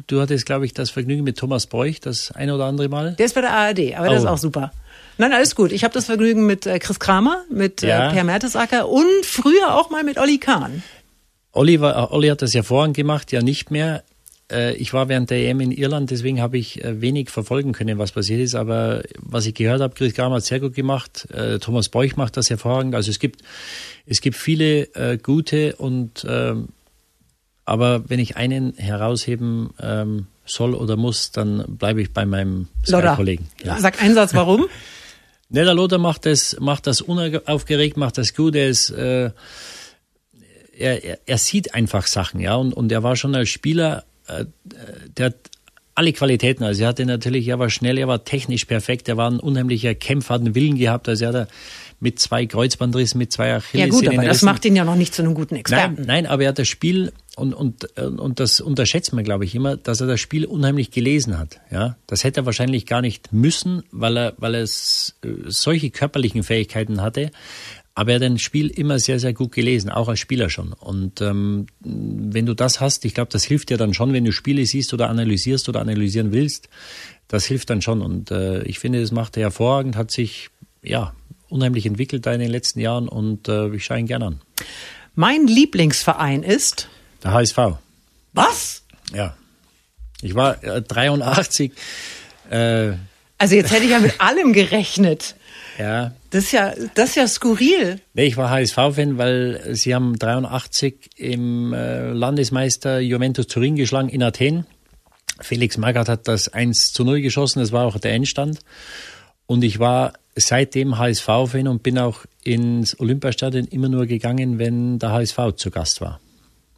du 0.07 0.20
hattest, 0.20 0.46
glaube 0.46 0.66
ich, 0.66 0.74
das 0.74 0.90
Vergnügen 0.90 1.24
mit 1.24 1.37
Thomas 1.37 1.66
Bräuch 1.66 2.00
das 2.00 2.31
eine 2.31 2.55
oder 2.55 2.66
andere 2.66 2.88
Mal. 2.88 3.14
Der 3.16 3.27
ist 3.27 3.35
bei 3.35 3.40
der 3.40 3.53
ARD, 3.53 3.94
aber 3.96 4.07
oh. 4.07 4.12
das 4.12 4.22
ist 4.22 4.29
auch 4.29 4.38
super. 4.38 4.72
Nein, 5.18 5.33
alles 5.33 5.55
gut. 5.55 5.72
Ich 5.72 5.85
habe 5.85 5.94
das 5.94 6.07
Vergnügen 6.07 6.46
mit 6.46 6.66
äh, 6.66 6.79
Chris 6.79 6.98
Kramer, 6.98 7.44
mit 7.50 7.83
äh, 7.83 7.88
ja. 7.88 8.11
Per 8.11 8.24
Mertesacker 8.24 8.88
und 8.88 9.24
früher 9.24 9.74
auch 9.74 9.90
mal 9.90 10.03
mit 10.03 10.18
Olli 10.18 10.38
Kahn. 10.38 10.83
Olli, 11.53 11.81
war, 11.81 12.12
Olli 12.12 12.29
hat 12.29 12.42
das 12.42 12.53
ja 12.53 12.62
vorhin 12.62 12.92
gemacht, 12.92 13.31
ja 13.31 13.40
nicht 13.40 13.70
mehr. 13.70 14.03
Äh, 14.50 14.74
ich 14.74 14.92
war 14.92 15.09
während 15.09 15.31
der 15.31 15.38
EM 15.38 15.61
in 15.61 15.70
Irland, 15.70 16.11
deswegen 16.11 16.40
habe 16.40 16.59
ich 16.59 16.81
wenig 16.85 17.31
verfolgen 17.31 17.72
können, 17.72 17.98
was 17.98 18.12
passiert 18.12 18.40
ist. 18.40 18.55
Aber 18.55 19.03
was 19.18 19.46
ich 19.46 19.55
gehört 19.55 19.81
habe, 19.81 19.94
Chris 19.94 20.14
Kramer 20.14 20.37
hat 20.37 20.44
sehr 20.44 20.61
gut 20.61 20.74
gemacht. 20.74 21.29
Thomas 21.61 21.88
Beuch 21.88 22.16
macht 22.16 22.37
das 22.37 22.50
hervorragend. 22.50 22.94
Also 22.94 23.11
es 23.11 23.20
gibt, 23.20 23.42
es 24.07 24.20
gibt 24.20 24.37
viele 24.37 25.18
gute 25.22 25.77
und 25.77 26.27
ähm, 26.29 26.68
aber 27.64 28.09
wenn 28.11 28.18
ich 28.18 28.37
einen 28.37 28.74
herausheben 28.74 29.70
ähm, 29.81 30.27
soll 30.44 30.74
oder 30.74 30.96
muss, 30.96 31.31
dann 31.31 31.64
bleibe 31.66 32.03
ich 32.03 32.12
bei 32.12 32.27
meinem 32.27 32.68
Kollegen. 33.16 33.48
Ja. 33.62 33.79
Sag 33.81 34.03
einen 34.03 34.14
Satz, 34.14 34.35
warum? 34.35 34.66
Ne, 35.54 35.64
der 35.64 35.74
Lothar 35.74 36.00
macht 36.00 36.26
das, 36.26 36.56
macht 36.58 36.88
das 36.88 37.00
unaufgeregt, 37.00 37.96
macht 37.96 38.18
das 38.18 38.34
gut. 38.34 38.56
Er 38.56 38.68
ist, 38.68 38.90
äh, 38.90 39.30
er, 40.76 41.18
er, 41.28 41.38
sieht 41.38 41.74
einfach 41.74 42.08
Sachen, 42.08 42.40
ja. 42.40 42.56
Und, 42.56 42.72
und 42.72 42.90
er 42.90 43.04
war 43.04 43.14
schon 43.14 43.36
als 43.36 43.50
Spieler, 43.50 44.02
äh, 44.26 44.46
der 45.16 45.26
hat 45.26 45.36
alle 45.94 46.12
Qualitäten. 46.12 46.64
Also 46.64 46.82
er 46.82 46.88
hatte 46.88 47.06
natürlich, 47.06 47.46
er 47.46 47.60
war 47.60 47.70
schnell, 47.70 47.98
er 47.98 48.08
war 48.08 48.24
technisch 48.24 48.64
perfekt, 48.64 49.08
er 49.08 49.16
war 49.16 49.30
ein 49.30 49.38
unheimlicher 49.38 49.94
Kämpfer, 49.94 50.34
hat 50.34 50.40
einen 50.40 50.56
Willen 50.56 50.76
gehabt. 50.76 51.08
Also 51.08 51.26
er 51.26 51.32
hat 51.32 51.48
mit 52.00 52.18
zwei 52.18 52.46
Kreuzbandrissen, 52.46 53.16
mit 53.18 53.30
zwei 53.30 53.54
Achilles. 53.54 53.86
Ja 53.86 53.92
gut, 53.92 54.08
aber 54.08 54.26
das 54.26 54.42
macht 54.42 54.64
ihn 54.64 54.74
ja 54.74 54.84
noch 54.84 54.96
nicht 54.96 55.14
zu 55.14 55.22
einem 55.22 55.34
guten 55.34 55.54
Experten. 55.54 55.94
Nein, 55.98 56.06
nein, 56.06 56.26
aber 56.26 56.42
er 56.42 56.48
hat 56.48 56.58
das 56.58 56.66
Spiel 56.66 57.12
und, 57.36 57.52
und, 57.52 57.98
und 57.98 58.40
das 58.40 58.60
unterschätzt 58.60 59.12
man, 59.12 59.24
glaube 59.24 59.44
ich, 59.44 59.54
immer, 59.54 59.76
dass 59.76 60.00
er 60.00 60.06
das 60.06 60.20
Spiel 60.20 60.44
unheimlich 60.44 60.90
gelesen 60.90 61.38
hat. 61.38 61.60
Ja, 61.70 61.96
das 62.06 62.22
hätte 62.22 62.40
er 62.40 62.46
wahrscheinlich 62.46 62.86
gar 62.86 63.00
nicht 63.00 63.32
müssen, 63.32 63.82
weil 63.90 64.16
er, 64.16 64.34
weil 64.36 64.54
er 64.54 64.62
äh, 64.62 64.66
solche 65.46 65.90
körperlichen 65.90 66.42
Fähigkeiten 66.42 67.02
hatte. 67.02 67.30
Aber 67.96 68.10
er 68.10 68.16
hat 68.16 68.22
ein 68.22 68.38
Spiel 68.38 68.68
immer 68.68 68.98
sehr, 68.98 69.20
sehr 69.20 69.32
gut 69.32 69.52
gelesen, 69.52 69.90
auch 69.90 70.08
als 70.08 70.18
Spieler 70.18 70.50
schon. 70.50 70.72
Und 70.72 71.20
ähm, 71.20 71.66
wenn 71.80 72.46
du 72.46 72.54
das 72.54 72.80
hast, 72.80 73.04
ich 73.04 73.14
glaube, 73.14 73.30
das 73.30 73.44
hilft 73.44 73.70
dir 73.70 73.76
dann 73.76 73.94
schon, 73.94 74.12
wenn 74.12 74.24
du 74.24 74.32
Spiele 74.32 74.66
siehst 74.66 74.92
oder 74.94 75.08
analysierst 75.08 75.68
oder 75.68 75.80
analysieren 75.80 76.32
willst. 76.32 76.68
Das 77.28 77.44
hilft 77.44 77.70
dann 77.70 77.82
schon. 77.82 78.02
Und 78.02 78.30
äh, 78.30 78.62
ich 78.64 78.80
finde, 78.80 79.00
das 79.00 79.12
macht 79.12 79.36
er 79.36 79.44
hervorragend, 79.44 79.96
hat 79.96 80.10
sich 80.10 80.50
ja 80.82 81.14
unheimlich 81.48 81.86
entwickelt 81.86 82.26
da 82.26 82.32
in 82.32 82.40
den 82.40 82.50
letzten 82.50 82.80
Jahren 82.80 83.08
und 83.08 83.48
äh, 83.48 83.72
ich 83.74 83.84
schaue 83.84 83.98
ihn 84.00 84.06
gerne 84.06 84.26
an. 84.26 84.40
Mein 85.14 85.46
Lieblingsverein 85.46 86.42
ist 86.42 86.88
der 87.24 87.32
HSV. 87.32 87.58
Was? 88.32 88.82
Ja. 89.12 89.37
Ich 90.22 90.34
war 90.34 90.62
äh, 90.62 90.82
83. 90.82 91.72
Äh, 92.50 92.92
also 93.38 93.56
jetzt 93.56 93.72
hätte 93.72 93.84
ich 93.84 93.90
ja 93.90 93.98
mit 93.98 94.20
allem 94.20 94.52
gerechnet. 94.52 95.34
Ja. 95.78 96.12
Das 96.30 96.44
ist 96.44 96.52
ja, 96.52 96.72
das 96.94 97.10
ist 97.10 97.16
ja 97.16 97.26
skurril. 97.26 98.00
Nee, 98.14 98.26
ich 98.26 98.37
war 98.37 98.50
HSV-Fan, 98.50 99.18
weil 99.18 99.74
sie 99.74 99.94
haben 99.94 100.18
83 100.18 101.10
im 101.16 101.72
äh, 101.72 102.12
Landesmeister 102.12 103.00
Juventus 103.00 103.46
Turin 103.46 103.76
geschlagen 103.76 104.08
in 104.08 104.22
Athen. 104.22 104.66
Felix 105.40 105.76
Magath 105.78 106.08
hat 106.08 106.28
das 106.28 106.48
1 106.48 106.92
zu 106.92 107.04
0 107.04 107.20
geschossen, 107.20 107.58
das 107.58 107.72
war 107.72 107.87
auch 107.87 107.98
der 107.98 108.12
Endstand. 108.12 108.60
Und 109.46 109.64
ich 109.64 109.78
war 109.78 110.12
seitdem 110.37 110.96
HSV-Fan 110.96 111.68
und 111.68 111.82
bin 111.82 111.98
auch 111.98 112.24
ins 112.44 112.98
Olympiastadion 112.98 113.66
immer 113.66 113.88
nur 113.88 114.06
gegangen, 114.06 114.58
wenn 114.58 114.98
der 114.98 115.10
HSV 115.10 115.38
zu 115.56 115.70
Gast 115.70 116.00
war. 116.00 116.20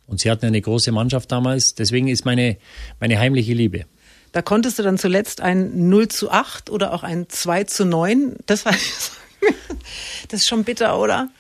Und 0.07 0.21
sie 0.21 0.31
hatten 0.31 0.47
eine 0.47 0.61
große 0.61 0.93
Mannschaft 0.93 1.33
damals, 1.33 1.75
deswegen 1.75 2.09
ist 2.09 2.25
meine, 2.25 2.57
meine 3.01 3.19
heimliche 3.19 3.55
Liebe. 3.55 3.85
Da 4.33 4.43
konntest 4.43 4.79
du 4.79 4.83
dann 4.83 4.99
zuletzt 4.99 5.41
ein 5.41 5.89
0 5.89 6.09
zu 6.09 6.31
8 6.31 6.71
oder 6.71 6.93
auch 6.93 7.03
ein 7.03 7.29
2 7.29 7.65
zu 7.65 7.85
9. 7.85 8.37
Das, 8.47 8.67
heißt, 8.67 9.13
das 10.29 10.41
ist 10.41 10.49
schon 10.49 10.65
bitter, 10.65 10.99
oder? 10.99 11.31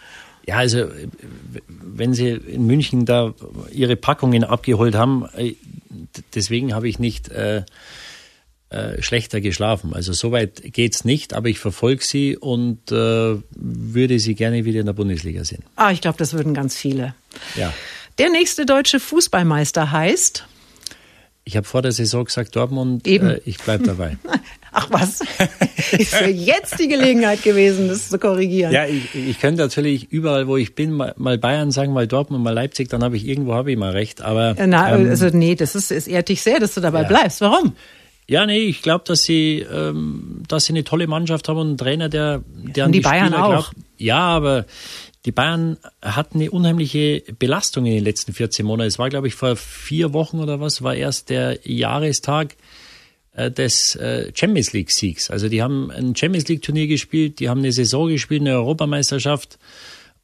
Ja, 0.46 0.56
also 0.56 0.86
wenn 1.68 2.14
Sie 2.14 2.28
in 2.28 2.66
München 2.66 3.04
da 3.04 3.34
Ihre 3.72 3.96
Packungen 3.96 4.44
abgeholt 4.44 4.94
haben, 4.94 5.26
äh, 5.36 5.54
deswegen 6.34 6.72
habe 6.72 6.88
ich 6.88 6.98
nicht 6.98 7.28
äh, 7.28 7.64
äh, 8.68 9.02
schlechter 9.02 9.40
geschlafen. 9.40 9.92
Also 9.92 10.12
soweit 10.12 10.72
geht's 10.72 11.04
nicht, 11.04 11.34
aber 11.34 11.48
ich 11.48 11.58
verfolge 11.58 12.02
sie 12.02 12.36
und 12.36 12.90
äh, 12.90 13.36
würde 13.54 14.18
sie 14.18 14.34
gerne 14.34 14.64
wieder 14.64 14.80
in 14.80 14.86
der 14.86 14.92
Bundesliga 14.92 15.44
sehen. 15.44 15.62
Ah, 15.76 15.90
ich 15.92 16.00
glaube, 16.00 16.18
das 16.18 16.32
würden 16.32 16.54
ganz 16.54 16.76
viele. 16.76 17.14
Ja. 17.56 17.72
Der 18.18 18.30
nächste 18.30 18.64
deutsche 18.64 18.98
Fußballmeister 18.98 19.92
heißt? 19.92 20.46
Ich 21.44 21.56
habe 21.56 21.66
vor 21.66 21.80
der 21.80 21.92
Saison 21.92 22.24
gesagt, 22.24 22.56
Dortmund, 22.56 23.06
Eben. 23.06 23.28
Äh, 23.28 23.40
ich 23.44 23.58
bleibe 23.58 23.84
dabei. 23.84 24.16
Ach 24.72 24.88
was, 24.90 25.20
ist 25.92 26.12
ja 26.12 26.26
jetzt 26.26 26.78
die 26.80 26.88
Gelegenheit 26.88 27.42
gewesen, 27.42 27.88
das 27.88 28.08
zu 28.08 28.18
korrigieren. 28.18 28.72
Ja, 28.72 28.84
ich, 28.84 29.14
ich 29.14 29.38
könnte 29.40 29.62
natürlich 29.62 30.10
überall, 30.10 30.48
wo 30.48 30.56
ich 30.56 30.74
bin, 30.74 30.92
mal, 30.92 31.14
mal 31.16 31.38
Bayern 31.38 31.70
sagen, 31.70 31.92
mal 31.92 32.06
Dortmund, 32.06 32.42
mal 32.42 32.50
Leipzig, 32.50 32.88
dann 32.88 33.04
habe 33.04 33.16
ich 33.16 33.26
irgendwo 33.26 33.54
habe 33.54 33.70
ich 33.70 33.78
mal 33.78 33.92
recht. 33.92 34.22
Aber 34.22 34.56
Na, 34.58 34.96
ähm, 34.96 35.08
also 35.08 35.28
nee, 35.28 35.54
das 35.54 35.74
ist, 35.76 35.92
es 35.92 36.08
ehrt 36.08 36.28
dich 36.28 36.42
sehr, 36.42 36.58
dass 36.58 36.74
du 36.74 36.80
dabei 36.80 37.02
ja. 37.02 37.08
bleibst. 37.08 37.40
Warum? 37.40 37.74
Ja, 38.28 38.44
nee, 38.44 38.58
ich 38.58 38.82
glaube, 38.82 39.04
dass 39.06 39.22
sie, 39.22 39.64
ähm, 39.72 40.42
dass 40.48 40.64
sie 40.64 40.72
eine 40.72 40.82
tolle 40.82 41.06
Mannschaft 41.06 41.48
haben 41.48 41.58
und 41.58 41.68
einen 41.68 41.78
Trainer, 41.78 42.08
der, 42.08 42.42
der 42.46 42.86
und 42.86 42.92
die, 42.92 42.98
die 42.98 43.04
Bayern 43.04 43.28
Spieler 43.28 43.44
auch. 43.44 43.70
Glaubt. 43.70 43.86
Ja, 43.98 44.18
aber 44.18 44.66
die 45.26 45.32
Bayern 45.32 45.76
hatten 46.00 46.38
eine 46.38 46.50
unheimliche 46.50 47.22
Belastung 47.38 47.84
in 47.84 47.92
den 47.92 48.04
letzten 48.04 48.32
14 48.32 48.64
Monaten. 48.64 48.88
Es 48.88 48.98
war, 48.98 49.10
glaube 49.10 49.26
ich, 49.26 49.34
vor 49.34 49.56
vier 49.56 50.12
Wochen 50.12 50.38
oder 50.38 50.60
was, 50.60 50.82
war 50.82 50.94
erst 50.94 51.30
der 51.30 51.58
Jahrestag 51.64 52.54
äh, 53.32 53.50
des 53.50 53.96
äh, 53.96 54.30
Champions 54.34 54.72
League 54.72 54.92
Siegs. 54.92 55.28
Also 55.28 55.48
die 55.48 55.62
haben 55.62 55.90
ein 55.90 56.14
Champions 56.14 56.46
League 56.46 56.62
Turnier 56.62 56.86
gespielt, 56.86 57.40
die 57.40 57.48
haben 57.48 57.58
eine 57.58 57.72
Saison 57.72 58.08
gespielt, 58.08 58.42
eine 58.42 58.54
Europameisterschaft 58.54 59.58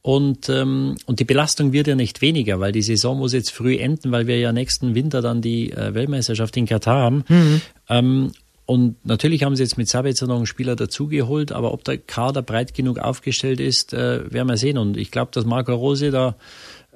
und, 0.02 0.48
ähm, 0.48 0.96
und 1.06 1.20
die 1.20 1.24
Belastung 1.24 1.72
wird 1.72 1.86
ja 1.86 1.94
nicht 1.94 2.22
weniger, 2.22 2.58
weil 2.58 2.72
die 2.72 2.82
Saison 2.82 3.18
muss 3.18 3.32
jetzt 3.32 3.52
früh 3.52 3.76
enden, 3.76 4.10
weil 4.10 4.26
wir 4.26 4.38
ja 4.38 4.52
nächsten 4.52 4.96
Winter 4.96 5.22
dann 5.22 5.42
die 5.42 5.70
äh, 5.70 5.94
Weltmeisterschaft 5.94 6.56
in 6.56 6.66
Katar 6.66 7.02
haben. 7.02 7.24
Mhm. 7.28 7.60
Ähm, 7.88 8.32
und 8.72 9.04
natürlich 9.04 9.42
haben 9.42 9.54
sie 9.54 9.62
jetzt 9.62 9.76
mit 9.76 9.86
Sabitzer 9.86 10.26
noch 10.26 10.36
einen 10.36 10.46
Spieler 10.46 10.76
dazugeholt, 10.76 11.52
aber 11.52 11.74
ob 11.74 11.84
der 11.84 11.98
Kader 11.98 12.40
breit 12.40 12.72
genug 12.72 12.98
aufgestellt 12.98 13.60
ist, 13.60 13.92
äh, 13.92 14.32
werden 14.32 14.48
wir 14.48 14.56
sehen. 14.56 14.78
Und 14.78 14.96
ich 14.96 15.10
glaube, 15.10 15.30
dass 15.30 15.44
Marco 15.44 15.74
Rose 15.74 16.10
da 16.10 16.36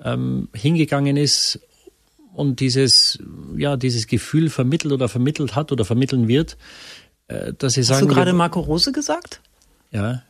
ähm, 0.02 0.48
hingegangen 0.54 1.18
ist 1.18 1.60
und 2.32 2.60
dieses, 2.60 3.18
ja, 3.58 3.76
dieses 3.76 4.06
Gefühl 4.06 4.48
vermittelt 4.48 4.94
oder 4.94 5.06
vermittelt 5.10 5.54
hat 5.54 5.70
oder 5.70 5.84
vermitteln 5.84 6.28
wird, 6.28 6.56
äh, 7.28 7.52
dass 7.52 7.74
sie 7.74 7.82
sagen. 7.82 8.00
Hast 8.00 8.10
du 8.10 8.14
gerade 8.14 8.32
Marco 8.32 8.60
Rose 8.60 8.90
gesagt? 8.90 9.42
Ja. 9.90 10.22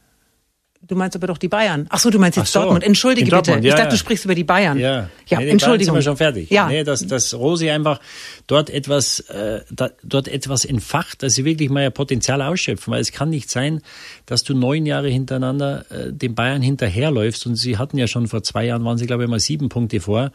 Du 0.82 0.94
meinst 0.94 1.16
aber 1.16 1.26
doch 1.26 1.38
die 1.38 1.48
Bayern. 1.48 1.86
Ach 1.90 1.98
so, 1.98 2.10
du 2.10 2.18
meinst 2.18 2.36
jetzt 2.36 2.52
so, 2.52 2.60
Dortmund. 2.60 2.84
Entschuldige 2.84 3.30
bitte. 3.30 3.52
Ja, 3.52 3.58
ich 3.58 3.74
dachte, 3.74 3.90
du 3.90 3.96
sprichst 3.96 4.24
über 4.24 4.34
die 4.34 4.44
Bayern. 4.44 4.78
Ja, 4.78 5.08
ja 5.26 5.38
nee, 5.38 5.48
Entschuldigung. 5.48 5.86
sind 5.86 5.94
wir 5.94 6.02
schon 6.02 6.16
fertig. 6.16 6.50
Ja. 6.50 6.68
Nee, 6.68 6.84
dass, 6.84 7.06
dass 7.06 7.34
Rosi 7.34 7.70
einfach 7.70 8.00
dort 8.46 8.70
etwas, 8.70 9.20
äh, 9.20 9.60
da, 9.70 9.90
dort 10.02 10.28
etwas 10.28 10.64
entfacht, 10.64 11.22
dass 11.22 11.34
sie 11.34 11.44
wirklich 11.44 11.70
mal 11.70 11.82
ihr 11.82 11.90
Potenzial 11.90 12.42
ausschöpfen. 12.42 12.92
Weil 12.92 13.00
es 13.00 13.10
kann 13.10 13.30
nicht 13.30 13.50
sein, 13.50 13.80
dass 14.26 14.44
du 14.44 14.54
neun 14.54 14.86
Jahre 14.86 15.08
hintereinander 15.08 15.84
äh, 15.90 16.12
den 16.12 16.34
Bayern 16.34 16.62
hinterherläufst. 16.62 17.46
Und 17.46 17.56
sie 17.56 17.78
hatten 17.78 17.98
ja 17.98 18.06
schon 18.06 18.28
vor 18.28 18.42
zwei 18.42 18.66
Jahren, 18.66 18.84
waren 18.84 18.98
sie 18.98 19.06
glaube 19.06 19.24
ich 19.24 19.30
mal 19.30 19.40
sieben 19.40 19.68
Punkte 19.68 20.00
vor. 20.00 20.30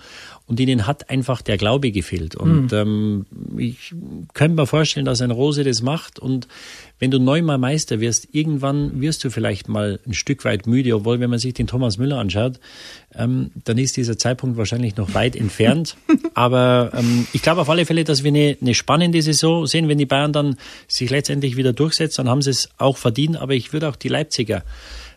Und 0.47 0.59
ihnen 0.59 0.85
hat 0.87 1.09
einfach 1.09 1.41
der 1.41 1.57
Glaube 1.57 1.91
gefehlt. 1.91 2.35
Und 2.35 2.71
mhm. 2.73 2.77
ähm, 2.77 3.25
ich 3.57 3.93
könnte 4.33 4.55
mir 4.55 4.67
vorstellen, 4.67 5.05
dass 5.05 5.21
ein 5.21 5.31
Rose 5.31 5.63
das 5.63 5.81
macht. 5.81 6.19
Und 6.19 6.47
wenn 7.01 7.09
du 7.09 7.19
neunmal 7.19 7.57
Meister 7.57 7.99
wirst, 7.99 8.27
irgendwann 8.31 9.01
wirst 9.01 9.23
du 9.23 9.31
vielleicht 9.31 9.67
mal 9.67 9.99
ein 10.05 10.13
Stück 10.13 10.45
weit 10.45 10.67
müde, 10.67 10.95
obwohl 10.95 11.19
wenn 11.19 11.31
man 11.31 11.39
sich 11.39 11.55
den 11.55 11.65
Thomas 11.65 11.97
Müller 11.97 12.19
anschaut, 12.19 12.59
ähm, 13.15 13.49
dann 13.63 13.79
ist 13.79 13.97
dieser 13.97 14.19
Zeitpunkt 14.19 14.55
wahrscheinlich 14.55 14.97
noch 14.97 15.15
weit 15.15 15.35
entfernt. 15.35 15.97
Aber 16.35 16.91
ähm, 16.95 17.25
ich 17.33 17.41
glaube 17.41 17.61
auf 17.61 17.69
alle 17.71 17.87
Fälle, 17.87 18.03
dass 18.03 18.23
wir 18.23 18.29
eine, 18.29 18.55
eine 18.61 18.75
spannende 18.75 19.19
Saison 19.23 19.65
sehen. 19.65 19.89
Wenn 19.89 19.97
die 19.97 20.05
Bayern 20.05 20.31
dann 20.31 20.57
sich 20.87 21.09
letztendlich 21.09 21.57
wieder 21.57 21.73
durchsetzen, 21.73 22.17
dann 22.17 22.29
haben 22.29 22.43
sie 22.43 22.51
es 22.51 22.69
auch 22.77 22.97
verdient. 22.97 23.35
Aber 23.37 23.55
ich 23.55 23.73
würde 23.73 23.89
auch 23.89 23.95
die 23.95 24.09
Leipziger 24.09 24.63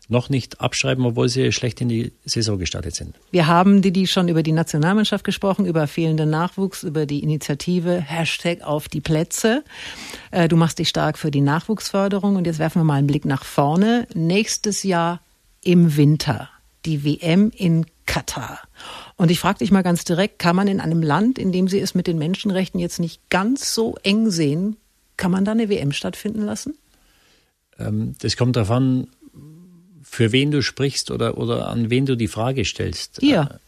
noch 0.08 0.28
nicht 0.28 0.60
abschreiben, 0.60 1.04
obwohl 1.04 1.28
sie 1.28 1.52
schlecht 1.52 1.80
in 1.80 1.88
die 1.88 2.12
Saison 2.24 2.58
gestartet 2.58 2.94
sind. 2.94 3.16
Wir 3.30 3.46
haben, 3.46 3.82
Didi, 3.82 4.06
schon 4.06 4.28
über 4.28 4.42
die 4.42 4.52
Nationalmannschaft 4.52 5.24
gesprochen, 5.24 5.66
über 5.66 5.86
fehlenden 5.86 6.30
Nachwuchs, 6.30 6.82
über 6.82 7.06
die 7.06 7.22
Initiative 7.22 8.00
Hashtag 8.00 8.62
auf 8.62 8.88
die 8.88 9.00
Plätze. 9.00 9.64
Äh, 10.30 10.48
du 10.48 10.56
machst 10.56 10.78
dich 10.78 10.88
stark 10.88 11.18
für 11.18 11.30
die 11.30 11.40
Nachwuchsförderung 11.40 12.36
und 12.36 12.46
jetzt 12.46 12.58
werfen 12.58 12.80
wir 12.80 12.84
mal 12.84 12.94
einen 12.94 13.06
Blick 13.06 13.24
nach 13.24 13.44
vorne. 13.44 14.06
Nächstes 14.14 14.82
Jahr 14.82 15.20
im 15.62 15.96
Winter 15.96 16.50
die 16.84 17.04
WM 17.04 17.50
in 17.56 17.86
Katar. 18.06 18.60
Und 19.16 19.30
ich 19.30 19.40
frage 19.40 19.60
dich 19.60 19.70
mal 19.70 19.82
ganz 19.82 20.04
direkt, 20.04 20.38
kann 20.38 20.56
man 20.56 20.68
in 20.68 20.80
einem 20.80 21.02
Land, 21.02 21.38
in 21.38 21.52
dem 21.52 21.68
sie 21.68 21.80
es 21.80 21.94
mit 21.94 22.06
den 22.06 22.18
Menschenrechten 22.18 22.78
jetzt 22.78 23.00
nicht 23.00 23.30
ganz 23.30 23.74
so 23.74 23.96
eng 24.02 24.30
sehen, 24.30 24.76
kann 25.16 25.30
man 25.30 25.44
da 25.44 25.52
eine 25.52 25.68
WM 25.68 25.92
stattfinden 25.92 26.42
lassen? 26.42 26.74
Ähm, 27.78 28.14
das 28.20 28.36
kommt 28.36 28.56
darauf 28.56 28.72
an, 28.72 29.06
für 30.14 30.30
wen 30.30 30.52
du 30.52 30.62
sprichst 30.62 31.10
oder, 31.10 31.36
oder 31.38 31.68
an 31.68 31.90
wen 31.90 32.06
du 32.06 32.16
die 32.16 32.28
Frage 32.28 32.64
stellst. 32.64 33.20
Ja. 33.20 33.58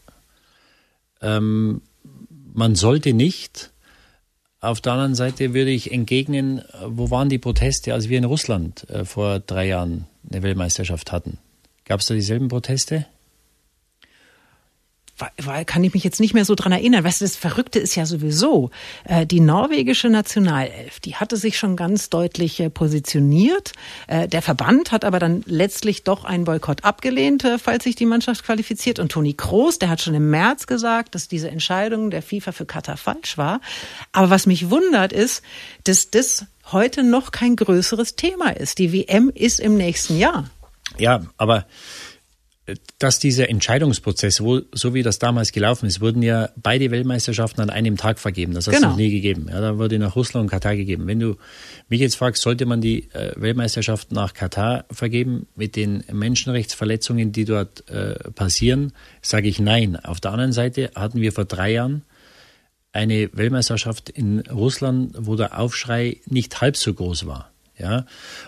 Äh, 1.20 1.36
ähm, 1.36 1.82
man 2.54 2.76
sollte 2.76 3.12
nicht. 3.12 3.72
Auf 4.60 4.80
der 4.80 4.92
anderen 4.92 5.14
Seite 5.14 5.54
würde 5.54 5.70
ich 5.70 5.92
entgegnen, 5.92 6.62
wo 6.86 7.10
waren 7.10 7.28
die 7.28 7.38
Proteste, 7.38 7.92
als 7.92 8.08
wir 8.08 8.18
in 8.18 8.24
Russland 8.24 8.88
äh, 8.88 9.04
vor 9.04 9.40
drei 9.40 9.66
Jahren 9.66 10.06
eine 10.30 10.42
Weltmeisterschaft 10.42 11.12
hatten? 11.12 11.38
Gab 11.84 12.00
es 12.00 12.06
da 12.06 12.14
dieselben 12.14 12.48
Proteste? 12.48 13.06
Kann 15.66 15.82
ich 15.82 15.94
mich 15.94 16.04
jetzt 16.04 16.20
nicht 16.20 16.34
mehr 16.34 16.44
so 16.44 16.54
dran 16.54 16.72
erinnern. 16.72 17.04
Weißt 17.04 17.20
du, 17.20 17.24
das 17.24 17.36
Verrückte 17.36 17.78
ist 17.78 17.94
ja 17.94 18.04
sowieso, 18.04 18.70
äh, 19.04 19.26
die 19.26 19.40
norwegische 19.40 20.10
Nationalelf, 20.10 21.00
die 21.00 21.16
hatte 21.16 21.36
sich 21.36 21.58
schon 21.58 21.76
ganz 21.76 22.10
deutlich 22.10 22.60
äh, 22.60 22.68
positioniert. 22.68 23.72
Äh, 24.08 24.28
der 24.28 24.42
Verband 24.42 24.92
hat 24.92 25.04
aber 25.04 25.18
dann 25.18 25.42
letztlich 25.46 26.04
doch 26.04 26.24
einen 26.24 26.44
Boykott 26.44 26.84
abgelehnt, 26.84 27.44
äh, 27.44 27.58
falls 27.58 27.84
sich 27.84 27.96
die 27.96 28.06
Mannschaft 28.06 28.44
qualifiziert. 28.44 28.98
Und 28.98 29.10
Toni 29.10 29.34
Kroos, 29.34 29.78
der 29.78 29.88
hat 29.88 30.02
schon 30.02 30.14
im 30.14 30.30
März 30.30 30.66
gesagt, 30.66 31.14
dass 31.14 31.28
diese 31.28 31.50
Entscheidung 31.50 32.10
der 32.10 32.22
FIFA 32.22 32.52
für 32.52 32.66
Katar 32.66 32.96
falsch 32.96 33.38
war. 33.38 33.60
Aber 34.12 34.30
was 34.30 34.46
mich 34.46 34.70
wundert 34.70 35.12
ist, 35.12 35.42
dass 35.84 36.10
das 36.10 36.46
heute 36.72 37.02
noch 37.02 37.30
kein 37.30 37.56
größeres 37.56 38.16
Thema 38.16 38.50
ist. 38.50 38.78
Die 38.78 38.92
WM 38.92 39.30
ist 39.34 39.60
im 39.60 39.76
nächsten 39.76 40.18
Jahr. 40.18 40.50
Ja, 40.98 41.22
aber 41.36 41.66
dass 42.98 43.20
dieser 43.20 43.48
Entscheidungsprozess, 43.48 44.40
wo, 44.40 44.60
so 44.72 44.92
wie 44.92 45.04
das 45.04 45.20
damals 45.20 45.52
gelaufen 45.52 45.86
ist, 45.86 46.00
wurden 46.00 46.22
ja 46.22 46.48
beide 46.56 46.90
Weltmeisterschaften 46.90 47.60
an 47.60 47.70
einem 47.70 47.96
Tag 47.96 48.18
vergeben. 48.18 48.54
Das 48.54 48.66
hat 48.66 48.74
es 48.74 48.80
genau. 48.80 48.90
noch 48.90 48.96
nie 48.96 49.10
gegeben. 49.10 49.46
Ja, 49.48 49.60
da 49.60 49.78
wurde 49.78 49.98
nach 49.98 50.16
Russland 50.16 50.44
und 50.44 50.50
Katar 50.50 50.74
gegeben. 50.74 51.06
Wenn 51.06 51.20
du 51.20 51.36
mich 51.88 52.00
jetzt 52.00 52.16
fragst, 52.16 52.42
sollte 52.42 52.66
man 52.66 52.80
die 52.80 53.08
äh, 53.12 53.32
Weltmeisterschaft 53.36 54.10
nach 54.10 54.34
Katar 54.34 54.84
vergeben 54.90 55.46
mit 55.54 55.76
den 55.76 56.02
Menschenrechtsverletzungen, 56.10 57.30
die 57.30 57.44
dort 57.44 57.88
äh, 57.88 58.14
passieren, 58.32 58.92
sage 59.22 59.48
ich 59.48 59.60
nein. 59.60 59.96
Auf 59.96 60.20
der 60.20 60.32
anderen 60.32 60.52
Seite 60.52 60.90
hatten 60.96 61.20
wir 61.20 61.32
vor 61.32 61.44
drei 61.44 61.72
Jahren 61.72 62.02
eine 62.92 63.30
Weltmeisterschaft 63.32 64.10
in 64.10 64.40
Russland, 64.40 65.14
wo 65.18 65.36
der 65.36 65.58
Aufschrei 65.58 66.16
nicht 66.26 66.60
halb 66.60 66.76
so 66.76 66.92
groß 66.92 67.26
war. 67.26 67.52
Ja, 67.78 68.06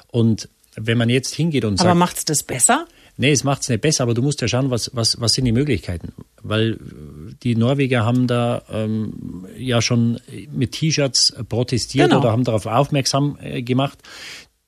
und 0.08 0.48
wenn 0.74 0.98
man 0.98 1.08
jetzt 1.08 1.34
hingeht 1.34 1.64
und 1.64 1.76
sagt. 1.76 1.88
Aber 1.88 1.98
macht's 1.98 2.24
das 2.24 2.42
besser? 2.42 2.86
Nee, 3.20 3.32
es 3.32 3.42
macht 3.42 3.62
es 3.62 3.68
nicht 3.68 3.80
besser, 3.80 4.04
aber 4.04 4.14
du 4.14 4.22
musst 4.22 4.40
ja 4.40 4.48
schauen, 4.48 4.70
was, 4.70 4.92
was, 4.94 5.20
was 5.20 5.32
sind 5.32 5.44
die 5.44 5.52
Möglichkeiten. 5.52 6.12
Weil 6.40 6.78
die 7.42 7.56
Norweger 7.56 8.04
haben 8.04 8.28
da 8.28 8.62
ähm, 8.70 9.44
ja 9.58 9.82
schon 9.82 10.20
mit 10.52 10.72
T-Shirts 10.72 11.34
protestiert 11.48 12.10
genau. 12.10 12.20
oder 12.20 12.30
haben 12.30 12.44
darauf 12.44 12.66
aufmerksam 12.66 13.36
äh, 13.42 13.62
gemacht. 13.62 13.98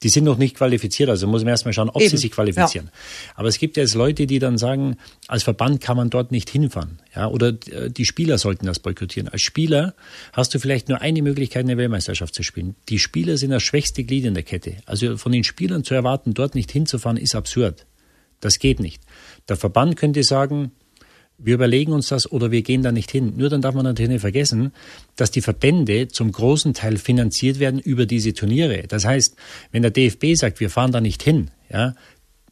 Die 0.02 0.08
sind 0.08 0.24
noch 0.24 0.38
nicht 0.38 0.56
qualifiziert, 0.56 1.10
also 1.10 1.26
muss 1.26 1.42
man 1.42 1.50
erstmal 1.50 1.74
schauen, 1.74 1.90
ob 1.90 2.00
Eben. 2.00 2.10
sie 2.10 2.16
sich 2.16 2.32
qualifizieren. 2.32 2.86
Ja. 2.86 3.34
Aber 3.36 3.48
es 3.48 3.58
gibt 3.58 3.76
ja 3.76 3.82
jetzt 3.82 3.94
Leute, 3.94 4.26
die 4.26 4.38
dann 4.38 4.58
sagen, 4.58 4.96
als 5.28 5.42
Verband 5.44 5.80
kann 5.80 5.96
man 5.96 6.10
dort 6.10 6.32
nicht 6.32 6.50
hinfahren. 6.50 6.98
Ja, 7.14 7.28
oder 7.28 7.50
äh, 7.70 7.90
die 7.90 8.06
Spieler 8.06 8.38
sollten 8.38 8.66
das 8.66 8.80
boykottieren. 8.80 9.28
Als 9.28 9.42
Spieler 9.42 9.94
hast 10.32 10.54
du 10.54 10.58
vielleicht 10.58 10.88
nur 10.88 11.00
eine 11.02 11.22
Möglichkeit, 11.22 11.64
eine 11.64 11.76
Weltmeisterschaft 11.76 12.34
zu 12.34 12.42
spielen. 12.42 12.74
Die 12.88 12.98
Spieler 12.98 13.36
sind 13.36 13.50
das 13.50 13.62
schwächste 13.62 14.02
Glied 14.02 14.24
in 14.24 14.34
der 14.34 14.42
Kette. 14.42 14.78
Also 14.86 15.16
von 15.18 15.30
den 15.30 15.44
Spielern 15.44 15.84
zu 15.84 15.94
erwarten, 15.94 16.34
dort 16.34 16.56
nicht 16.56 16.72
hinzufahren, 16.72 17.18
ist 17.18 17.36
absurd. 17.36 17.86
Das 18.40 18.58
geht 18.58 18.80
nicht. 18.80 19.02
Der 19.48 19.56
Verband 19.56 19.96
könnte 19.96 20.22
sagen, 20.22 20.72
wir 21.42 21.54
überlegen 21.54 21.92
uns 21.92 22.08
das 22.08 22.30
oder 22.30 22.50
wir 22.50 22.62
gehen 22.62 22.82
da 22.82 22.92
nicht 22.92 23.10
hin. 23.10 23.34
Nur 23.36 23.48
dann 23.48 23.62
darf 23.62 23.74
man 23.74 23.84
natürlich 23.84 24.10
nicht 24.10 24.20
vergessen, 24.20 24.72
dass 25.16 25.30
die 25.30 25.40
Verbände 25.40 26.08
zum 26.08 26.32
großen 26.32 26.74
Teil 26.74 26.98
finanziert 26.98 27.58
werden 27.58 27.80
über 27.80 28.06
diese 28.06 28.34
Turniere. 28.34 28.84
Das 28.88 29.04
heißt, 29.04 29.36
wenn 29.72 29.82
der 29.82 29.90
DFB 29.90 30.34
sagt, 30.34 30.60
wir 30.60 30.70
fahren 30.70 30.92
da 30.92 31.00
nicht 31.00 31.22
hin, 31.22 31.50
ja, 31.70 31.94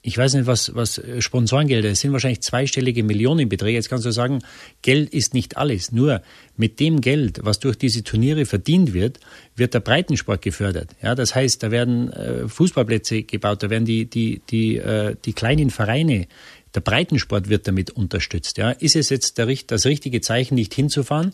ich 0.08 0.16
weiß 0.16 0.34
nicht, 0.34 0.46
was, 0.46 0.74
was 0.74 1.00
Sponsorengelder, 1.20 1.90
es 1.90 2.00
sind 2.00 2.12
wahrscheinlich 2.12 2.40
zweistellige 2.40 3.02
Millionenbeträge. 3.02 3.76
Jetzt 3.76 3.90
kannst 3.90 4.06
du 4.06 4.10
sagen, 4.10 4.40
Geld 4.80 5.10
ist 5.12 5.34
nicht 5.34 5.58
alles. 5.58 5.92
Nur 5.92 6.22
mit 6.56 6.80
dem 6.80 7.02
Geld, 7.02 7.40
was 7.42 7.60
durch 7.60 7.76
diese 7.76 8.02
Turniere 8.02 8.46
verdient 8.46 8.94
wird, 8.94 9.20
wird 9.54 9.74
der 9.74 9.80
Breitensport 9.80 10.40
gefördert. 10.40 10.96
Ja, 11.02 11.14
das 11.14 11.34
heißt, 11.34 11.62
da 11.62 11.70
werden 11.70 12.10
äh, 12.10 12.48
Fußballplätze 12.48 13.22
gebaut, 13.22 13.62
da 13.62 13.68
werden 13.68 13.84
die, 13.84 14.06
die, 14.06 14.40
die, 14.48 14.78
äh, 14.78 15.14
die 15.24 15.34
kleinen 15.34 15.68
Vereine, 15.68 16.26
der 16.74 16.80
Breitensport 16.80 17.50
wird 17.50 17.68
damit 17.68 17.90
unterstützt. 17.90 18.56
Ja, 18.56 18.70
ist 18.70 18.96
es 18.96 19.10
jetzt 19.10 19.36
der, 19.36 19.46
das 19.66 19.84
richtige 19.84 20.22
Zeichen, 20.22 20.54
nicht 20.54 20.72
hinzufahren? 20.72 21.32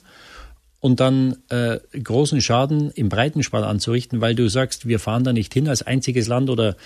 Und 0.84 1.00
dann 1.00 1.38
äh, 1.48 1.78
großen 1.98 2.42
Schaden 2.42 2.90
im 2.90 3.08
Breitensport 3.08 3.64
anzurichten, 3.64 4.20
weil 4.20 4.34
du 4.34 4.50
sagst, 4.50 4.86
wir 4.86 4.98
fahren 4.98 5.24
da 5.24 5.32
nicht 5.32 5.54
hin 5.54 5.66
als 5.66 5.80
einziges 5.80 6.28
Land 6.28 6.50
oder 6.50 6.76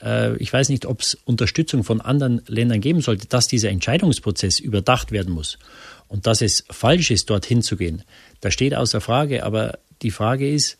äh, 0.00 0.36
ich 0.36 0.52
weiß 0.52 0.68
nicht, 0.68 0.86
ob 0.86 1.00
es 1.00 1.18
Unterstützung 1.24 1.82
von 1.82 2.00
anderen 2.00 2.40
Ländern 2.46 2.80
geben 2.80 3.00
sollte, 3.00 3.26
dass 3.26 3.48
dieser 3.48 3.70
Entscheidungsprozess 3.70 4.60
überdacht 4.60 5.10
werden 5.10 5.34
muss 5.34 5.58
und 6.06 6.28
dass 6.28 6.40
es 6.40 6.66
falsch 6.70 7.10
ist, 7.10 7.30
dorthin 7.30 7.60
zu 7.60 7.76
gehen. 7.76 8.04
Das 8.40 8.54
steht 8.54 8.76
außer 8.76 9.00
Frage, 9.00 9.42
aber 9.42 9.80
die 10.02 10.12
Frage 10.12 10.48
ist, 10.48 10.78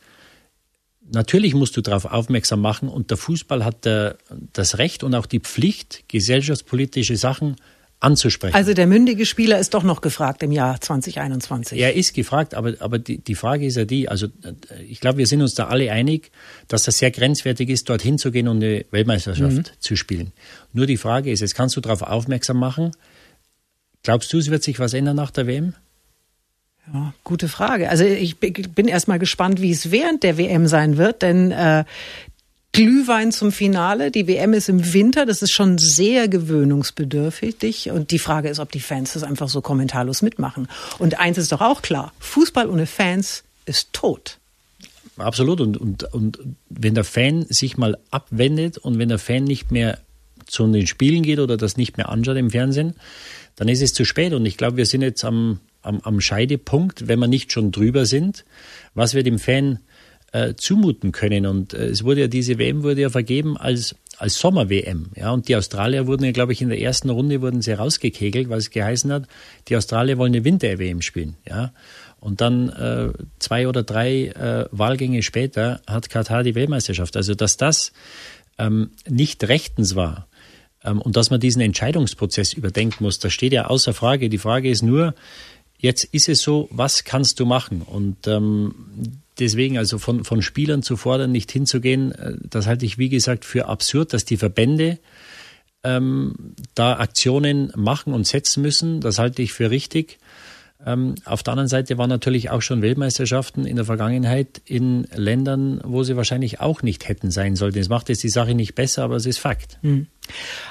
natürlich 1.12 1.54
musst 1.54 1.76
du 1.76 1.80
darauf 1.80 2.04
aufmerksam 2.04 2.60
machen 2.60 2.88
und 2.88 3.10
der 3.10 3.16
Fußball 3.16 3.64
hat 3.64 3.86
der, 3.86 4.18
das 4.52 4.78
Recht 4.78 5.02
und 5.02 5.16
auch 5.16 5.26
die 5.26 5.40
Pflicht, 5.40 6.04
gesellschaftspolitische 6.06 7.16
Sachen 7.16 7.56
anzusprechen. 8.00 8.54
Also 8.54 8.74
der 8.74 8.86
mündige 8.86 9.26
Spieler 9.26 9.58
ist 9.58 9.74
doch 9.74 9.82
noch 9.82 10.00
gefragt 10.00 10.42
im 10.42 10.52
Jahr 10.52 10.80
2021. 10.80 11.78
Er 11.78 11.94
ist 11.94 12.14
gefragt, 12.14 12.54
aber, 12.54 12.74
aber 12.78 12.98
die, 12.98 13.18
die 13.18 13.34
Frage 13.34 13.66
ist 13.66 13.76
ja 13.76 13.84
die, 13.84 14.08
also 14.08 14.26
äh, 14.26 14.82
ich 14.88 15.00
glaube, 15.00 15.18
wir 15.18 15.26
sind 15.26 15.42
uns 15.42 15.54
da 15.54 15.66
alle 15.66 15.90
einig, 15.90 16.30
dass 16.68 16.84
das 16.84 16.98
sehr 16.98 17.10
grenzwertig 17.10 17.68
ist, 17.68 17.88
dorthin 17.88 18.18
zu 18.18 18.30
gehen 18.30 18.46
und 18.46 18.62
eine 18.62 18.84
Weltmeisterschaft 18.90 19.56
mhm. 19.56 19.80
zu 19.80 19.96
spielen. 19.96 20.32
Nur 20.72 20.86
die 20.86 20.96
Frage 20.96 21.30
ist, 21.30 21.40
jetzt 21.40 21.54
kannst 21.54 21.76
du 21.76 21.80
darauf 21.80 22.02
aufmerksam 22.02 22.58
machen, 22.58 22.92
glaubst 24.02 24.32
du, 24.32 24.38
es 24.38 24.50
wird 24.50 24.62
sich 24.62 24.78
was 24.78 24.94
ändern 24.94 25.16
nach 25.16 25.32
der 25.32 25.46
WM? 25.46 25.74
Ja, 26.92 27.12
gute 27.22 27.48
Frage. 27.48 27.90
Also 27.90 28.04
ich 28.04 28.38
bin 28.38 28.88
erst 28.88 29.08
mal 29.08 29.18
gespannt, 29.18 29.60
wie 29.60 29.72
es 29.72 29.90
während 29.90 30.22
der 30.22 30.38
WM 30.38 30.66
sein 30.66 30.96
wird, 30.96 31.20
denn 31.20 31.50
äh, 31.50 31.84
Glühwein 32.78 33.32
zum 33.32 33.50
Finale. 33.50 34.12
Die 34.12 34.28
WM 34.28 34.52
ist 34.52 34.68
im 34.68 34.92
Winter. 34.92 35.26
Das 35.26 35.42
ist 35.42 35.50
schon 35.50 35.78
sehr 35.78 36.28
gewöhnungsbedürftig. 36.28 37.90
Und 37.90 38.12
die 38.12 38.20
Frage 38.20 38.48
ist, 38.48 38.60
ob 38.60 38.70
die 38.70 38.78
Fans 38.78 39.14
das 39.14 39.24
einfach 39.24 39.48
so 39.48 39.60
kommentarlos 39.60 40.22
mitmachen. 40.22 40.68
Und 41.00 41.18
eins 41.18 41.38
ist 41.38 41.50
doch 41.50 41.60
auch 41.60 41.82
klar. 41.82 42.12
Fußball 42.20 42.68
ohne 42.68 42.86
Fans 42.86 43.42
ist 43.66 43.92
tot. 43.92 44.38
Absolut. 45.16 45.60
Und, 45.60 45.76
und, 45.76 46.04
und 46.14 46.38
wenn 46.68 46.94
der 46.94 47.02
Fan 47.02 47.46
sich 47.48 47.78
mal 47.78 47.98
abwendet 48.12 48.78
und 48.78 49.00
wenn 49.00 49.08
der 49.08 49.18
Fan 49.18 49.42
nicht 49.42 49.72
mehr 49.72 49.98
zu 50.46 50.64
den 50.68 50.86
Spielen 50.86 51.24
geht 51.24 51.40
oder 51.40 51.56
das 51.56 51.76
nicht 51.76 51.96
mehr 51.96 52.08
anschaut 52.08 52.36
im 52.36 52.50
Fernsehen, 52.50 52.94
dann 53.56 53.66
ist 53.66 53.82
es 53.82 53.92
zu 53.92 54.04
spät. 54.04 54.32
Und 54.34 54.46
ich 54.46 54.56
glaube, 54.56 54.76
wir 54.76 54.86
sind 54.86 55.02
jetzt 55.02 55.24
am, 55.24 55.58
am, 55.82 55.98
am 56.04 56.20
Scheidepunkt, 56.20 57.08
wenn 57.08 57.18
wir 57.18 57.26
nicht 57.26 57.50
schon 57.50 57.72
drüber 57.72 58.06
sind, 58.06 58.44
was 58.94 59.14
wir 59.14 59.24
dem 59.24 59.40
Fan 59.40 59.80
äh, 60.32 60.54
zumuten 60.54 61.12
können. 61.12 61.46
Und 61.46 61.74
äh, 61.74 61.86
es 61.86 62.04
wurde 62.04 62.22
ja, 62.22 62.26
diese 62.28 62.58
WM 62.58 62.82
wurde 62.82 63.02
ja 63.02 63.10
vergeben 63.10 63.56
als, 63.56 63.94
als 64.18 64.38
Sommer-WM. 64.38 65.10
Ja, 65.16 65.30
und 65.30 65.48
die 65.48 65.56
Australier 65.56 66.06
wurden 66.06 66.24
ja, 66.24 66.32
glaube 66.32 66.52
ich, 66.52 66.60
in 66.60 66.68
der 66.68 66.80
ersten 66.80 67.10
Runde 67.10 67.40
wurden 67.40 67.62
sie 67.62 67.72
rausgekegelt, 67.72 68.48
weil 68.48 68.58
es 68.58 68.70
geheißen 68.70 69.12
hat, 69.12 69.26
die 69.68 69.76
Australier 69.76 70.18
wollen 70.18 70.34
eine 70.34 70.44
Winter-WM 70.44 71.02
spielen. 71.02 71.36
Ja. 71.48 71.72
Und 72.20 72.40
dann 72.40 72.68
äh, 72.70 73.12
zwei 73.38 73.68
oder 73.68 73.84
drei 73.84 74.26
äh, 74.26 74.66
Wahlgänge 74.72 75.22
später 75.22 75.80
hat 75.86 76.10
Katar 76.10 76.42
die 76.42 76.54
Weltmeisterschaft. 76.54 77.16
Also 77.16 77.34
dass 77.34 77.56
das 77.56 77.92
ähm, 78.58 78.90
nicht 79.08 79.44
rechtens 79.44 79.94
war 79.94 80.26
ähm, 80.84 81.00
und 81.00 81.16
dass 81.16 81.30
man 81.30 81.40
diesen 81.40 81.62
Entscheidungsprozess 81.62 82.52
überdenken 82.52 83.04
muss, 83.04 83.20
das 83.20 83.32
steht 83.32 83.52
ja 83.52 83.66
außer 83.66 83.94
Frage. 83.94 84.28
Die 84.28 84.38
Frage 84.38 84.68
ist 84.68 84.82
nur, 84.82 85.14
jetzt 85.78 86.04
ist 86.04 86.28
es 86.28 86.40
so, 86.40 86.68
was 86.70 87.04
kannst 87.04 87.40
du 87.40 87.46
machen? 87.46 87.82
Und 87.82 88.26
ähm, 88.26 88.74
deswegen 89.38 89.78
also 89.78 89.98
von, 89.98 90.24
von 90.24 90.42
Spielern 90.42 90.82
zu 90.82 90.96
fordern, 90.96 91.32
nicht 91.32 91.50
hinzugehen, 91.50 92.12
äh, 92.12 92.34
das 92.42 92.66
halte 92.66 92.84
ich 92.84 92.98
wie 92.98 93.08
gesagt 93.08 93.44
für 93.44 93.66
absurd, 93.66 94.12
dass 94.12 94.24
die 94.24 94.36
Verbände 94.36 94.98
ähm, 95.84 96.54
da 96.74 96.98
Aktionen 96.98 97.72
machen 97.76 98.12
und 98.12 98.26
setzen 98.26 98.62
müssen. 98.62 99.00
Das 99.00 99.18
halte 99.18 99.42
ich 99.42 99.52
für 99.52 99.70
richtig. 99.70 100.18
Ähm, 100.86 101.16
auf 101.24 101.42
der 101.42 101.52
anderen 101.52 101.68
Seite 101.68 101.98
waren 101.98 102.08
natürlich 102.08 102.50
auch 102.50 102.62
schon 102.62 102.82
Weltmeisterschaften 102.82 103.66
in 103.66 103.74
der 103.74 103.84
Vergangenheit 103.84 104.62
in 104.64 105.08
Ländern, 105.14 105.80
wo 105.82 106.04
sie 106.04 106.16
wahrscheinlich 106.16 106.60
auch 106.60 106.82
nicht 106.82 107.08
hätten 107.08 107.32
sein 107.32 107.56
sollten. 107.56 107.78
Es 107.78 107.88
macht 107.88 108.08
jetzt 108.08 108.22
die 108.22 108.28
Sache 108.28 108.54
nicht 108.54 108.76
besser, 108.76 109.02
aber 109.02 109.16
es 109.16 109.26
ist 109.26 109.38
Fakt. 109.38 109.78
Mhm. 109.82 110.06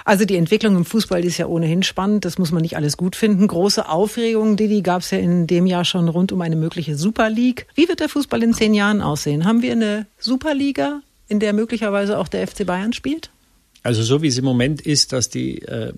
Also 0.05 0.23
die 0.23 0.37
Entwicklung 0.37 0.77
im 0.77 0.85
Fußball 0.85 1.25
ist 1.25 1.37
ja 1.37 1.47
ohnehin 1.47 1.83
spannend. 1.83 2.23
Das 2.23 2.37
muss 2.37 2.51
man 2.51 2.61
nicht 2.61 2.77
alles 2.77 2.95
gut 2.95 3.17
finden. 3.17 3.47
Große 3.47 3.89
Aufregung, 3.89 4.55
Didi, 4.55 4.81
gab 4.81 5.01
es 5.01 5.11
ja 5.11 5.17
in 5.17 5.45
dem 5.45 5.65
Jahr 5.65 5.83
schon 5.83 6.07
rund 6.07 6.31
um 6.31 6.41
eine 6.41 6.55
mögliche 6.55 6.95
Super 6.95 7.29
League. 7.29 7.67
Wie 7.75 7.89
wird 7.89 7.99
der 7.99 8.07
Fußball 8.09 8.41
in 8.43 8.53
zehn 8.53 8.73
Jahren 8.73 9.01
aussehen? 9.01 9.43
Haben 9.43 9.61
wir 9.61 9.73
eine 9.73 10.05
Superliga, 10.19 11.01
in 11.27 11.41
der 11.41 11.51
möglicherweise 11.51 12.17
auch 12.17 12.29
der 12.29 12.47
FC 12.47 12.65
Bayern 12.65 12.93
spielt? 12.93 13.29
Also 13.83 14.03
so 14.03 14.21
wie 14.21 14.27
es 14.27 14.37
im 14.37 14.45
Moment 14.45 14.81
ist, 14.81 15.11
dass 15.11 15.29
die 15.29 15.61
äh, 15.63 15.91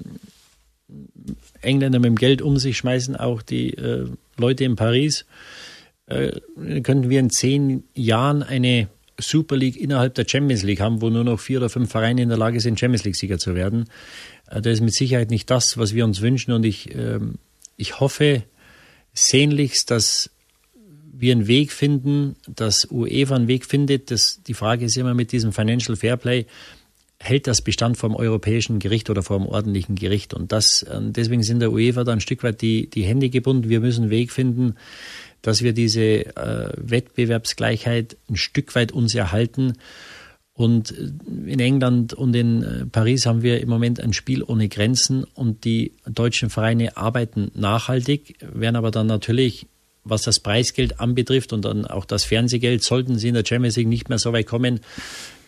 Engländer 1.62 2.00
mit 2.00 2.08
dem 2.08 2.16
Geld 2.16 2.42
um 2.42 2.58
sich 2.58 2.78
schmeißen, 2.78 3.16
auch 3.16 3.42
die 3.42 3.74
äh, 3.74 4.08
Leute 4.38 4.64
in 4.64 4.76
Paris, 4.76 5.26
äh, 6.08 6.32
könnten 6.82 7.10
wir 7.10 7.20
in 7.20 7.30
zehn 7.30 7.84
Jahren 7.94 8.44
eine 8.44 8.88
Super 9.20 9.58
League 9.58 9.78
innerhalb 9.78 10.16
der 10.16 10.26
Champions 10.28 10.64
League 10.64 10.80
haben, 10.80 11.02
wo 11.02 11.10
nur 11.10 11.24
noch 11.24 11.40
vier 11.40 11.60
oder 11.60 11.70
fünf 11.70 11.92
Vereine 11.92 12.22
in 12.22 12.30
der 12.30 12.38
Lage 12.38 12.60
sind, 12.60 12.80
Champions 12.80 13.04
League-Sieger 13.04 13.38
zu 13.38 13.56
werden. 13.56 13.86
Äh, 14.50 14.62
das 14.62 14.74
ist 14.74 14.82
mit 14.82 14.94
Sicherheit 14.94 15.32
nicht 15.32 15.50
das, 15.50 15.78
was 15.78 15.94
wir 15.94 16.06
uns 16.06 16.22
wünschen. 16.22 16.52
Und 16.52 16.66
ich, 16.66 16.94
äh, 16.96 17.20
ich 17.78 18.00
hoffe 18.00 18.44
sehnlichst, 19.14 19.92
dass 19.92 20.30
wir 21.12 21.34
einen 21.34 21.48
Weg 21.48 21.72
finden, 21.74 22.38
dass 22.48 22.88
UEFA 22.90 23.36
einen 23.36 23.48
Weg 23.48 23.66
findet. 23.66 24.10
Das, 24.10 24.42
die 24.48 24.54
Frage 24.54 24.86
ist 24.86 24.98
immer 24.98 25.14
mit 25.14 25.32
diesem 25.32 25.52
Financial 25.52 25.98
Fairplay, 25.98 26.46
hält 27.20 27.48
das 27.48 27.62
Bestand 27.62 27.98
vor 27.98 28.10
dem 28.10 28.16
europäischen 28.16 28.80
Gericht 28.80 29.10
oder 29.10 29.22
vor 29.24 29.38
dem 29.38 29.48
ordentlichen 29.48 29.96
Gericht. 29.96 30.34
Und 30.34 30.52
das, 30.52 30.84
äh, 30.84 31.00
deswegen 31.02 31.44
sind 31.44 31.60
der 31.60 31.72
UEFA 31.72 32.04
da 32.04 32.14
ein 32.14 32.22
Stück 32.22 32.44
weit 32.44 32.62
die, 32.62 32.90
die 32.90 33.04
Hände 33.04 33.30
gebunden. 33.30 33.70
Wir 33.70 33.82
müssen 33.82 34.04
einen 34.04 34.12
Weg 34.12 34.32
finden, 34.32 34.76
dass 35.42 35.62
wir 35.62 35.74
diese 35.74 36.02
äh, 36.02 36.72
Wettbewerbsgleichheit 36.78 38.18
ein 38.30 38.38
Stück 38.38 38.74
weit 38.76 38.92
uns 38.94 39.14
erhalten. 39.14 39.74
Und 40.54 40.92
äh, 40.92 41.52
in 41.52 41.60
England 41.60 42.14
und 42.14 42.34
in 42.36 42.64
äh, 42.64 42.86
Paris 42.86 43.26
haben 43.26 43.42
wir 43.42 43.60
im 43.60 43.70
Moment 43.70 44.00
ein 44.00 44.14
Spiel 44.14 44.42
ohne 44.42 44.70
Grenzen 44.70 45.26
und 45.26 45.66
die 45.66 45.94
deutschen 46.08 46.50
Vereine 46.50 46.96
arbeiten 46.96 47.52
nachhaltig, 47.54 48.38
werden 48.42 48.78
aber 48.78 48.92
dann 48.92 49.08
natürlich, 49.08 49.68
was 50.06 50.22
das 50.22 50.40
Preisgeld 50.40 51.02
anbetrifft 51.02 51.52
und 51.52 51.66
dann 51.66 51.86
auch 51.86 52.06
das 52.06 52.24
Fernsehgeld, 52.24 52.82
sollten 52.82 53.18
sie 53.18 53.28
in 53.28 53.36
der 53.36 53.46
Champions 53.46 53.76
League 53.76 53.88
nicht 53.90 54.08
mehr 54.08 54.20
so 54.20 54.32
weit 54.32 54.48
kommen, 54.48 54.80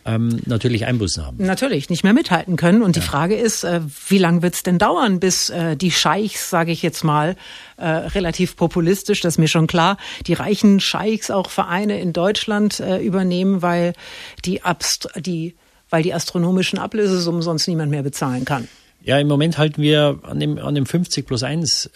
ähm, 0.05 0.41
natürlich 0.45 0.85
Einbußen 0.85 1.25
haben. 1.25 1.37
Natürlich, 1.37 1.89
nicht 1.89 2.03
mehr 2.03 2.13
mithalten 2.13 2.55
können. 2.55 2.81
Und 2.81 2.95
ja. 2.95 3.01
die 3.01 3.07
Frage 3.07 3.35
ist, 3.35 3.63
äh, 3.63 3.81
wie 4.07 4.17
lange 4.17 4.41
wird 4.41 4.55
es 4.55 4.63
denn 4.63 4.77
dauern, 4.77 5.19
bis 5.19 5.49
äh, 5.49 5.75
die 5.75 5.91
Scheichs, 5.91 6.49
sage 6.49 6.71
ich 6.71 6.81
jetzt 6.81 7.03
mal, 7.03 7.35
äh, 7.77 7.87
relativ 7.87 8.55
populistisch, 8.55 9.21
das 9.21 9.35
ist 9.35 9.37
mir 9.37 9.47
schon 9.47 9.67
klar, 9.67 9.97
die 10.27 10.33
reichen 10.33 10.79
Scheichs 10.79 11.31
auch 11.31 11.49
Vereine 11.49 11.99
in 11.99 12.13
Deutschland 12.13 12.79
äh, 12.79 12.99
übernehmen, 12.99 13.61
weil 13.61 13.93
die, 14.45 14.63
Abst 14.63 15.09
die, 15.17 15.55
weil 15.89 16.03
die 16.03 16.13
astronomischen 16.13 16.79
Ablösesummen 16.79 17.41
sonst 17.41 17.67
niemand 17.67 17.91
mehr 17.91 18.03
bezahlen 18.03 18.45
kann. 18.45 18.67
Ja, 19.03 19.17
im 19.17 19.27
Moment 19.27 19.57
halten 19.57 19.81
wir 19.81 20.19
an 20.23 20.39
dem, 20.39 20.59
an 20.59 20.75
dem 20.75 20.85
50 20.85 21.25
plus 21.25 21.41
1 21.41 21.89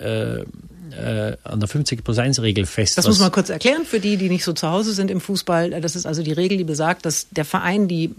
äh, 0.96 1.38
an 1.44 1.60
der 1.60 1.68
50 1.70 2.04
plus 2.04 2.18
1 2.18 2.42
Regel 2.42 2.66
fest. 2.66 2.98
Das 2.98 3.08
muss 3.08 3.20
man 3.20 3.32
kurz 3.32 3.50
erklären 3.50 3.86
für 3.86 4.00
die, 4.00 4.18
die 4.18 4.30
nicht 4.30 4.44
so 4.44 4.54
zu 4.54 4.70
Hause 4.70 4.94
sind 4.94 5.12
im 5.12 5.22
Fußball. 5.22 5.82
Das 5.82 5.96
ist 5.96 6.06
also 6.06 6.24
die 6.24 6.32
Regel, 6.32 6.58
die 6.58 6.64
besagt, 6.64 7.06
dass 7.06 7.28
der 7.30 7.46
Verein 7.46 7.88
die 7.88 8.12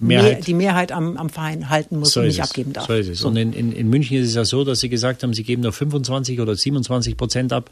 Mehrheit, 0.00 0.32
Mehr, 0.32 0.40
die 0.40 0.54
Mehrheit 0.54 0.92
am, 0.92 1.16
am 1.16 1.30
Verein 1.30 1.68
halten 1.68 1.98
muss 1.98 2.12
so 2.12 2.20
und 2.20 2.26
nicht 2.26 2.38
es. 2.38 2.48
abgeben 2.48 2.72
darf. 2.72 2.86
So 2.86 2.94
ist 2.94 3.08
es. 3.08 3.18
So. 3.20 3.28
Und 3.28 3.36
in, 3.36 3.52
in, 3.52 3.72
in 3.72 3.88
München 3.88 4.16
ist 4.18 4.28
es 4.28 4.34
ja 4.34 4.44
so, 4.44 4.64
dass 4.64 4.80
sie 4.80 4.88
gesagt 4.88 5.22
haben, 5.22 5.34
sie 5.34 5.42
geben 5.42 5.62
nur 5.62 5.72
25 5.72 6.40
oder 6.40 6.54
27 6.54 7.16
Prozent 7.16 7.52
ab. 7.52 7.70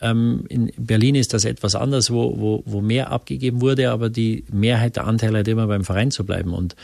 Ähm, 0.00 0.44
in 0.48 0.72
Berlin 0.76 1.14
ist 1.14 1.34
das 1.34 1.44
etwas 1.44 1.74
anders, 1.74 2.10
wo, 2.10 2.38
wo, 2.38 2.62
wo 2.66 2.80
mehr 2.80 3.10
abgegeben 3.10 3.60
wurde, 3.60 3.90
aber 3.90 4.10
die 4.10 4.44
Mehrheit 4.52 4.96
der 4.96 5.06
Anteile 5.06 5.38
hat 5.38 5.48
immer 5.48 5.66
beim 5.66 5.84
Verein 5.84 6.10
zu 6.10 6.24
bleiben. 6.24 6.52
Und 6.52 6.76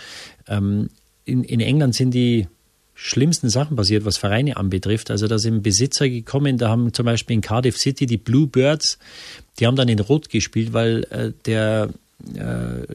ähm, 0.48 0.90
in, 1.24 1.44
in 1.44 1.60
England 1.60 1.94
sind 1.94 2.12
die 2.12 2.48
schlimmsten 2.94 3.48
Sachen 3.48 3.76
passiert, 3.76 4.04
was 4.04 4.16
Vereine 4.16 4.56
anbetrifft. 4.56 5.10
Also 5.10 5.26
da 5.26 5.38
sind 5.38 5.62
Besitzer 5.62 6.08
gekommen, 6.08 6.58
da 6.58 6.68
haben 6.68 6.92
zum 6.92 7.06
Beispiel 7.06 7.34
in 7.34 7.40
Cardiff 7.40 7.76
City 7.76 8.06
die 8.06 8.16
Bluebirds, 8.16 8.98
die 9.58 9.66
haben 9.66 9.76
dann 9.76 9.88
in 9.88 9.98
Rot 10.00 10.30
gespielt, 10.30 10.72
weil 10.72 11.04
äh, 11.10 11.32
der 11.44 11.90
äh, 12.34 12.86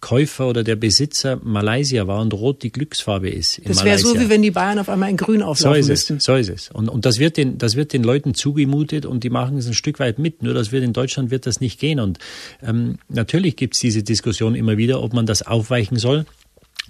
Käufer 0.00 0.48
oder 0.48 0.62
der 0.62 0.76
Besitzer 0.76 1.40
Malaysia 1.42 2.06
war 2.06 2.20
und 2.20 2.32
Rot 2.32 2.62
die 2.62 2.70
Glücksfarbe 2.70 3.28
ist. 3.28 3.60
das 3.64 3.84
wäre 3.84 3.98
so, 3.98 4.18
wie 4.18 4.28
wenn 4.28 4.42
die 4.42 4.50
Bayern 4.50 4.78
auf 4.78 4.88
einmal 4.88 5.10
in 5.10 5.16
Grün 5.16 5.42
auflaufen 5.42 5.74
so 5.74 5.80
ist 5.80 5.88
müssten. 5.88 6.16
Es, 6.18 6.24
so 6.24 6.34
ist 6.34 6.48
es. 6.48 6.70
Und, 6.70 6.88
und 6.88 7.04
das, 7.04 7.18
wird 7.18 7.36
den, 7.36 7.58
das 7.58 7.74
wird 7.74 7.92
den 7.92 8.04
Leuten 8.04 8.34
zugemutet 8.34 9.06
und 9.06 9.24
die 9.24 9.30
machen 9.30 9.58
es 9.58 9.66
ein 9.66 9.74
Stück 9.74 9.98
weit 9.98 10.18
mit. 10.18 10.42
Nur 10.42 10.54
das 10.54 10.70
wird 10.70 10.84
in 10.84 10.92
Deutschland 10.92 11.30
wird 11.30 11.46
das 11.46 11.60
nicht 11.60 11.80
gehen. 11.80 11.98
Und 11.98 12.18
ähm, 12.62 12.98
natürlich 13.08 13.56
gibt 13.56 13.74
es 13.74 13.80
diese 13.80 14.02
Diskussion 14.02 14.54
immer 14.54 14.76
wieder, 14.76 15.02
ob 15.02 15.12
man 15.12 15.26
das 15.26 15.42
aufweichen 15.42 15.98
soll. 15.98 16.24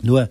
Nur 0.03 0.29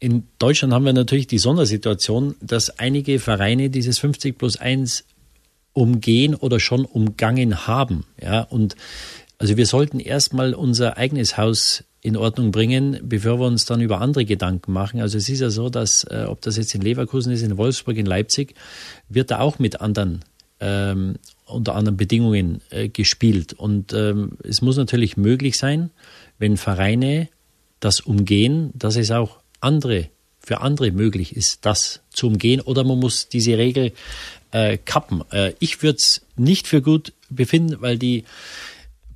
in 0.00 0.24
Deutschland 0.38 0.72
haben 0.72 0.84
wir 0.84 0.92
natürlich 0.92 1.26
die 1.26 1.38
Sondersituation, 1.38 2.36
dass 2.40 2.78
einige 2.78 3.18
Vereine 3.18 3.70
dieses 3.70 3.98
50 3.98 4.38
plus 4.38 4.56
1 4.56 5.04
umgehen 5.72 6.34
oder 6.34 6.60
schon 6.60 6.84
umgangen 6.84 7.66
haben. 7.66 8.04
Ja, 8.20 8.42
und 8.42 8.76
also 9.38 9.56
wir 9.56 9.66
sollten 9.66 10.00
erstmal 10.00 10.54
unser 10.54 10.96
eigenes 10.96 11.36
Haus 11.36 11.84
in 12.00 12.16
Ordnung 12.16 12.52
bringen, 12.52 13.00
bevor 13.02 13.40
wir 13.40 13.46
uns 13.46 13.64
dann 13.64 13.80
über 13.80 14.00
andere 14.00 14.24
Gedanken 14.24 14.72
machen. 14.72 15.00
Also 15.00 15.18
es 15.18 15.28
ist 15.28 15.40
ja 15.40 15.50
so, 15.50 15.68
dass 15.68 16.04
äh, 16.04 16.26
ob 16.28 16.40
das 16.42 16.56
jetzt 16.56 16.74
in 16.74 16.82
Leverkusen 16.82 17.32
ist, 17.32 17.42
in 17.42 17.56
Wolfsburg, 17.56 17.96
in 17.96 18.06
Leipzig, 18.06 18.54
wird 19.08 19.30
da 19.30 19.40
auch 19.40 19.58
mit 19.58 19.80
anderen 19.80 20.24
ähm, 20.60 21.16
unter 21.46 21.74
anderen 21.74 21.96
Bedingungen 21.96 22.60
äh, 22.70 22.88
gespielt. 22.88 23.52
Und 23.52 23.92
ähm, 23.92 24.32
es 24.44 24.60
muss 24.60 24.76
natürlich 24.76 25.16
möglich 25.16 25.56
sein, 25.56 25.90
wenn 26.38 26.56
Vereine 26.56 27.28
das 27.80 28.00
umgehen, 28.00 28.70
dass 28.74 28.96
es 28.96 29.10
auch 29.10 29.38
andere 29.60 30.10
für 30.40 30.60
andere 30.62 30.92
möglich 30.92 31.36
ist, 31.36 31.66
das 31.66 32.00
zu 32.10 32.26
umgehen, 32.26 32.60
oder 32.60 32.82
man 32.82 32.98
muss 32.98 33.28
diese 33.28 33.58
Regel 33.58 33.92
äh, 34.50 34.78
kappen. 34.78 35.22
Äh, 35.30 35.52
ich 35.58 35.82
würde 35.82 35.98
es 35.98 36.22
nicht 36.36 36.66
für 36.66 36.80
gut 36.80 37.12
befinden, 37.28 37.76
weil 37.80 37.98
die 37.98 38.24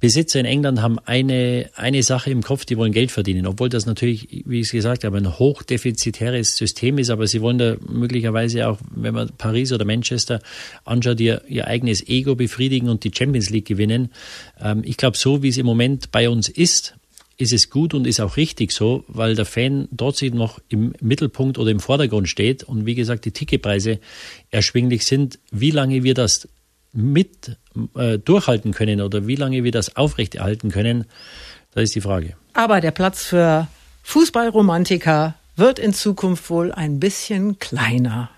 Besitzer 0.03 0.41
in 0.41 0.47
England 0.47 0.83
haben 0.83 0.99
eine, 0.99 1.71
eine 1.77 2.03
Sache 2.03 2.31
im 2.31 2.43
Kopf, 2.43 2.65
die 2.65 2.77
wollen 2.77 2.91
Geld 2.93 3.13
verdienen, 3.13 3.47
obwohl 3.47 3.69
das 3.69 3.87
natürlich, 3.87 4.43
wie 4.47 4.59
ich 4.59 4.67
es 4.67 4.73
gesagt 4.73 5.05
habe, 5.05 5.17
ein 5.17 5.39
hochdefizitäres 5.39 6.57
System 6.57 6.99
ist, 6.99 7.09
aber 7.09 7.29
sie 7.29 7.41
wollen 7.41 7.59
da 7.59 7.77
möglicherweise 7.89 8.67
auch, 8.67 8.79
wenn 8.91 9.15
man 9.15 9.31
Paris 9.39 9.73
oder 9.73 9.85
Manchester 9.85 10.41
anschaut, 10.85 11.21
ihr, 11.21 11.43
ihr 11.49 11.69
eigenes 11.69 12.09
Ego 12.09 12.35
befriedigen 12.35 12.89
und 12.89 13.05
die 13.05 13.13
Champions 13.17 13.49
League 13.51 13.67
gewinnen. 13.67 14.11
Ähm, 14.61 14.83
ich 14.85 14.97
glaube, 14.97 15.17
so 15.17 15.45
wie 15.45 15.49
es 15.51 15.57
im 15.57 15.67
Moment 15.67 16.11
bei 16.11 16.29
uns 16.29 16.49
ist, 16.49 16.97
ist 17.43 17.53
es 17.53 17.69
gut 17.69 17.93
und 17.93 18.07
ist 18.07 18.21
auch 18.21 18.37
richtig 18.37 18.73
so, 18.73 19.05
weil 19.09 19.35
der 19.35 19.45
Fan 19.45 19.89
sich 20.15 20.33
noch 20.33 20.61
im 20.69 20.95
Mittelpunkt 21.01 21.59
oder 21.59 21.71
im 21.71 21.81
Vordergrund 21.81 22.29
steht 22.29 22.63
und 22.63 22.87
wie 22.87 22.95
gesagt 22.95 23.25
die 23.25 23.33
Ticketpreise 23.33 23.99
erschwinglich 24.51 25.05
sind. 25.05 25.39
Wie 25.51 25.73
lange 25.73 26.05
wir 26.05 26.15
das 26.15 26.49
mit 26.93 27.57
äh, 27.97 28.19
durchhalten 28.19 28.73
können 28.73 29.01
oder 29.01 29.27
wie 29.27 29.37
lange 29.37 29.65
wir 29.65 29.73
das 29.73 29.97
aufrechterhalten 29.97 30.71
können, 30.71 31.05
das 31.73 31.85
ist 31.85 31.95
die 31.95 32.01
Frage. 32.01 32.37
Aber 32.53 32.81
der 32.81 32.91
Platz 32.91 33.25
für 33.25 33.67
Fußballromantiker 34.03 35.35
wird 35.57 35.79
in 35.79 35.93
Zukunft 35.93 36.49
wohl 36.51 36.71
ein 36.71 37.01
bisschen 37.01 37.59
kleiner. 37.59 38.31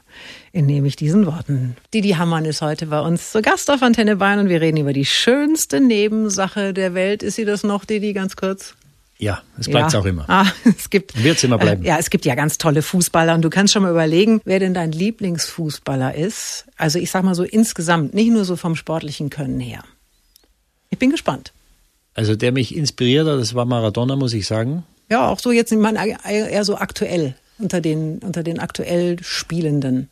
Entnehme 0.52 0.86
ich 0.86 0.94
diesen 0.94 1.26
Worten. 1.26 1.76
Didi 1.92 2.11
Hammann 2.11 2.44
ist 2.44 2.62
heute 2.62 2.86
bei 2.86 3.00
uns 3.00 3.32
zu 3.32 3.42
Gast 3.42 3.68
auf 3.70 3.82
Antenne 3.82 4.16
Bayern 4.16 4.38
und 4.38 4.48
wir 4.48 4.61
reden 4.61 4.76
über 4.76 4.92
die 4.92 5.05
schönste 5.05 5.80
Nebensache 5.80 6.72
der 6.72 6.94
Welt. 6.94 7.24
Ist 7.24 7.34
sie 7.34 7.44
das 7.44 7.64
noch, 7.64 7.84
Didi, 7.84 8.12
ganz 8.12 8.36
kurz? 8.36 8.76
Ja, 9.19 9.43
es 9.59 9.69
bleibt 9.69 9.93
ja. 9.93 10.01
auch 10.01 10.05
immer. 10.05 10.25
Ah, 10.29 10.47
es 10.65 10.91
gibt 10.91 11.23
wird 11.23 11.37
es 11.37 11.45
immer 11.45 11.59
bleiben. 11.59 11.85
Äh, 11.85 11.89
ja, 11.89 11.99
es 11.99 12.11
gibt 12.11 12.25
ja 12.25 12.35
ganz 12.35 12.59
tolle 12.59 12.83
Fußballer 12.83 13.35
und 13.35 13.43
du 13.43 13.51
kannst 13.51 13.73
schon 13.73 13.83
mal 13.83 13.91
überlegen, 13.91 14.41
wer 14.45 14.59
denn 14.59 14.75
dein 14.75 14.93
Lieblingsfußballer 14.93 16.15
ist. 16.15 16.67
Also 16.77 16.99
ich 16.99 17.11
sag 17.11 17.23
mal 17.23 17.35
so 17.35 17.45
insgesamt, 17.45 18.15
nicht 18.15 18.31
nur 18.31 18.45
so 18.45 18.57
vom 18.57 18.75
sportlichen 18.75 19.31
Können 19.31 19.61
her. 19.61 19.85
Ich 20.91 20.99
bin 20.99 21.11
gespannt. 21.11 21.53
Also 22.15 22.37
der 22.37 22.53
mich 22.53 22.77
inspiriert 22.77 23.27
hat, 23.27 23.41
das 23.41 23.55
war 23.55 23.65
Maradona, 23.65 24.17
muss 24.17 24.33
ich 24.33 24.47
sagen. 24.47 24.85
Ja, 25.11 25.29
auch 25.29 25.39
so 25.39 25.53
jetzt 25.53 25.73
ich 25.73 25.79
meine, 25.79 26.17
eher 26.25 26.65
so 26.65 26.77
aktuell 26.77 27.35
unter 27.59 27.81
den 27.81 28.19
unter 28.19 28.43
den 28.43 28.59
aktuell 28.59 29.23
Spielenden. 29.23 30.09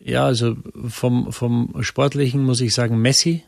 Ja, 0.00 0.26
also 0.26 0.56
vom 0.88 1.32
vom 1.32 1.74
sportlichen 1.80 2.42
muss 2.42 2.60
ich 2.60 2.74
sagen 2.74 3.00
Messi 3.00 3.42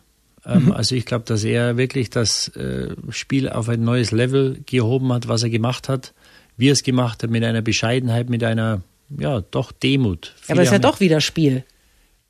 mhm. 0.47 0.73
Also 0.73 0.95
ich 0.95 1.07
glaube, 1.07 1.25
dass 1.25 1.45
er 1.45 1.77
wirklich 1.77 2.11
das 2.11 2.49
äh, 2.57 2.95
Spiel 3.11 3.49
auf 3.49 3.69
ein 3.69 3.83
neues 3.83 4.13
Level 4.13 4.61
gehoben 4.67 5.13
hat, 5.13 5.29
was 5.29 5.43
er 5.43 5.51
gemacht 5.51 5.89
hat, 5.89 6.15
wie 6.57 6.69
er 6.69 6.73
es 6.73 6.83
gemacht 6.83 7.23
hat, 7.23 7.31
mit 7.31 7.45
einer 7.45 7.63
Bescheidenheit, 7.63 8.29
mit 8.31 8.45
einer, 8.45 8.83
ja, 9.19 9.41
doch 9.41 9.73
Demut. 9.73 10.35
Ja, 10.47 10.55
aber 10.55 10.63
es 10.63 10.69
ist 10.69 10.73
ja 10.73 10.79
doch 10.79 11.01
wieder 11.01 11.21
Spiel. 11.21 11.65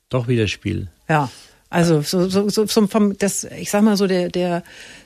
Doch 0.09 0.27
wieder 0.27 0.47
Spiel. 0.47 0.89
Ja. 1.07 1.29
Also 1.69 2.01
so, 2.01 2.29
so, 2.29 2.47
so 2.49 2.87
vom, 2.87 3.17
das, 3.17 3.43
ich 3.43 3.69
sag 3.69 3.83
mal 3.83 3.97
so, 3.97 4.07
der, 4.07 4.29
der, 4.29 4.63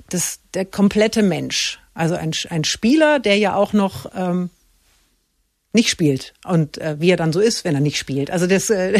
das, 0.10 0.40
der 0.54 0.66
komplette 0.66 1.24
Mensch. 1.24 1.80
Also 1.94 2.16
ein, 2.16 2.32
ein 2.50 2.64
Spieler, 2.64 3.20
der 3.20 3.38
ja 3.38 3.56
auch 3.56 3.74
noch 3.74 4.12
ähm, 4.16 4.52
nicht 5.74 5.90
spielt 5.90 6.34
und 6.44 6.78
äh, 6.80 6.98
wie 7.00 7.10
er 7.10 7.18
dann 7.18 7.32
so 7.32 7.40
ist, 7.40 7.64
wenn 7.64 7.76
er 7.76 7.82
nicht 7.82 7.98
spielt. 7.98 8.30
Also 8.30 8.46
das, 8.46 8.70
äh, 8.70 8.94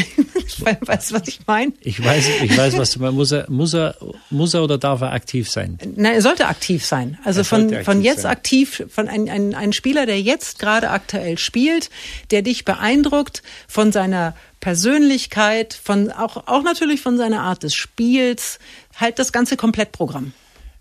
weißt 0.80 1.10
du, 1.10 1.14
was 1.14 1.28
ich 1.28 1.40
meine? 1.46 1.72
Ich 1.80 2.02
weiß, 2.02 2.28
ich 2.42 2.56
weiß, 2.56 2.78
was 2.78 2.92
du 2.92 3.00
meinst. 3.00 3.16
Muss 3.16 3.32
er, 3.32 3.50
muss 3.50 3.74
er, 3.74 3.96
muss 4.30 4.54
er 4.54 4.62
oder 4.62 4.78
darf 4.78 5.02
er 5.02 5.12
aktiv 5.12 5.50
sein? 5.50 5.78
Nein, 5.96 6.14
er 6.14 6.22
sollte 6.22 6.46
aktiv 6.46 6.84
sein. 6.84 7.18
Also 7.24 7.44
von, 7.44 7.64
aktiv 7.64 7.84
von 7.84 8.02
jetzt 8.02 8.22
sein. 8.22 8.32
aktiv, 8.32 8.84
von 8.88 9.08
ein, 9.08 9.28
ein, 9.28 9.54
ein 9.54 9.72
Spieler, 9.74 10.06
der 10.06 10.20
jetzt 10.20 10.58
gerade 10.58 10.88
aktuell 10.90 11.36
spielt, 11.36 11.90
der 12.30 12.40
dich 12.40 12.64
beeindruckt 12.64 13.42
von 13.68 13.92
seiner 13.92 14.34
Persönlichkeit, 14.60 15.74
von 15.74 16.10
auch, 16.10 16.46
auch 16.46 16.62
natürlich 16.62 17.02
von 17.02 17.18
seiner 17.18 17.42
Art 17.42 17.64
des 17.64 17.74
Spiels, 17.74 18.58
halt 18.96 19.18
das 19.18 19.32
ganze 19.32 19.58
Komplettprogramm. 19.58 20.32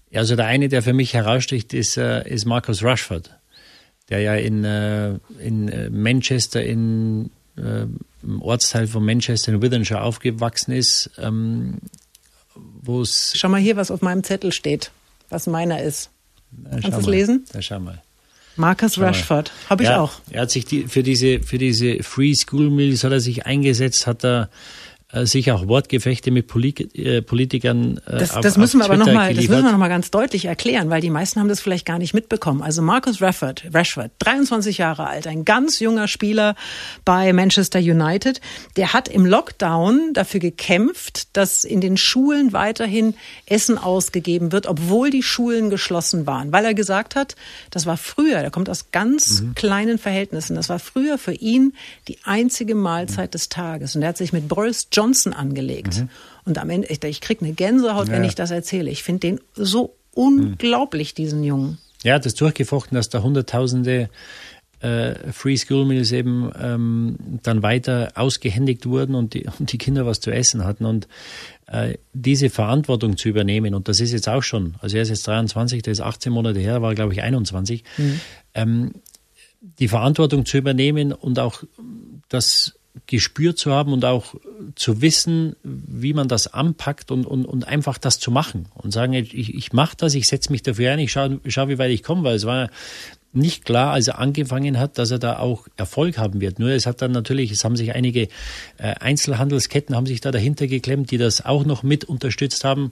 Ja, 0.09 0.21
also 0.21 0.35
der 0.37 0.45
eine, 0.45 0.69
der 0.69 0.83
für 0.83 0.93
mich 0.93 1.13
heraussticht, 1.13 1.73
ist, 1.73 1.97
äh, 1.97 2.27
ist 2.29 2.45
Marcus 2.45 2.81
Rushford 2.81 3.40
der 4.11 4.19
ja 4.19 4.35
in, 4.35 4.63
äh, 4.63 5.17
in 5.39 5.69
äh, 5.69 5.89
Manchester, 5.89 6.63
in, 6.63 7.31
äh, 7.57 7.85
im 8.23 8.41
Ortsteil 8.41 8.87
von 8.87 9.03
Manchester 9.03 9.53
in 9.53 9.61
Withenshaw 9.61 10.01
aufgewachsen 10.01 10.73
ist, 10.73 11.09
ähm, 11.17 11.79
wo 12.55 13.01
es. 13.01 13.33
Schau 13.35 13.49
mal 13.49 13.61
hier, 13.61 13.77
was 13.77 13.89
auf 13.89 14.01
meinem 14.01 14.23
Zettel 14.23 14.51
steht, 14.51 14.91
was 15.29 15.47
meiner 15.47 15.81
ist. 15.81 16.11
Na, 16.51 16.71
Kannst 16.81 16.97
du 16.97 17.01
es 17.01 17.07
lesen? 17.07 17.45
Na, 17.53 17.61
schau 17.61 17.79
mal. 17.79 18.03
Marcus 18.57 18.95
schau 18.95 19.03
Rashford, 19.03 19.51
habe 19.69 19.83
ich 19.83 19.89
ja, 19.89 20.01
auch. 20.01 20.11
Er 20.29 20.41
hat 20.41 20.51
sich 20.51 20.65
die, 20.65 20.83
für 20.83 21.03
diese 21.03 21.39
für 21.39 21.57
diese 21.57 22.03
Free 22.03 22.35
School 22.35 22.69
Meals 22.69 23.05
hat 23.05 23.13
er 23.13 23.21
sich 23.21 23.45
eingesetzt, 23.45 24.07
hat 24.07 24.25
er 24.25 24.49
äh, 25.13 25.25
sicher 25.25 25.55
auch 25.55 25.67
Wortgefechte 25.67 26.31
mit 26.31 26.49
äh, 26.95 27.21
Politikern. 27.21 27.99
Äh, 28.05 28.19
das, 28.19 28.39
das 28.41 28.57
müssen 28.57 28.79
wir 28.79 28.85
aber 28.85 28.95
nochmal, 28.95 29.33
das 29.33 29.47
müssen 29.47 29.65
wir 29.65 29.71
noch 29.71 29.77
mal 29.77 29.89
ganz 29.89 30.09
deutlich 30.09 30.45
erklären, 30.45 30.89
weil 30.89 31.01
die 31.01 31.09
meisten 31.09 31.39
haben 31.41 31.49
das 31.49 31.59
vielleicht 31.59 31.85
gar 31.85 31.97
nicht 31.97 32.13
mitbekommen. 32.13 32.61
Also 32.61 32.81
Marcus 32.81 33.21
Rashford, 33.21 33.65
Rashford, 33.73 34.11
23 34.19 34.77
Jahre 34.77 35.07
alt, 35.07 35.27
ein 35.27 35.43
ganz 35.43 35.79
junger 35.79 36.07
Spieler 36.07 36.55
bei 37.03 37.33
Manchester 37.33 37.79
United, 37.79 38.39
der 38.77 38.93
hat 38.93 39.09
im 39.09 39.25
Lockdown 39.25 40.13
dafür 40.13 40.39
gekämpft, 40.39 41.35
dass 41.35 41.65
in 41.65 41.81
den 41.81 41.97
Schulen 41.97 42.53
weiterhin 42.53 43.13
Essen 43.45 43.77
ausgegeben 43.77 44.53
wird, 44.53 44.65
obwohl 44.65 45.09
die 45.09 45.23
Schulen 45.23 45.69
geschlossen 45.69 46.25
waren, 46.25 46.53
weil 46.53 46.63
er 46.63 46.73
gesagt 46.73 47.15
hat, 47.15 47.35
das 47.69 47.85
war 47.85 47.97
früher, 47.97 48.37
er 48.37 48.51
kommt 48.51 48.69
aus 48.69 48.91
ganz 48.91 49.41
mhm. 49.41 49.55
kleinen 49.55 49.97
Verhältnissen, 49.97 50.55
das 50.55 50.69
war 50.69 50.79
früher 50.79 51.17
für 51.17 51.33
ihn 51.33 51.73
die 52.07 52.17
einzige 52.23 52.75
Mahlzeit 52.75 53.31
mhm. 53.31 53.31
des 53.31 53.49
Tages 53.49 53.95
und 53.97 54.03
er 54.03 54.09
hat 54.09 54.17
sich 54.17 54.31
mit 54.31 54.47
Boris 54.47 54.87
Johnson 54.89 55.00
Johnson 55.01 55.33
angelegt. 55.33 56.01
Mhm. 56.01 56.09
Und 56.45 56.57
am 56.57 56.69
Ende, 56.69 56.87
ich, 56.87 57.03
ich 57.03 57.21
kriege 57.21 57.43
eine 57.45 57.53
Gänsehaut, 57.53 58.07
ja. 58.07 58.13
wenn 58.13 58.23
ich 58.23 58.35
das 58.35 58.51
erzähle. 58.51 58.91
Ich 58.91 59.03
finde 59.03 59.19
den 59.19 59.39
so 59.55 59.95
unglaublich, 60.13 61.13
diesen 61.13 61.43
Jungen. 61.43 61.77
Ja, 62.03 62.19
das 62.19 62.35
durchgefochten, 62.35 62.95
dass 62.95 63.09
da 63.09 63.21
Hunderttausende 63.21 64.09
äh, 64.79 65.31
Free 65.31 65.57
School 65.57 65.85
Meals 65.85 66.11
eben 66.11 66.51
ähm, 66.59 67.17
dann 67.43 67.61
weiter 67.61 68.11
ausgehändigt 68.15 68.87
wurden 68.87 69.15
und 69.15 69.33
die, 69.33 69.47
und 69.59 69.71
die 69.71 69.77
Kinder 69.77 70.05
was 70.05 70.19
zu 70.19 70.31
essen 70.31 70.63
hatten. 70.63 70.85
Und 70.85 71.07
äh, 71.67 71.97
diese 72.13 72.49
Verantwortung 72.49 73.17
zu 73.17 73.29
übernehmen, 73.29 73.75
und 73.75 73.87
das 73.87 73.99
ist 73.99 74.11
jetzt 74.11 74.27
auch 74.27 74.43
schon, 74.43 74.75
also 74.81 74.97
er 74.97 75.03
ist 75.03 75.09
jetzt 75.09 75.27
23, 75.27 75.81
der 75.83 75.93
ist 75.93 76.01
18 76.01 76.33
Monate 76.33 76.59
her, 76.59 76.81
war 76.81 76.95
glaube 76.95 77.13
ich 77.13 77.21
21, 77.21 77.83
mhm. 77.97 78.19
ähm, 78.55 78.91
die 79.61 79.87
Verantwortung 79.87 80.45
zu 80.45 80.57
übernehmen 80.57 81.13
und 81.13 81.37
auch 81.37 81.63
das 82.29 82.73
gespürt 83.07 83.57
zu 83.57 83.71
haben 83.71 83.93
und 83.93 84.03
auch 84.03 84.35
zu 84.75 85.01
wissen, 85.01 85.55
wie 85.63 86.13
man 86.13 86.27
das 86.27 86.47
anpackt 86.47 87.11
und, 87.11 87.25
und, 87.25 87.45
und 87.45 87.67
einfach 87.67 87.97
das 87.97 88.19
zu 88.19 88.31
machen 88.31 88.67
und 88.75 88.91
sagen, 88.91 89.13
ich, 89.13 89.33
ich 89.33 89.73
mache 89.73 89.95
das, 89.97 90.13
ich 90.13 90.27
setze 90.27 90.51
mich 90.51 90.61
dafür 90.61 90.91
ein, 90.91 90.99
ich 90.99 91.11
schaue, 91.11 91.39
schau, 91.47 91.67
wie 91.69 91.77
weit 91.77 91.91
ich 91.91 92.03
komme, 92.03 92.23
weil 92.23 92.35
es 92.35 92.45
war 92.45 92.69
nicht 93.33 93.63
klar, 93.63 93.93
als 93.93 94.09
er 94.09 94.19
angefangen 94.19 94.77
hat, 94.77 94.97
dass 94.97 95.11
er 95.11 95.19
da 95.19 95.39
auch 95.39 95.67
Erfolg 95.77 96.17
haben 96.17 96.41
wird. 96.41 96.59
Nur 96.59 96.69
es 96.71 96.85
hat 96.85 97.01
dann 97.01 97.11
natürlich, 97.11 97.51
es 97.51 97.63
haben 97.63 97.77
sich 97.77 97.95
einige 97.95 98.23
äh, 98.77 98.93
Einzelhandelsketten 98.99 99.95
haben 99.95 100.05
sich 100.05 100.19
da 100.19 100.31
dahinter 100.31 100.67
geklemmt, 100.67 101.11
die 101.11 101.17
das 101.17 101.45
auch 101.45 101.65
noch 101.65 101.83
mit 101.83 102.03
unterstützt 102.03 102.65
haben. 102.65 102.91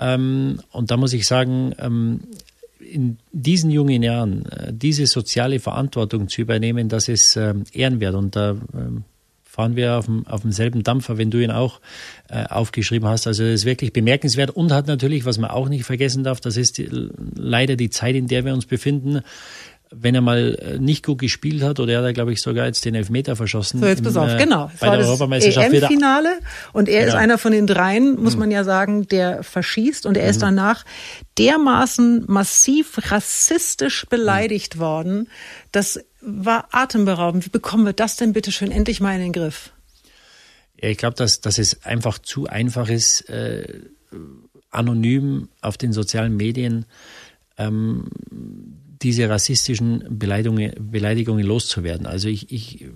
Ähm, 0.00 0.60
und 0.70 0.90
da 0.90 0.96
muss 0.96 1.12
ich 1.12 1.26
sagen, 1.26 1.74
ähm, 1.78 2.20
in 2.80 3.18
diesen 3.32 3.70
jungen 3.70 4.02
Jahren 4.02 4.46
äh, 4.46 4.72
diese 4.72 5.06
soziale 5.06 5.60
Verantwortung 5.60 6.28
zu 6.28 6.40
übernehmen, 6.40 6.88
das 6.88 7.08
ist 7.08 7.36
äh, 7.36 7.54
ehrenwert. 7.72 8.14
Und 8.14 8.36
da 8.36 8.56
ähm, 8.72 9.04
fahren 9.58 9.74
wir 9.74 9.96
auf, 9.96 10.04
dem, 10.04 10.24
auf 10.28 10.42
demselben 10.42 10.84
Dampfer, 10.84 11.18
wenn 11.18 11.32
du 11.32 11.42
ihn 11.42 11.50
auch 11.50 11.80
äh, 12.28 12.44
aufgeschrieben 12.44 13.08
hast. 13.08 13.26
Also 13.26 13.42
das 13.42 13.54
ist 13.54 13.64
wirklich 13.64 13.92
bemerkenswert 13.92 14.50
und 14.50 14.70
hat 14.70 14.86
natürlich, 14.86 15.24
was 15.24 15.36
man 15.36 15.50
auch 15.50 15.68
nicht 15.68 15.82
vergessen 15.82 16.22
darf, 16.22 16.40
das 16.40 16.56
ist 16.56 16.78
die, 16.78 16.88
leider 17.34 17.74
die 17.74 17.90
Zeit, 17.90 18.14
in 18.14 18.28
der 18.28 18.44
wir 18.44 18.54
uns 18.54 18.66
befinden 18.66 19.22
wenn 19.90 20.14
er 20.14 20.20
mal 20.20 20.58
äh, 20.60 20.78
nicht 20.78 21.06
gut 21.06 21.18
gespielt 21.18 21.62
hat, 21.62 21.80
oder 21.80 21.94
er 21.94 22.02
hat, 22.02 22.14
glaube 22.14 22.30
ich, 22.30 22.42
sogar 22.42 22.66
jetzt 22.66 22.84
den 22.84 22.94
Elfmeter 22.94 23.36
verschossen. 23.36 23.80
So, 23.80 23.86
jetzt 23.86 24.04
pass 24.04 24.18
auf, 24.18 24.30
äh, 24.32 24.36
genau. 24.36 24.70
Es 24.74 24.80
bei 24.80 24.86
war 24.86 24.92
der 24.92 24.98
das 25.00 25.08
Europameisterschaft 25.08 25.72
EM-Finale 25.72 26.28
und 26.74 26.90
er 26.90 27.06
genau. 27.06 27.14
ist 27.14 27.18
einer 27.18 27.38
von 27.38 27.52
den 27.52 27.66
dreien, 27.66 28.20
muss 28.20 28.34
hm. 28.34 28.40
man 28.40 28.50
ja 28.50 28.64
sagen, 28.64 29.06
der 29.08 29.42
verschießt 29.42 30.04
und 30.04 30.18
er 30.18 30.24
mhm. 30.24 30.30
ist 30.30 30.42
danach 30.42 30.84
dermaßen 31.38 32.24
massiv 32.26 32.98
rassistisch 33.10 34.04
beleidigt 34.10 34.76
mhm. 34.76 34.80
worden, 34.80 35.28
dass 35.72 35.98
war 36.20 36.68
atemberaubend. 36.72 37.44
Wie 37.46 37.50
bekommen 37.50 37.84
wir 37.84 37.92
das 37.92 38.16
denn 38.16 38.32
bitte 38.32 38.52
schön 38.52 38.70
endlich 38.70 39.00
mal 39.00 39.14
in 39.14 39.20
den 39.20 39.32
Griff? 39.32 39.72
Ja, 40.80 40.88
ich 40.88 40.98
glaube, 40.98 41.16
dass, 41.16 41.40
dass 41.40 41.58
es 41.58 41.84
einfach 41.84 42.18
zu 42.18 42.46
einfach 42.46 42.88
ist, 42.88 43.28
äh, 43.28 43.82
anonym 44.70 45.48
auf 45.60 45.76
den 45.76 45.92
sozialen 45.92 46.36
Medien 46.36 46.86
ähm, 47.56 48.08
diese 49.02 49.28
rassistischen 49.28 50.04
Beleidigungen, 50.10 50.72
Beleidigungen 50.78 51.44
loszuwerden. 51.44 52.06
Also 52.06 52.28
ich, 52.28 52.50
ich, 52.50 52.86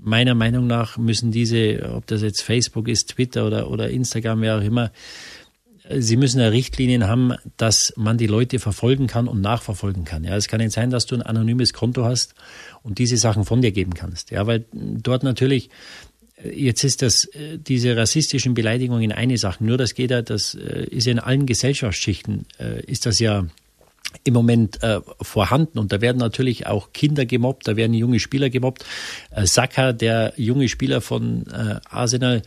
meiner 0.00 0.34
Meinung 0.34 0.66
nach 0.66 0.96
müssen 0.96 1.30
diese, 1.32 1.90
ob 1.94 2.06
das 2.06 2.22
jetzt 2.22 2.42
Facebook 2.42 2.88
ist, 2.88 3.10
Twitter 3.10 3.46
oder, 3.46 3.70
oder 3.70 3.90
Instagram, 3.90 4.40
wer 4.40 4.58
auch 4.58 4.62
immer, 4.62 4.90
Sie 5.98 6.16
müssen 6.16 6.40
ja 6.40 6.48
Richtlinien 6.48 7.06
haben, 7.06 7.34
dass 7.56 7.92
man 7.96 8.18
die 8.18 8.26
Leute 8.26 8.58
verfolgen 8.58 9.06
kann 9.06 9.28
und 9.28 9.40
nachverfolgen 9.40 10.04
kann. 10.04 10.24
Ja, 10.24 10.36
es 10.36 10.48
kann 10.48 10.60
nicht 10.60 10.72
sein, 10.72 10.90
dass 10.90 11.06
du 11.06 11.14
ein 11.14 11.22
anonymes 11.22 11.72
Konto 11.72 12.04
hast 12.04 12.34
und 12.82 12.98
diese 12.98 13.16
Sachen 13.16 13.44
von 13.44 13.62
dir 13.62 13.72
geben 13.72 13.94
kannst. 13.94 14.30
Ja, 14.30 14.46
weil 14.46 14.64
dort 14.72 15.22
natürlich 15.22 15.70
Jetzt 16.42 16.84
ist 16.84 17.02
das, 17.02 17.28
diese 17.34 17.96
rassistischen 17.96 18.54
Beleidigungen 18.54 19.12
eine 19.12 19.36
Sache. 19.36 19.62
Nur 19.62 19.76
das 19.76 19.94
geht 19.94 20.10
ja, 20.10 20.22
das 20.22 20.54
äh, 20.54 20.84
ist 20.84 21.06
in 21.06 21.18
allen 21.18 21.44
Gesellschaftsschichten, 21.46 22.46
äh, 22.58 22.82
ist 22.86 23.04
das 23.04 23.18
ja 23.18 23.46
im 24.24 24.34
Moment 24.34 24.82
äh, 24.82 25.00
vorhanden. 25.20 25.78
Und 25.78 25.92
da 25.92 26.00
werden 26.00 26.18
natürlich 26.18 26.66
auch 26.66 26.92
Kinder 26.92 27.26
gemobbt, 27.26 27.66
da 27.68 27.76
werden 27.76 27.94
junge 27.94 28.20
Spieler 28.20 28.50
gemobbt. 28.50 28.84
Äh, 29.30 29.46
Saka, 29.46 29.92
der 29.92 30.32
junge 30.36 30.68
Spieler 30.68 31.00
von 31.00 31.46
äh, 31.46 31.80
Arsenal, 31.88 32.42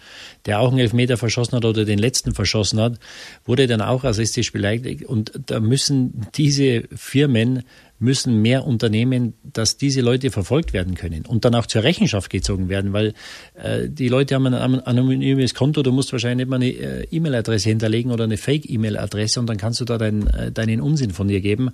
der 0.45 0.59
auch 0.59 0.69
einen 0.69 0.79
Elfmeter 0.79 1.17
verschossen 1.17 1.55
hat 1.55 1.65
oder 1.65 1.85
den 1.85 1.99
letzten 1.99 2.33
verschossen 2.33 2.79
hat, 2.79 2.99
wurde 3.45 3.67
dann 3.67 3.81
auch 3.81 4.03
rassistisch 4.03 4.51
beleidigt. 4.51 5.03
Und 5.05 5.31
da 5.45 5.59
müssen 5.59 6.27
diese 6.35 6.83
Firmen 6.93 7.63
müssen 8.03 8.41
mehr 8.41 8.67
unternehmen, 8.67 9.33
dass 9.43 9.77
diese 9.77 10.01
Leute 10.01 10.29
verfolgt 10.29 10.73
werden 10.73 10.95
können 10.95 11.25
und 11.25 11.45
dann 11.45 11.55
auch 11.55 11.65
zur 11.65 11.83
Rechenschaft 11.83 12.29
gezogen 12.29 12.67
werden, 12.67 12.91
weil 12.91 13.13
äh, 13.53 13.87
die 13.89 14.09
Leute 14.09 14.35
haben 14.35 14.45
ein 14.45 14.53
anonymes 14.53 15.55
Konto, 15.55 15.83
du 15.83 15.91
musst 15.93 16.11
wahrscheinlich 16.11 16.45
immer 16.45 16.57
eine 16.57 16.69
äh, 16.69 17.07
E-Mail-Adresse 17.09 17.69
hinterlegen 17.69 18.11
oder 18.11 18.25
eine 18.25 18.37
Fake-E-Mail-Adresse 18.37 19.39
und 19.39 19.47
dann 19.47 19.57
kannst 19.57 19.79
du 19.79 19.85
da 19.85 19.97
dein, 19.97 20.27
äh, 20.27 20.51
deinen 20.51 20.81
Unsinn 20.81 21.11
von 21.11 21.29
dir 21.29 21.39
geben. 21.39 21.71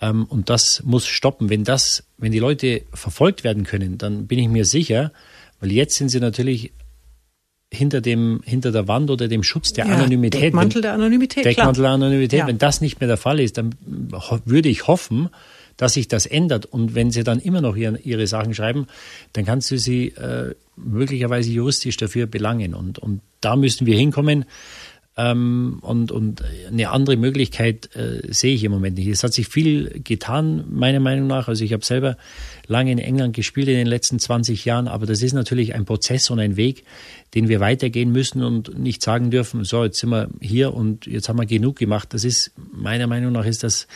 Ähm, 0.00 0.24
und 0.24 0.50
das 0.50 0.82
muss 0.82 1.06
stoppen. 1.06 1.50
Wenn 1.50 1.62
das, 1.62 2.04
wenn 2.18 2.32
die 2.32 2.40
Leute 2.40 2.82
verfolgt 2.92 3.44
werden 3.44 3.62
können, 3.62 3.96
dann 3.96 4.26
bin 4.26 4.40
ich 4.40 4.48
mir 4.48 4.64
sicher, 4.64 5.12
weil 5.60 5.70
jetzt 5.70 5.94
sind 5.94 6.08
sie 6.08 6.20
natürlich 6.20 6.72
hinter 7.72 8.00
dem, 8.00 8.40
hinter 8.44 8.72
der 8.72 8.88
Wand 8.88 9.10
oder 9.10 9.28
dem 9.28 9.44
Schutz 9.44 9.72
der 9.72 9.86
ja, 9.86 9.94
Anonymität. 9.94 10.42
Deckmantel 10.42 10.82
der 10.82 10.94
Anonymität. 10.94 11.44
Deckmantel 11.44 11.82
der 11.82 11.92
Anonymität. 11.92 12.40
Ja. 12.40 12.46
Wenn 12.48 12.58
das 12.58 12.80
nicht 12.80 12.98
mehr 12.98 13.06
der 13.06 13.16
Fall 13.16 13.38
ist, 13.38 13.56
dann 13.56 13.76
würde 14.44 14.68
ich 14.68 14.88
hoffen, 14.88 15.28
dass 15.80 15.94
sich 15.94 16.08
das 16.08 16.26
ändert. 16.26 16.66
Und 16.66 16.94
wenn 16.94 17.10
sie 17.10 17.24
dann 17.24 17.38
immer 17.38 17.62
noch 17.62 17.74
ihre, 17.74 17.98
ihre 18.00 18.26
Sachen 18.26 18.52
schreiben, 18.52 18.86
dann 19.32 19.46
kannst 19.46 19.70
du 19.70 19.78
sie 19.78 20.08
äh, 20.08 20.54
möglicherweise 20.76 21.50
juristisch 21.50 21.96
dafür 21.96 22.26
belangen. 22.26 22.74
Und, 22.74 22.98
und 22.98 23.22
da 23.40 23.56
müssen 23.56 23.86
wir 23.86 23.96
hinkommen. 23.96 24.44
Ähm, 25.16 25.78
und, 25.80 26.12
und 26.12 26.44
eine 26.68 26.90
andere 26.90 27.16
Möglichkeit 27.16 27.96
äh, 27.96 28.20
sehe 28.30 28.54
ich 28.54 28.62
im 28.62 28.72
Moment 28.72 28.98
nicht. 28.98 29.08
Es 29.08 29.24
hat 29.24 29.32
sich 29.32 29.48
viel 29.48 30.02
getan, 30.04 30.66
meiner 30.68 31.00
Meinung 31.00 31.26
nach. 31.26 31.48
Also 31.48 31.64
ich 31.64 31.72
habe 31.72 31.82
selber 31.82 32.18
lange 32.66 32.92
in 32.92 32.98
England 32.98 33.34
gespielt 33.34 33.68
in 33.68 33.76
den 33.76 33.86
letzten 33.86 34.18
20 34.18 34.66
Jahren, 34.66 34.86
aber 34.86 35.06
das 35.06 35.22
ist 35.22 35.32
natürlich 35.32 35.74
ein 35.74 35.86
Prozess 35.86 36.28
und 36.28 36.40
ein 36.40 36.58
Weg, 36.58 36.84
den 37.34 37.48
wir 37.48 37.58
weitergehen 37.58 38.12
müssen 38.12 38.42
und 38.42 38.78
nicht 38.78 39.00
sagen 39.00 39.30
dürfen, 39.30 39.64
so, 39.64 39.82
jetzt 39.82 39.98
sind 39.98 40.10
wir 40.10 40.28
hier 40.42 40.74
und 40.74 41.06
jetzt 41.06 41.30
haben 41.30 41.38
wir 41.38 41.46
genug 41.46 41.78
gemacht. 41.78 42.12
Das 42.12 42.24
ist, 42.24 42.52
meiner 42.70 43.06
Meinung 43.06 43.32
nach, 43.32 43.46
ist 43.46 43.62
das 43.64 43.86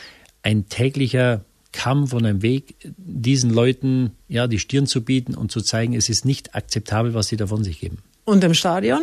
ein 0.42 0.70
täglicher 0.70 1.44
Kampf 1.74 2.12
und 2.12 2.24
ein 2.24 2.40
Weg, 2.40 2.76
diesen 2.96 3.50
Leuten 3.50 4.12
ja 4.28 4.46
die 4.46 4.60
Stirn 4.60 4.86
zu 4.86 5.02
bieten 5.02 5.34
und 5.34 5.50
zu 5.50 5.60
zeigen, 5.60 5.94
es 5.94 6.08
ist 6.08 6.24
nicht 6.24 6.54
akzeptabel, 6.54 7.14
was 7.14 7.26
sie 7.26 7.36
da 7.36 7.48
von 7.48 7.64
sich 7.64 7.80
geben. 7.80 7.98
Und 8.24 8.44
im 8.44 8.54
Stadion? 8.54 9.02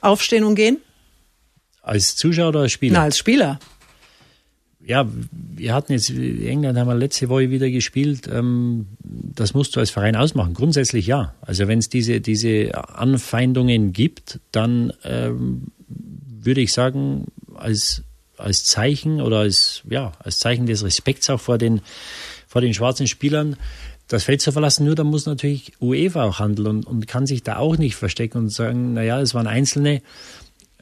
Aufstehen 0.00 0.44
und 0.44 0.54
gehen? 0.54 0.78
Als 1.82 2.14
Zuschauer 2.14 2.50
oder 2.50 2.60
als 2.60 2.72
Spieler? 2.72 2.94
Na, 2.94 3.02
als 3.02 3.18
Spieler. 3.18 3.58
Ja, 4.86 5.08
wir 5.32 5.74
hatten 5.74 5.92
jetzt, 5.92 6.10
in 6.10 6.46
England 6.46 6.78
haben 6.78 6.86
wir 6.88 6.94
letzte 6.94 7.28
Woche 7.28 7.50
wieder 7.50 7.68
gespielt. 7.68 8.28
Ähm, 8.30 8.86
das 9.00 9.54
musst 9.54 9.74
du 9.74 9.80
als 9.80 9.90
Verein 9.90 10.14
ausmachen. 10.14 10.54
Grundsätzlich 10.54 11.06
ja. 11.06 11.34
Also 11.40 11.66
wenn 11.66 11.80
es 11.80 11.88
diese, 11.88 12.20
diese 12.20 12.70
Anfeindungen 12.94 13.92
gibt, 13.92 14.38
dann 14.52 14.92
ähm, 15.02 15.72
würde 15.88 16.60
ich 16.60 16.72
sagen, 16.72 17.26
als 17.54 18.03
als 18.38 18.64
Zeichen 18.64 19.20
oder 19.20 19.38
als, 19.38 19.82
ja, 19.88 20.12
als 20.18 20.38
Zeichen 20.38 20.66
des 20.66 20.84
Respekts 20.84 21.30
auch 21.30 21.40
vor 21.40 21.58
den, 21.58 21.80
vor 22.46 22.60
den 22.60 22.74
schwarzen 22.74 23.06
Spielern 23.06 23.56
das 24.08 24.24
Feld 24.24 24.42
zu 24.42 24.52
verlassen. 24.52 24.86
Nur 24.86 24.94
da 24.94 25.04
muss 25.04 25.26
natürlich 25.26 25.72
UEFA 25.80 26.24
auch 26.24 26.38
handeln 26.38 26.66
und, 26.66 26.86
und 26.86 27.06
kann 27.06 27.26
sich 27.26 27.42
da 27.42 27.56
auch 27.56 27.76
nicht 27.76 27.96
verstecken 27.96 28.38
und 28.38 28.48
sagen, 28.50 28.94
naja, 28.94 29.20
es 29.20 29.34
waren 29.34 29.46
Einzelne, 29.46 30.02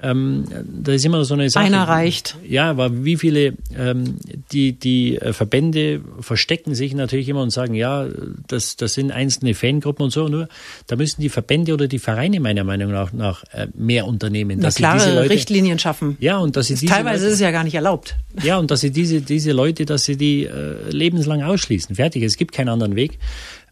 ähm, 0.03 0.45
da 0.67 0.93
ist 0.93 1.05
immer 1.05 1.25
so 1.25 1.35
eine 1.35 1.49
Sache. 1.49 1.65
Einer 1.65 1.85
reicht. 1.85 2.37
Ja, 2.47 2.69
aber 2.71 3.05
wie 3.05 3.17
viele, 3.17 3.55
ähm, 3.77 4.17
die, 4.51 4.73
die 4.73 5.17
äh, 5.17 5.33
Verbände 5.33 6.01
verstecken 6.21 6.75
sich 6.75 6.95
natürlich 6.95 7.29
immer 7.29 7.43
und 7.43 7.51
sagen, 7.51 7.75
ja, 7.75 8.07
das, 8.49 8.77
das 8.77 8.95
sind 8.95 9.13
einzelne 9.13 9.55
Fangruppen 9.55 10.05
und 10.05 10.11
so. 10.11 10.29
Nur 10.29 10.49
da 10.89 10.97
müssen 10.97 11.21
die 11.21 11.29
Verbände 11.29 11.73
oder 11.73 11.87
die 11.87 12.01
Vereine 12.01 12.41
meiner 12.41 12.65
Meinung 12.65 12.91
nach, 12.91 13.13
nach 13.13 13.45
äh, 13.53 13.69
mehr 13.75 14.07
unternehmen. 14.07 14.61
Dass 14.61 14.75
klare 14.75 14.99
sie 14.99 15.07
diese 15.07 15.17
Leute, 15.21 15.31
Richtlinien 15.31 15.79
schaffen. 15.79 16.17
Ja, 16.19 16.39
und 16.39 16.57
dass 16.57 16.67
sie 16.67 16.75
diese 16.75 16.87
Teilweise 16.87 17.25
Leute, 17.25 17.27
ist 17.29 17.35
es 17.35 17.41
ja 17.41 17.51
gar 17.53 17.65
nicht 17.65 17.75
erlaubt. 17.75 18.17
Ja, 18.43 18.59
und 18.59 18.71
dass 18.71 18.81
sie 18.81 18.91
diese, 18.91 19.21
diese 19.21 19.53
Leute, 19.53 19.87
dass 19.87 20.05
sie 20.05 20.17
die 20.17 20.45
äh, 20.45 20.91
lebenslang 20.91 21.43
ausschließen. 21.43 21.95
Fertig, 21.95 22.25
es 22.25 22.37
gibt 22.37 22.53
keinen 22.53 22.71
anderen 22.71 22.97
Weg. 22.97 23.19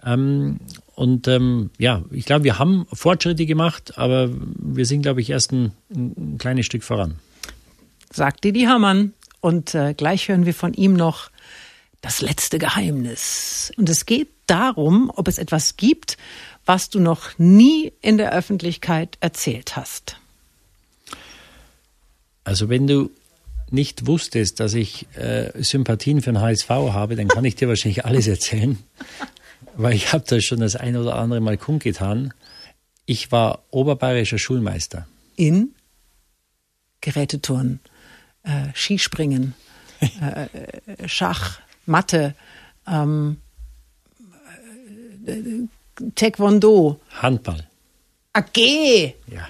Ähm, 0.05 0.61
und 0.95 1.29
ähm, 1.29 1.71
ja, 1.79 2.03
ich 2.11 2.25
glaube, 2.25 2.45
wir 2.45 2.59
haben 2.59 2.87
Fortschritte 2.93 3.47
gemacht, 3.47 3.99
aber 3.99 4.31
wir 4.31 4.87
sind, 4.87 5.03
glaube 5.03 5.21
ich, 5.21 5.31
erst 5.31 5.53
ein, 5.53 5.73
ein 5.95 6.39
kleines 6.39 6.67
Stück 6.67 6.83
voran. 6.83 7.17
Sagt 8.13 8.45
Didi 8.45 8.63
Hamann. 8.63 9.13
Und 9.41 9.75
äh, 9.75 9.95
gleich 9.95 10.29
hören 10.29 10.45
wir 10.45 10.53
von 10.53 10.75
ihm 10.75 10.93
noch 10.93 11.31
das 12.03 12.21
letzte 12.21 12.59
Geheimnis. 12.59 13.73
Und 13.77 13.89
es 13.89 14.05
geht 14.05 14.29
darum, 14.47 15.11
ob 15.15 15.29
es 15.29 15.39
etwas 15.39 15.77
gibt, 15.77 16.19
was 16.67 16.91
du 16.91 17.01
noch 17.01 17.39
nie 17.39 17.93
in 18.03 18.19
der 18.19 18.33
Öffentlichkeit 18.33 19.17
erzählt 19.21 19.77
hast. 19.77 20.19
Also 22.45 22.69
wenn 22.69 22.87
du 22.87 23.11
nicht 23.71 24.07
wusstest, 24.07 24.61
dass 24.61 24.75
ich 24.75 25.07
äh, 25.17 25.51
Sympathien 25.63 26.21
für 26.21 26.33
den 26.33 26.41
HSV 26.41 26.69
habe, 26.69 27.17
dann 27.17 27.29
kann 27.29 27.45
ich 27.45 27.55
dir 27.55 27.69
wahrscheinlich 27.69 28.05
alles 28.05 28.27
erzählen 28.27 28.79
weil 29.83 29.95
ich 29.95 30.13
habe 30.13 30.25
das 30.27 30.45
schon 30.45 30.61
das 30.61 30.77
ein 30.77 30.97
oder 30.97 31.17
andere 31.17 31.41
Mal 31.41 31.57
kundgetan. 31.57 32.35
Ich 33.07 33.33
war 33.33 33.65
oberbayerischer 33.71 34.39
Schulmeister. 34.39 35.07
In 35.37 35.75
Geräteturnen, 37.01 37.81
äh, 38.43 38.69
Skispringen, 38.75 39.55
äh, 40.01 40.45
äh, 40.45 41.09
Schach, 41.09 41.61
Mathe, 41.87 42.35
ähm, 42.87 43.39
äh, 45.27 46.13
Taekwondo. 46.15 47.01
Handball. 47.11 47.67
AG. 48.33 48.59
Ja. 49.27 49.49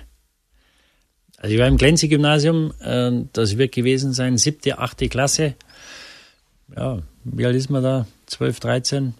Also 1.38 1.54
ich 1.54 1.60
war 1.60 1.68
im 1.68 1.76
Glenzi-Gymnasium, 1.76 2.72
äh, 2.80 3.24
das 3.32 3.58
wird 3.58 3.72
gewesen 3.72 4.12
sein, 4.12 4.38
siebte, 4.38 4.78
achte 4.78 5.08
Klasse. 5.08 5.54
Ja, 6.76 7.02
wie 7.24 7.46
alt 7.46 7.56
ist 7.56 7.70
man 7.70 7.82
da? 7.82 8.06
12, 8.26 8.60
13. 8.60 9.14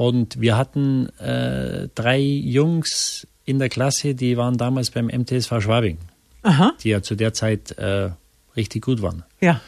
Und 0.00 0.40
wir 0.40 0.56
hatten 0.56 1.10
äh, 1.18 1.88
drei 1.94 2.20
Jungs 2.20 3.26
in 3.44 3.58
der 3.58 3.68
Klasse, 3.68 4.14
die 4.14 4.38
waren 4.38 4.56
damals 4.56 4.90
beim 4.90 5.08
MTSV 5.08 5.60
Schwabing, 5.60 5.98
Aha. 6.40 6.72
die 6.82 6.88
ja 6.88 7.02
zu 7.02 7.16
der 7.16 7.34
Zeit 7.34 7.72
äh, 7.72 8.08
richtig 8.56 8.82
gut 8.82 9.02
waren. 9.02 9.24
Ja. 9.42 9.60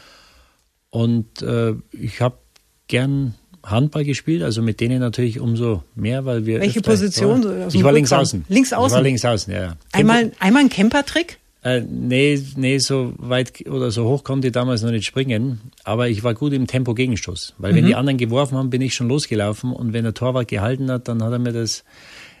Und 0.89 1.43
äh, 1.43 1.75
ich 1.91 2.19
habe 2.19 2.39
gern 2.87 3.35
Handball 3.61 4.05
gespielt, 4.05 4.41
also 4.41 4.63
mit 4.63 4.79
denen 4.79 5.01
natürlich 5.01 5.39
umso 5.39 5.83
mehr, 5.93 6.25
weil 6.25 6.47
wir. 6.47 6.61
Welche 6.61 6.81
Position? 6.81 7.43
War, 7.43 7.67
ich 7.67 7.83
war 7.83 7.91
links 7.91 8.11
außen. 8.11 8.45
Links 8.49 8.73
außen. 8.73 8.87
Ich 8.87 8.93
war 8.95 9.03
links 9.03 9.23
außen, 9.23 9.53
ja. 9.53 9.61
ja. 9.61 9.77
Einmal, 9.91 10.31
einmal 10.39 10.63
ein 10.63 10.69
Campertrick? 10.69 11.37
Äh, 11.63 11.81
nee, 11.89 12.41
nee, 12.57 12.77
so 12.77 13.13
weit 13.17 13.65
oder 13.67 13.89
so 13.89 14.05
hoch 14.05 14.25
konnte 14.25 14.47
ich 14.47 14.53
damals 14.53 14.81
noch 14.83 14.91
nicht 14.91 15.05
springen, 15.05 15.61
aber 15.85 16.09
ich 16.09 16.23
war 16.23 16.33
gut 16.33 16.51
im 16.51 16.67
Tempo-Gegenstoß. 16.67 17.55
Weil 17.57 17.71
mhm. 17.71 17.75
wenn 17.77 17.85
die 17.85 17.95
anderen 17.95 18.17
geworfen 18.17 18.57
haben, 18.57 18.69
bin 18.69 18.81
ich 18.81 18.93
schon 18.93 19.07
losgelaufen 19.07 19.71
und 19.71 19.93
wenn 19.93 20.03
der 20.03 20.13
Torwart 20.13 20.49
gehalten 20.49 20.91
hat, 20.91 21.07
dann 21.07 21.23
hat 21.23 21.31
er 21.31 21.39
mir 21.39 21.53
das, 21.53 21.85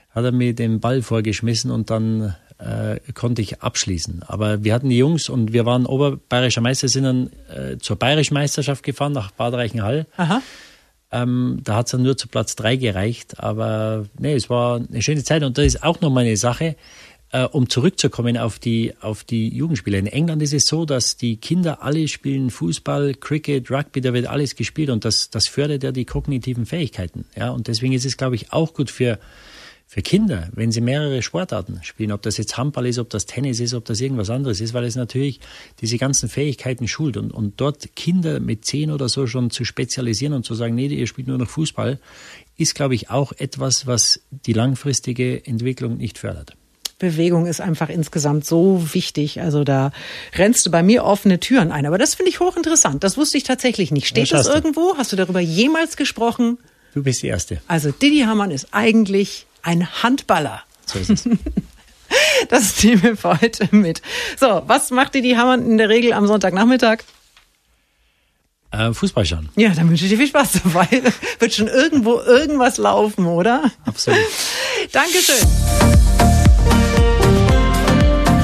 hat 0.09 0.25
er 0.25 0.33
mir 0.33 0.53
den 0.53 0.81
Ball 0.81 1.01
vorgeschmissen 1.01 1.71
und 1.71 1.89
dann 1.89 2.35
äh, 2.57 2.99
konnte 3.13 3.41
ich 3.41 3.61
abschließen. 3.61 4.23
Aber 4.27 4.65
wir 4.65 4.73
hatten 4.73 4.89
die 4.89 4.97
Jungs 4.97 5.29
und 5.29 5.53
wir 5.53 5.65
waren 5.65 5.85
oberbayerischer 5.85 6.61
Meister, 6.61 6.89
sind 6.89 7.03
dann 7.03 7.29
äh, 7.49 7.77
zur 7.77 7.95
bayerischen 7.95 8.33
Meisterschaft 8.33 8.83
gefahren 8.83 9.13
nach 9.13 9.31
Bad 9.31 9.53
Reichenhall. 9.53 10.05
Aha. 10.17 10.41
Ähm, 11.11 11.59
da 11.63 11.75
hat 11.75 11.85
es 11.85 11.91
dann 11.91 12.01
nur 12.01 12.17
zu 12.17 12.27
Platz 12.27 12.55
drei 12.55 12.75
gereicht, 12.75 13.39
aber 13.39 14.07
nee, 14.17 14.33
es 14.33 14.49
war 14.49 14.77
eine 14.77 15.01
schöne 15.01 15.23
Zeit 15.23 15.43
und 15.43 15.57
das 15.57 15.65
ist 15.65 15.83
auch 15.83 16.01
noch 16.01 16.09
mal 16.09 16.21
eine 16.21 16.37
Sache 16.37 16.75
äh, 17.33 17.45
um 17.45 17.67
zurückzukommen 17.67 18.37
auf 18.37 18.59
die, 18.59 18.93
auf 19.01 19.23
die 19.23 19.49
Jugendspiele. 19.49 19.97
In 19.97 20.07
England 20.07 20.41
ist 20.41 20.53
es 20.53 20.67
so, 20.67 20.85
dass 20.85 21.17
die 21.17 21.37
Kinder 21.37 21.81
alle 21.81 22.07
spielen 22.07 22.51
Fußball, 22.51 23.15
Cricket, 23.15 23.69
Rugby, 23.69 24.01
da 24.01 24.13
wird 24.13 24.27
alles 24.27 24.55
gespielt 24.55 24.89
und 24.89 25.03
das, 25.03 25.31
das 25.31 25.47
fördert 25.47 25.83
ja 25.83 25.91
die 25.91 26.05
kognitiven 26.05 26.65
Fähigkeiten. 26.65 27.25
Ja, 27.35 27.49
und 27.49 27.67
deswegen 27.67 27.93
ist 27.93 28.05
es, 28.05 28.17
glaube 28.17 28.35
ich, 28.35 28.53
auch 28.53 28.75
gut 28.75 28.91
für, 28.91 29.17
für 29.87 30.03
Kinder, 30.03 30.49
wenn 30.53 30.71
sie 30.71 30.81
mehrere 30.81 31.23
Sportarten 31.23 31.79
spielen, 31.81 32.11
ob 32.11 32.21
das 32.21 32.37
jetzt 32.37 32.55
Handball 32.55 32.85
ist, 32.85 32.99
ob 32.99 33.09
das 33.09 33.25
Tennis 33.25 33.59
ist, 33.59 33.73
ob 33.73 33.85
das 33.85 33.99
irgendwas 33.99 34.29
anderes 34.29 34.61
ist, 34.61 34.75
weil 34.75 34.83
es 34.83 34.95
natürlich 34.95 35.39
diese 35.81 35.97
ganzen 35.97 36.29
Fähigkeiten 36.29 36.87
schult 36.87 37.17
und, 37.17 37.31
und 37.31 37.59
dort 37.59 37.95
Kinder 37.95 38.41
mit 38.41 38.63
zehn 38.63 38.91
oder 38.91 39.09
so 39.09 39.25
schon 39.25 39.49
zu 39.49 39.65
spezialisieren 39.65 40.35
und 40.35 40.45
zu 40.45 40.53
sagen, 40.53 40.75
nee, 40.75 40.85
ihr 40.85 41.07
spielt 41.07 41.27
nur 41.27 41.39
noch 41.39 41.49
Fußball, 41.49 41.99
ist, 42.57 42.75
glaube 42.75 42.93
ich, 42.93 43.09
auch 43.09 43.31
etwas, 43.31 43.87
was 43.87 44.21
die 44.29 44.53
langfristige 44.53 45.43
Entwicklung 45.47 45.97
nicht 45.97 46.19
fördert. 46.19 46.55
Bewegung 47.03 47.47
ist 47.47 47.59
einfach 47.59 47.89
insgesamt 47.89 48.45
so 48.45 48.93
wichtig. 48.93 49.41
Also 49.41 49.65
da 49.65 49.91
rennst 50.35 50.65
du 50.65 50.71
bei 50.71 50.83
mir 50.83 51.03
offene 51.03 51.41
Türen 51.41 51.69
ein. 51.69 51.85
Aber 51.85 51.97
das 51.97 52.15
finde 52.15 52.29
ich 52.29 52.39
hochinteressant. 52.39 53.03
Das 53.03 53.17
wusste 53.17 53.37
ich 53.37 53.43
tatsächlich 53.43 53.91
nicht. 53.91 54.07
Steht 54.07 54.31
das, 54.31 54.47
das 54.47 54.55
irgendwo? 54.55 54.95
Hast 54.97 55.11
du 55.11 55.17
darüber 55.17 55.41
jemals 55.41 55.97
gesprochen? 55.97 56.57
Du 56.93 57.03
bist 57.03 57.21
die 57.21 57.27
Erste. 57.27 57.61
Also 57.67 57.91
Didi 57.91 58.21
Hamann 58.21 58.51
ist 58.51 58.67
eigentlich 58.71 59.47
ein 59.63 60.01
Handballer. 60.01 60.63
So 60.85 60.99
ist 60.99 61.09
es. 61.09 61.29
Das 62.49 62.83
nehmen 62.83 63.01
wir 63.01 63.17
für 63.17 63.41
heute 63.41 63.67
mit. 63.71 64.03
So, 64.39 64.61
was 64.67 64.91
macht 64.91 65.15
Didi 65.15 65.31
Hamann 65.31 65.65
in 65.65 65.79
der 65.79 65.89
Regel 65.89 66.13
am 66.13 66.27
Sonntagnachmittag? 66.27 66.99
Äh, 68.69 68.93
Fußball 68.93 69.25
schauen. 69.25 69.49
Ja, 69.55 69.69
dann 69.69 69.89
wünsche 69.89 70.05
ich 70.05 70.11
dir 70.11 70.17
viel 70.17 70.27
Spaß 70.27 70.59
dabei. 70.63 70.87
Wird 71.39 71.53
schon 71.53 71.67
irgendwo 71.67 72.19
irgendwas 72.19 72.77
laufen, 72.77 73.25
oder? 73.25 73.71
Absolut. 73.85 74.19
Dankeschön. 74.91 75.47